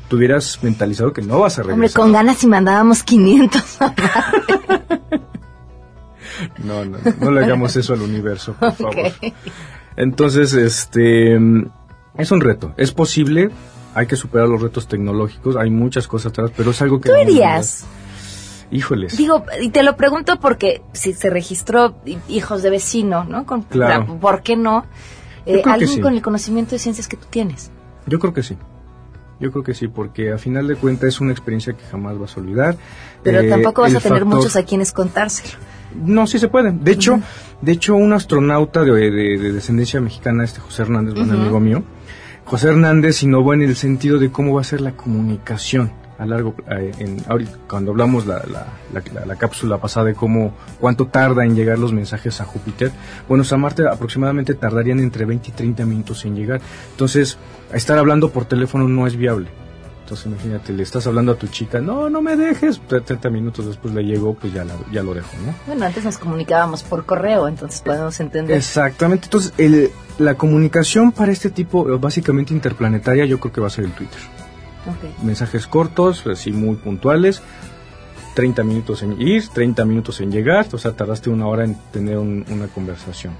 tuvieras 0.09 0.59
mentalizado 0.63 1.13
que 1.13 1.23
no 1.23 1.41
vas 1.41 1.59
a 1.59 1.63
regresar. 1.63 1.75
Hombre, 1.75 1.91
con 1.93 2.13
ganas 2.13 2.43
y 2.45 2.47
mandábamos 2.47 3.03
500. 3.03 3.79
No, 6.65 6.85
no, 6.85 6.99
no 7.21 7.31
le 7.31 7.45
hagamos 7.45 7.77
eso 7.77 7.93
al 7.93 8.03
universo, 8.03 8.55
por 8.59 8.73
favor. 8.73 9.13
Entonces, 9.97 10.53
este 10.55 11.35
es 11.35 12.31
un 12.33 12.41
reto, 12.41 12.75
es 12.77 12.91
posible, 12.93 13.51
hay 13.95 14.07
que 14.07 14.17
superar 14.17 14.49
los 14.49 14.61
retos 14.61 14.89
tecnológicos, 14.89 15.57
hay 15.57 15.71
muchas 15.71 16.09
cosas 16.09 16.31
atrás, 16.33 16.51
pero 16.57 16.73
es 16.73 16.83
algo 16.83 17.01
que 17.01 17.09
¿Tú 17.11 17.13
vamos 17.15 17.29
a 17.29 17.31
irías? 17.31 17.87
ver. 17.87 18.79
Híjoles. 18.79 19.17
Digo, 19.17 19.45
y 19.63 19.69
te 19.69 19.83
lo 19.85 19.97
pregunto 19.97 20.41
porque 20.41 20.83
si 20.93 21.13
se 21.13 21.31
registró 21.31 21.95
hi- 22.05 22.19
hijos 22.29 22.63
de 22.63 22.71
vecino, 22.71 23.23
¿no? 23.25 23.47
Con, 23.47 23.63
Claro. 23.63 24.07
la- 24.09 24.19
¿Por 24.19 24.43
qué 24.43 24.57
no? 24.57 24.85
Eh, 25.47 25.63
alguien 25.65 25.91
sí. 25.91 26.01
con 26.01 26.15
el 26.15 26.23
conocimiento 26.23 26.73
de 26.73 26.79
ciencias 26.79 27.07
que 27.09 27.17
tú 27.17 27.27
tienes. 27.31 27.71
Yo 28.07 28.19
creo 28.19 28.33
que 28.33 28.43
sí. 28.43 28.57
Yo 29.41 29.51
creo 29.51 29.65
que 29.65 29.75
sí, 29.75 29.89
porque 29.89 30.33
a 30.33 30.39
final 30.39 30.67
de 30.69 30.77
cuentas 30.77 31.09
es 31.09 31.21
una 31.21 31.33
experiencia 31.33 31.73
que 31.75 31.85
jamás 31.91 32.19
vas 32.19 32.37
a 32.37 32.41
olvidar. 32.41 32.77
Pero 33.23 33.41
Eh, 33.41 33.49
tampoco 33.49 33.83
vas 33.83 33.95
a 33.95 34.01
tener 34.01 34.21
factor- 34.21 34.37
muchos 34.37 34.57
a 34.57 34.63
quienes 34.65 34.93
contárselo. 34.93 35.59
No, 36.05 36.27
sí 36.27 36.39
se 36.39 36.49
puede. 36.49 36.73
De 36.73 36.93
hecho, 36.93 37.21
de 37.61 37.73
hecho 37.73 37.95
un 37.95 38.13
astronauta 38.13 38.83
de, 38.85 38.93
de- 39.11 39.39
de 39.39 39.53
descendencia 39.53 40.01
mexicana, 40.01 40.45
este 40.45 40.61
José 40.61 40.83
Hernández, 40.83 41.15
buen 41.15 41.31
amigo 41.31 41.61
mío, 41.61 41.83
José 42.45 42.69
Hernández 42.69 43.23
innovó 43.23 43.55
en 43.55 43.63
el 43.63 43.75
sentido 43.77 44.19
de 44.19 44.31
cómo 44.31 44.55
va 44.55 44.61
a 44.61 44.65
ser 44.65 44.81
la 44.81 44.93
comunicación 44.93 45.91
a 46.19 46.27
largo 46.27 46.55
en, 46.69 47.23
ahorita, 47.29 47.59
cuando 47.69 47.91
hablamos 47.91 48.27
la, 48.27 48.37
la, 48.51 48.67
la, 48.93 49.03
la- 49.13 49.27
la 49.27 49.37
cápsula 49.37 49.79
pasada 49.79 50.07
de 50.07 50.15
cómo 50.15 50.55
cuánto 50.81 51.07
tarda 51.07 51.45
en 51.45 51.57
llegar 51.57 51.79
los 51.79 51.93
mensajes 51.93 52.41
a 52.41 52.45
Júpiter 52.45 52.93
bueno 53.29 53.43
a 53.51 53.57
Marte 53.57 53.87
aproximadamente 53.89 54.55
tardarían 54.55 55.01
entre 55.01 55.25
20 55.25 55.49
y 55.51 55.53
30 55.53 55.85
minutos 55.87 56.25
en 56.25 56.37
llegar 56.37 56.61
entonces 56.93 57.37
estar 57.73 57.99
hablando 57.99 58.31
por 58.31 58.45
teléfono 58.45 58.87
no 58.89 59.07
es 59.09 59.17
viable 59.17 59.49
entonces 60.03 60.27
imagínate 60.27 60.73
le 60.73 60.83
estás 60.85 61.07
hablando 61.07 61.33
a 61.33 61.35
tu 61.37 61.47
chica 61.49 61.81
no 61.81 62.09
no 62.11 62.21
me 62.23 62.37
dejes 62.37 62.81
30 62.87 63.31
minutos 63.31 63.67
después 63.67 63.93
le 63.95 64.03
llegó 64.05 64.35
pues 64.35 64.53
ya 64.53 64.65
ya 64.93 65.03
lo 65.03 65.15
dejo 65.15 65.29
no 65.45 65.55
Bueno, 65.67 65.85
antes 65.87 66.05
nos 66.05 66.19
comunicábamos 66.19 66.83
por 66.85 67.05
correo, 67.07 67.49
entonces 67.49 67.81
podemos 67.81 68.21
entender. 68.21 68.57
Exactamente. 68.57 69.25
Entonces, 69.27 69.53
el- 69.59 69.91
la 70.19 70.35
comunicación 70.35 71.11
para 71.11 71.33
este 71.33 71.51
tipo, 71.51 71.85
básicamente 71.99 72.53
interplanetaria, 72.55 73.25
yo 73.25 73.41
creo 73.41 73.53
que 73.53 73.61
va 73.61 73.67
a 73.67 73.71
ser 73.71 73.87
el 73.87 73.93
Twitter. 73.93 74.21
Mensajes 75.23 75.67
cortos, 75.67 76.27
así 76.27 76.53
muy 76.53 76.77
puntuales. 76.77 77.43
30 78.35 78.65
minutos 78.65 79.03
en 79.03 79.21
ir, 79.21 79.47
30 79.49 79.85
minutos 79.85 80.21
en 80.21 80.33
llegar, 80.33 80.67
o 80.73 80.79
sea, 80.79 80.93
tardaste 80.93 81.31
una 81.31 81.47
hora 81.47 81.65
en 81.65 81.77
tener 81.93 82.19
un- 82.19 82.45
una 82.51 82.67
conversación. 82.67 83.33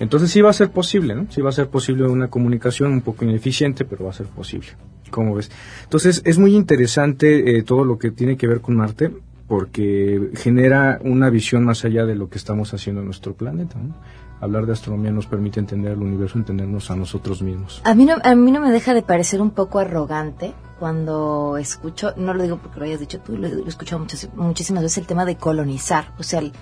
Entonces 0.00 0.30
sí 0.30 0.40
va 0.40 0.50
a 0.50 0.52
ser 0.52 0.70
posible, 0.70 1.14
¿no? 1.14 1.26
Sí 1.30 1.40
va 1.40 1.50
a 1.50 1.52
ser 1.52 1.68
posible 1.68 2.04
una 2.06 2.28
comunicación 2.28 2.92
un 2.92 3.00
poco 3.00 3.24
ineficiente, 3.24 3.84
pero 3.84 4.04
va 4.04 4.10
a 4.10 4.14
ser 4.14 4.26
posible. 4.26 4.68
¿Cómo 5.10 5.34
ves? 5.34 5.50
Entonces 5.84 6.20
es 6.24 6.38
muy 6.38 6.54
interesante 6.54 7.56
eh, 7.58 7.62
todo 7.62 7.84
lo 7.84 7.98
que 7.98 8.10
tiene 8.10 8.36
que 8.36 8.46
ver 8.46 8.60
con 8.60 8.76
Marte 8.76 9.10
porque 9.46 10.30
genera 10.34 10.98
una 11.02 11.30
visión 11.30 11.64
más 11.64 11.84
allá 11.84 12.04
de 12.04 12.14
lo 12.14 12.28
que 12.28 12.38
estamos 12.38 12.74
haciendo 12.74 13.00
en 13.00 13.06
nuestro 13.06 13.34
planeta. 13.34 13.76
¿no? 13.78 13.94
Hablar 14.40 14.66
de 14.66 14.72
astronomía 14.72 15.10
nos 15.10 15.26
permite 15.26 15.58
entender 15.58 15.92
el 15.92 15.98
universo, 15.98 16.38
entendernos 16.38 16.90
a 16.90 16.96
nosotros 16.96 17.42
mismos. 17.42 17.80
A 17.84 17.94
mí, 17.94 18.04
no, 18.04 18.16
a 18.22 18.34
mí 18.34 18.52
no 18.52 18.60
me 18.60 18.70
deja 18.70 18.94
de 18.94 19.02
parecer 19.02 19.40
un 19.40 19.50
poco 19.50 19.80
arrogante 19.80 20.54
cuando 20.78 21.56
escucho, 21.58 22.12
no 22.16 22.34
lo 22.34 22.42
digo 22.44 22.58
porque 22.58 22.78
lo 22.78 22.84
hayas 22.86 23.00
dicho 23.00 23.18
tú, 23.20 23.36
lo, 23.36 23.48
lo 23.48 23.64
he 23.64 23.68
escuchado 23.68 23.98
muchas, 23.98 24.28
muchísimas 24.34 24.84
veces, 24.84 24.98
el 24.98 25.06
tema 25.06 25.24
de 25.24 25.36
colonizar, 25.36 26.12
o 26.18 26.22
sea, 26.22 26.38
el, 26.38 26.52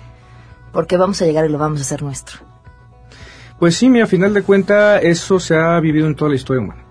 porque 0.71 0.97
vamos 0.97 1.21
a 1.21 1.25
llegar 1.25 1.45
y 1.45 1.49
lo 1.49 1.59
vamos 1.59 1.79
a 1.79 1.83
hacer 1.83 2.01
nuestro. 2.01 2.39
Pues 3.59 3.75
sí, 3.75 3.89
mira, 3.89 4.05
a 4.05 4.07
final 4.07 4.33
de 4.33 4.43
cuentas 4.43 5.03
eso 5.03 5.39
se 5.39 5.55
ha 5.55 5.79
vivido 5.79 6.07
en 6.07 6.15
toda 6.15 6.29
la 6.29 6.35
historia 6.35 6.61
humana. 6.61 6.86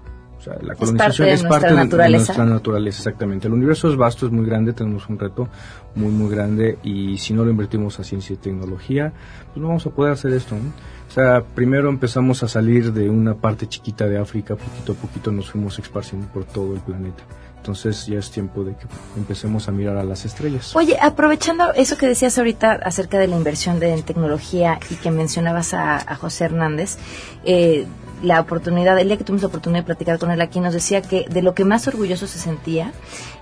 Sea, 0.47 0.55
la 0.63 0.75
colonización 0.75 0.99
parte 0.99 1.23
de 1.25 1.33
es 1.33 1.43
nuestra 1.43 1.49
parte 1.51 1.69
de- 1.69 2.11
nuestra 2.27 2.45
naturaleza, 2.45 2.99
exactamente. 2.99 3.47
El 3.49 3.55
universo 3.55 3.89
es 3.91 3.97
vasto, 3.97 4.27
es 4.27 4.33
muy 4.33 4.47
grande, 4.47 4.73
tenemos 4.73 5.09
un 5.09 5.19
reto 5.19 5.49
muy, 5.95 6.11
muy 6.13 6.31
grande 6.31 6.79
y 6.85 7.19
si 7.19 7.35
no 7.35 7.45
lo 7.45 7.51
invertimos 7.51 7.99
a 7.99 8.05
ciencia 8.05 8.35
y 8.35 8.37
tecnología, 8.37 9.13
pues 9.49 9.57
no 9.57 9.69
vamos 9.69 9.85
a 9.87 9.91
poder 9.91 10.13
hacer 10.13 10.33
esto. 10.33 10.55
¿no? 10.55 10.73
O 11.09 11.13
sea, 11.13 11.43
primero 11.43 11.89
empezamos 11.89 12.43
a 12.43 12.49
salir 12.49 12.93
de 12.93 13.11
una 13.11 13.35
parte 13.35 13.67
chiquita 13.67 14.07
de 14.07 14.19
África, 14.19 14.55
poquito 14.57 14.93
a 14.93 14.95
poquito 14.95 15.33
nos 15.33 15.51
fuimos 15.51 15.79
esparciendo 15.79 16.27
por 16.29 16.45
todo 16.45 16.75
el 16.75 16.81
planeta. 16.81 17.25
Entonces 17.57 18.07
ya 18.07 18.21
es 18.21 18.31
tiempo 18.31 18.63
de 18.63 18.77
que 18.77 18.87
empecemos 19.17 19.67
a 19.69 19.73
mirar 19.73 19.97
a 19.97 20.05
las 20.05 20.25
estrellas. 20.25 20.77
Oye, 20.77 20.97
aprovechando 21.03 21.73
eso 21.73 21.97
que 21.97 22.07
decías 22.07 22.39
ahorita 22.39 22.75
acerca 22.75 23.19
de 23.19 23.27
la 23.27 23.37
inversión 23.37 23.81
de, 23.81 23.93
en 23.93 24.05
tecnología 24.05 24.79
y 24.89 24.95
que 24.95 25.11
mencionabas 25.11 25.75
a, 25.75 25.97
a 25.97 26.15
José 26.15 26.45
Hernández, 26.45 26.97
eh, 27.45 27.87
la 28.27 28.41
oportunidad, 28.41 28.99
el 28.99 29.07
día 29.07 29.17
que 29.17 29.25
tuvimos 29.25 29.43
la 29.43 29.49
oportunidad 29.49 29.83
de 29.83 29.87
platicar 29.87 30.19
con 30.19 30.31
él 30.33 30.41
aquí, 30.41 30.59
nos 30.59 30.75
decía 30.75 31.01
que 31.01 31.27
de 31.31 31.43
lo 31.43 31.55
que 31.55 31.65
más 31.65 31.87
orgulloso 31.87 32.27
se 32.27 32.39
sentía 32.39 32.93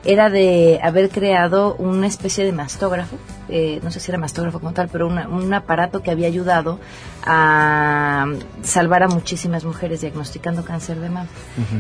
era 0.05 0.28
de 0.28 0.78
haber 0.82 1.09
creado 1.09 1.74
una 1.76 2.07
especie 2.07 2.45
de 2.45 2.53
mastógrafo, 2.53 3.16
eh, 3.49 3.80
no 3.82 3.91
sé 3.91 3.99
si 4.01 4.11
era 4.11 4.18
mastógrafo 4.18 4.61
como 4.61 4.72
tal, 4.72 4.89
pero 4.93 5.07
una- 5.09 5.26
un 5.28 5.53
aparato 5.55 6.03
que 6.03 6.11
había 6.11 6.26
ayudado 6.26 6.78
a 7.24 8.26
salvar 8.62 9.03
a 9.05 9.09
muchísimas 9.09 9.64
mujeres 9.64 10.03
diagnosticando 10.03 10.64
cáncer 10.64 11.01
de 11.01 11.09
mama. 11.09 11.28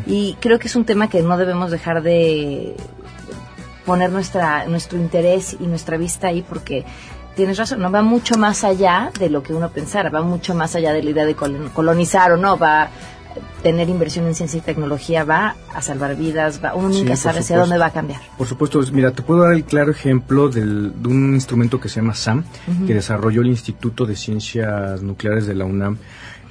Y 0.06 0.36
creo 0.40 0.58
que 0.58 0.68
es 0.68 0.76
un 0.76 0.84
tema 0.86 1.08
que 1.10 1.22
no 1.22 1.36
debemos 1.36 1.70
dejar 1.70 2.02
de 2.02 2.74
poner 3.84 4.10
nuestra 4.10 4.64
nuestro 4.66 4.98
interés 4.98 5.56
y 5.60 5.66
nuestra 5.66 5.98
vista 5.98 6.28
ahí 6.28 6.40
porque 6.42 6.84
tienes 7.36 7.56
razón, 7.58 7.80
no 7.80 7.90
va 7.90 8.02
mucho 8.02 8.36
más 8.36 8.64
allá 8.64 9.10
de 9.18 9.28
lo 9.30 9.42
que 9.42 9.52
uno 9.54 9.70
pensara, 9.70 10.10
va 10.10 10.22
mucho 10.22 10.54
más 10.54 10.74
allá 10.74 10.92
de 10.92 11.02
la 11.02 11.10
idea 11.10 11.24
de 11.24 11.36
colon- 11.36 11.70
colonizar 11.72 12.32
o 12.32 12.36
no, 12.36 12.56
va 12.58 12.82
a 12.84 12.88
tener 13.62 13.88
inversión 13.88 14.26
en 14.26 14.34
ciencia 14.34 14.58
y 14.58 14.60
tecnología, 14.60 15.24
va 15.24 15.56
a 15.74 15.82
salvar 15.82 16.14
vidas, 16.16 16.60
va, 16.64 16.74
uno 16.74 16.88
nunca 16.90 17.16
sabe 17.16 17.40
hacia 17.40 17.56
dónde 17.58 17.78
va 17.78 17.86
a 17.86 17.92
cambiar. 17.92 18.20
Por 18.38 18.46
supuesto, 18.46 18.78
pues, 18.78 18.92
mira, 18.92 19.10
te 19.10 19.22
puedo 19.22 19.42
dar 19.42 19.52
el 19.54 19.64
claro 19.64 19.90
ejemplo 19.90 20.48
del- 20.48 20.92
de 21.02 21.08
un 21.08 21.34
instrumento 21.34 21.80
que 21.80 21.88
se 21.88 22.00
llama 22.00 22.14
SAM, 22.14 22.44
que 22.86 22.94
desarrolló 22.94 23.40
el 23.40 23.48
Instituto 23.48 24.06
de 24.06 24.14
Ciencias 24.16 25.02
Nucleares 25.02 25.46
de 25.46 25.54
la 25.54 25.64
UNAM, 25.64 25.96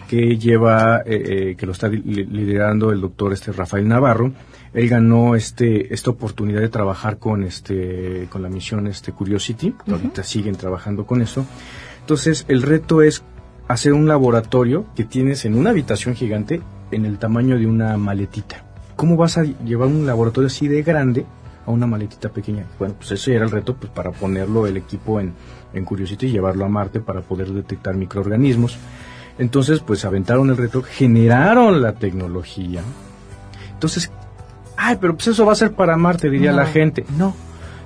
que 0.10 0.38
lleva, 0.38 1.02
eh, 1.06 1.24
eh, 1.52 1.56
que 1.58 1.66
lo 1.66 1.72
está 1.72 1.88
li- 1.88 2.02
liderando 2.04 2.92
el 2.92 3.00
doctor 3.00 3.32
este 3.32 3.52
Rafael 3.54 3.88
Navarro. 3.88 4.34
Él 4.74 4.90
ganó 4.90 5.36
este 5.36 5.94
esta 5.94 6.10
oportunidad 6.10 6.62
de 6.62 6.70
trabajar 6.70 7.18
con 7.18 7.44
este 7.44 8.28
con 8.32 8.42
la 8.42 8.50
misión 8.50 8.88
este 8.88 9.12
Curiosity. 9.12 9.76
que. 9.86 9.94
Ahorita 9.94 10.24
siguen 10.24 10.56
trabajando 10.56 11.06
con 11.06 11.22
eso. 11.22 11.46
Entonces, 12.00 12.46
el 12.48 12.64
reto 12.64 13.02
es 13.02 13.24
hacer 13.68 13.94
un 13.94 14.08
laboratorio 14.08 14.86
que 14.96 15.06
tienes 15.06 15.46
en 15.46 15.56
una 15.56 15.70
habitación 15.70 16.16
gigante 16.16 16.62
en 16.92 17.06
el 17.06 17.18
tamaño 17.18 17.58
de 17.58 17.68
una 17.68 17.98
maletita. 17.98 18.66
¿Cómo 18.96 19.16
vas 19.16 19.38
a 19.38 19.44
llevar 19.44 19.88
un 19.88 20.06
laboratorio 20.06 20.48
así 20.48 20.68
de 20.68 20.84
grande 20.84 21.26
a 21.66 21.72
una 21.72 21.88
maletita 21.88 22.30
pequeña? 22.30 22.66
Bueno, 22.78 22.96
pues 22.98 23.12
ese 23.12 23.36
era 23.36 23.46
el 23.46 23.52
reto 23.52 23.76
pues, 23.76 23.92
para 23.92 24.12
ponerlo 24.12 24.68
el 24.68 24.78
equipo 24.78 25.20
en, 25.20 25.34
en 25.74 25.86
Curiosity 25.86 26.28
y 26.28 26.32
llevarlo 26.32 26.66
a 26.66 26.70
Marte 26.70 27.00
para 27.00 27.22
poder 27.22 27.52
detectar 27.52 27.96
microorganismos. 27.96 28.78
Entonces, 29.40 29.80
pues 29.80 30.06
aventaron 30.06 30.50
el 30.50 30.58
reto, 30.58 30.84
generaron 30.84 31.82
la 31.82 31.94
tecnología. 31.94 32.82
Entonces, 33.72 34.12
ay, 34.84 34.98
pero 35.00 35.16
pues 35.16 35.28
eso 35.28 35.46
va 35.46 35.54
a 35.54 35.56
ser 35.56 35.72
para 35.74 35.96
Marte, 35.98 36.30
diría 36.30 36.52
No. 36.52 36.58
la 36.58 36.66
gente. 36.68 37.06
No, 37.18 37.36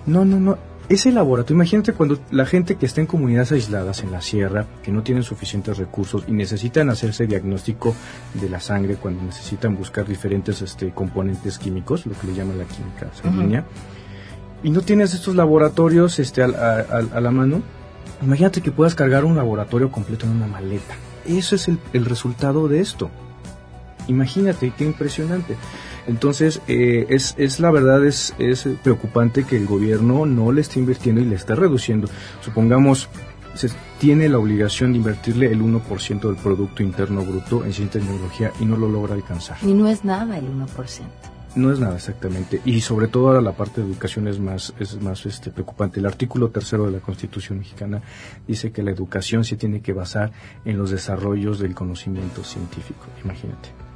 no, 0.05 0.25
no, 0.25 0.39
no. 0.39 0.57
ese 0.89 1.11
laboratorio, 1.11 1.55
imagínate 1.55 1.91
cuando 1.93 2.17
la 2.31 2.45
gente 2.45 2.75
que 2.75 2.85
está 2.85 3.01
en 3.01 3.07
comunidades 3.07 3.51
aisladas 3.51 4.03
en 4.03 4.11
la 4.11 4.21
sierra, 4.21 4.65
que 4.83 4.91
no 4.91 5.03
tienen 5.03 5.23
suficientes 5.23 5.77
recursos 5.77 6.23
y 6.27 6.31
necesitan 6.31 6.89
hacerse 6.89 7.27
diagnóstico 7.27 7.93
de 8.35 8.49
la 8.49 8.59
sangre, 8.61 8.95
cuando 8.95 9.21
necesitan 9.23 9.75
buscar 9.75 10.05
diferentes 10.07 10.61
este, 10.61 10.91
componentes 10.91 11.57
químicos, 11.59 12.05
lo 12.05 12.13
que 12.13 12.27
le 12.27 12.33
llaman 12.35 12.57
la 12.57 12.63
química 12.65 13.07
sanguínea, 13.21 13.65
y 14.63 14.69
no 14.69 14.79
tienes 14.81 15.13
estos 15.13 15.35
laboratorios 15.35 16.19
este, 16.19 16.41
a, 16.41 16.47
a- 16.47 17.17
a 17.17 17.19
la 17.21 17.31
mano, 17.31 17.61
imagínate 18.23 18.61
que 18.61 18.71
puedas 18.71 18.95
cargar 18.95 19.25
un 19.25 19.35
laboratorio 19.35 19.91
completo 19.91 20.25
en 20.25 20.31
una 20.37 20.47
maleta. 20.47 20.95
Eso 21.27 21.55
es 21.55 21.67
el, 21.67 21.79
el 21.91 22.05
resultado 22.05 22.69
de 22.69 22.79
esto. 22.79 23.11
Imagínate, 24.07 24.71
qué 24.77 24.85
impresionante. 24.85 25.57
Entonces, 26.08 26.62
eh, 26.68 27.05
es, 27.10 27.36
es 27.38 27.60
la 27.60 27.70
verdad, 27.70 28.05
es, 28.05 28.34
es 28.39 28.68
preocupante 28.82 29.43
que 29.43 29.58
el 29.58 29.66
gobierno 29.66 30.26
no 30.26 30.51
le 30.51 30.62
esté 30.62 30.80
invirtiendo 30.80 31.22
y 31.22 31.26
le 31.26 31.36
esté 31.36 31.53
reduciendo. 31.53 32.08
Supongamos, 32.41 33.10
se 33.55 33.70
tiene 33.99 34.30
la 34.30 34.39
obligación 34.39 34.93
de 34.93 34.99
invertirle 34.99 35.51
el 35.51 35.62
1% 35.62 36.22
del 36.22 36.36
Producto 36.38 36.82
Interno 36.82 37.24
Bruto 37.24 37.66
en 37.66 37.74
ciencia 37.74 37.99
y 37.99 38.03
tecnología 38.03 38.51
y 38.60 38.66
no 38.66 38.78
lo 38.78 38.88
logra 38.88 39.16
alcanzar. 39.16 39.58
Y 39.62 39.74
no 39.74 39.88
es 39.88 40.05
nada 40.05 40.38
el 40.38 40.45
1%. 40.45 40.68
No 41.55 41.72
es 41.72 41.80
nada 41.80 41.95
exactamente. 41.95 42.62
Y 42.66 42.82
sobre 42.82 43.08
todo 43.08 43.28
ahora 43.28 43.41
la 43.41 43.53
parte 43.53 43.82
de 43.82 43.88
educación 43.88 44.28
es 44.28 44.39
más, 44.39 44.74
es 44.80 45.01
más 45.01 45.26
este, 45.26 45.49
preocupante. 45.49 45.99
El 45.99 46.05
artículo 46.05 46.49
tercero 46.49 46.86
de 46.86 46.91
la 46.91 46.99
Constitución 46.99 47.58
mexicana 47.58 48.01
dice 48.47 48.72
que 48.72 48.84
la 48.84 48.91
educación 48.91 49.43
se 49.43 49.58
tiene 49.58 49.82
que 49.82 49.91
basar 49.91 50.32
en 50.66 50.78
los 50.78 50.91
desarrollos 50.91 51.58
del 51.60 51.74
conocimiento 51.74 52.43
científico. 52.43 53.05
Imagínate. 53.24 53.86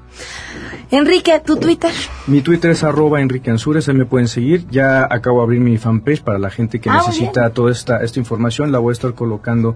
Enrique, 0.92 1.40
¿tu 1.46 1.56
Twitter? 1.56 1.92
Mi 2.28 2.42
Twitter 2.42 2.72
es 2.72 2.84
arroba 2.84 3.22
Enrique 3.22 3.50
Ansures, 3.50 3.88
ahí 3.88 3.96
me 3.96 4.06
pueden 4.06 4.28
seguir. 4.28 4.66
Ya 4.70 5.08
acabo 5.10 5.38
de 5.40 5.44
abrir 5.44 5.62
mi 5.62 5.78
fanpage 5.78 6.22
para 6.22 6.38
la 6.38 6.50
gente 6.50 6.80
que 6.82 6.90
Ah, 6.90 6.98
necesita 6.98 7.50
toda 7.52 7.72
esta, 7.72 8.04
esta 8.04 8.20
información. 8.20 8.72
La 8.72 8.80
voy 8.80 8.92
a 8.92 8.94
estar 8.94 9.14
colocando 9.14 9.76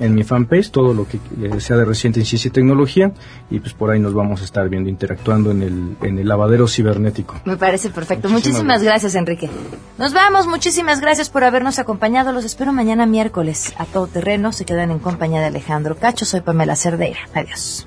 en 0.00 0.14
mi 0.14 0.24
fanpage, 0.24 0.70
todo 0.70 0.92
lo 0.94 1.06
que 1.06 1.18
eh, 1.40 1.60
sea 1.60 1.76
de 1.76 1.84
reciente 1.84 2.18
en 2.20 2.26
ciencia 2.26 2.48
y 2.48 2.50
tecnología. 2.50 3.12
Y 3.50 3.60
pues 3.60 3.74
por 3.74 3.90
ahí 3.90 4.00
nos 4.00 4.14
vamos 4.14 4.40
a 4.40 4.44
estar 4.44 4.68
viendo, 4.70 4.88
interactuando 4.88 5.50
en 5.50 5.62
el, 5.62 5.96
en 6.02 6.18
el 6.18 6.26
lavadero 6.26 6.66
cibernético. 6.66 7.34
Me 7.44 7.56
parece 7.58 7.90
perfecto. 7.90 8.28
Muchísimas 8.28 8.54
Muchísimas 8.54 8.82
gracias, 8.82 9.14
Enrique. 9.16 9.50
Nos 9.98 10.14
vamos. 10.14 10.46
Muchísimas 10.46 11.00
gracias 11.00 11.28
por 11.28 11.44
habernos 11.44 11.78
acompañado. 11.78 12.32
Los 12.32 12.44
espero 12.46 12.72
mañana 12.72 13.04
miércoles 13.04 13.74
a 13.78 13.84
todo 13.84 14.06
terreno. 14.06 14.52
Se 14.52 14.64
quedan 14.64 14.90
en 14.90 14.98
compañía 14.98 15.40
de 15.40 15.46
Alejandro 15.46 15.96
Cacho. 15.96 16.24
Soy 16.24 16.40
Pamela 16.40 16.74
Cerdeira. 16.74 17.18
Adiós. 17.34 17.86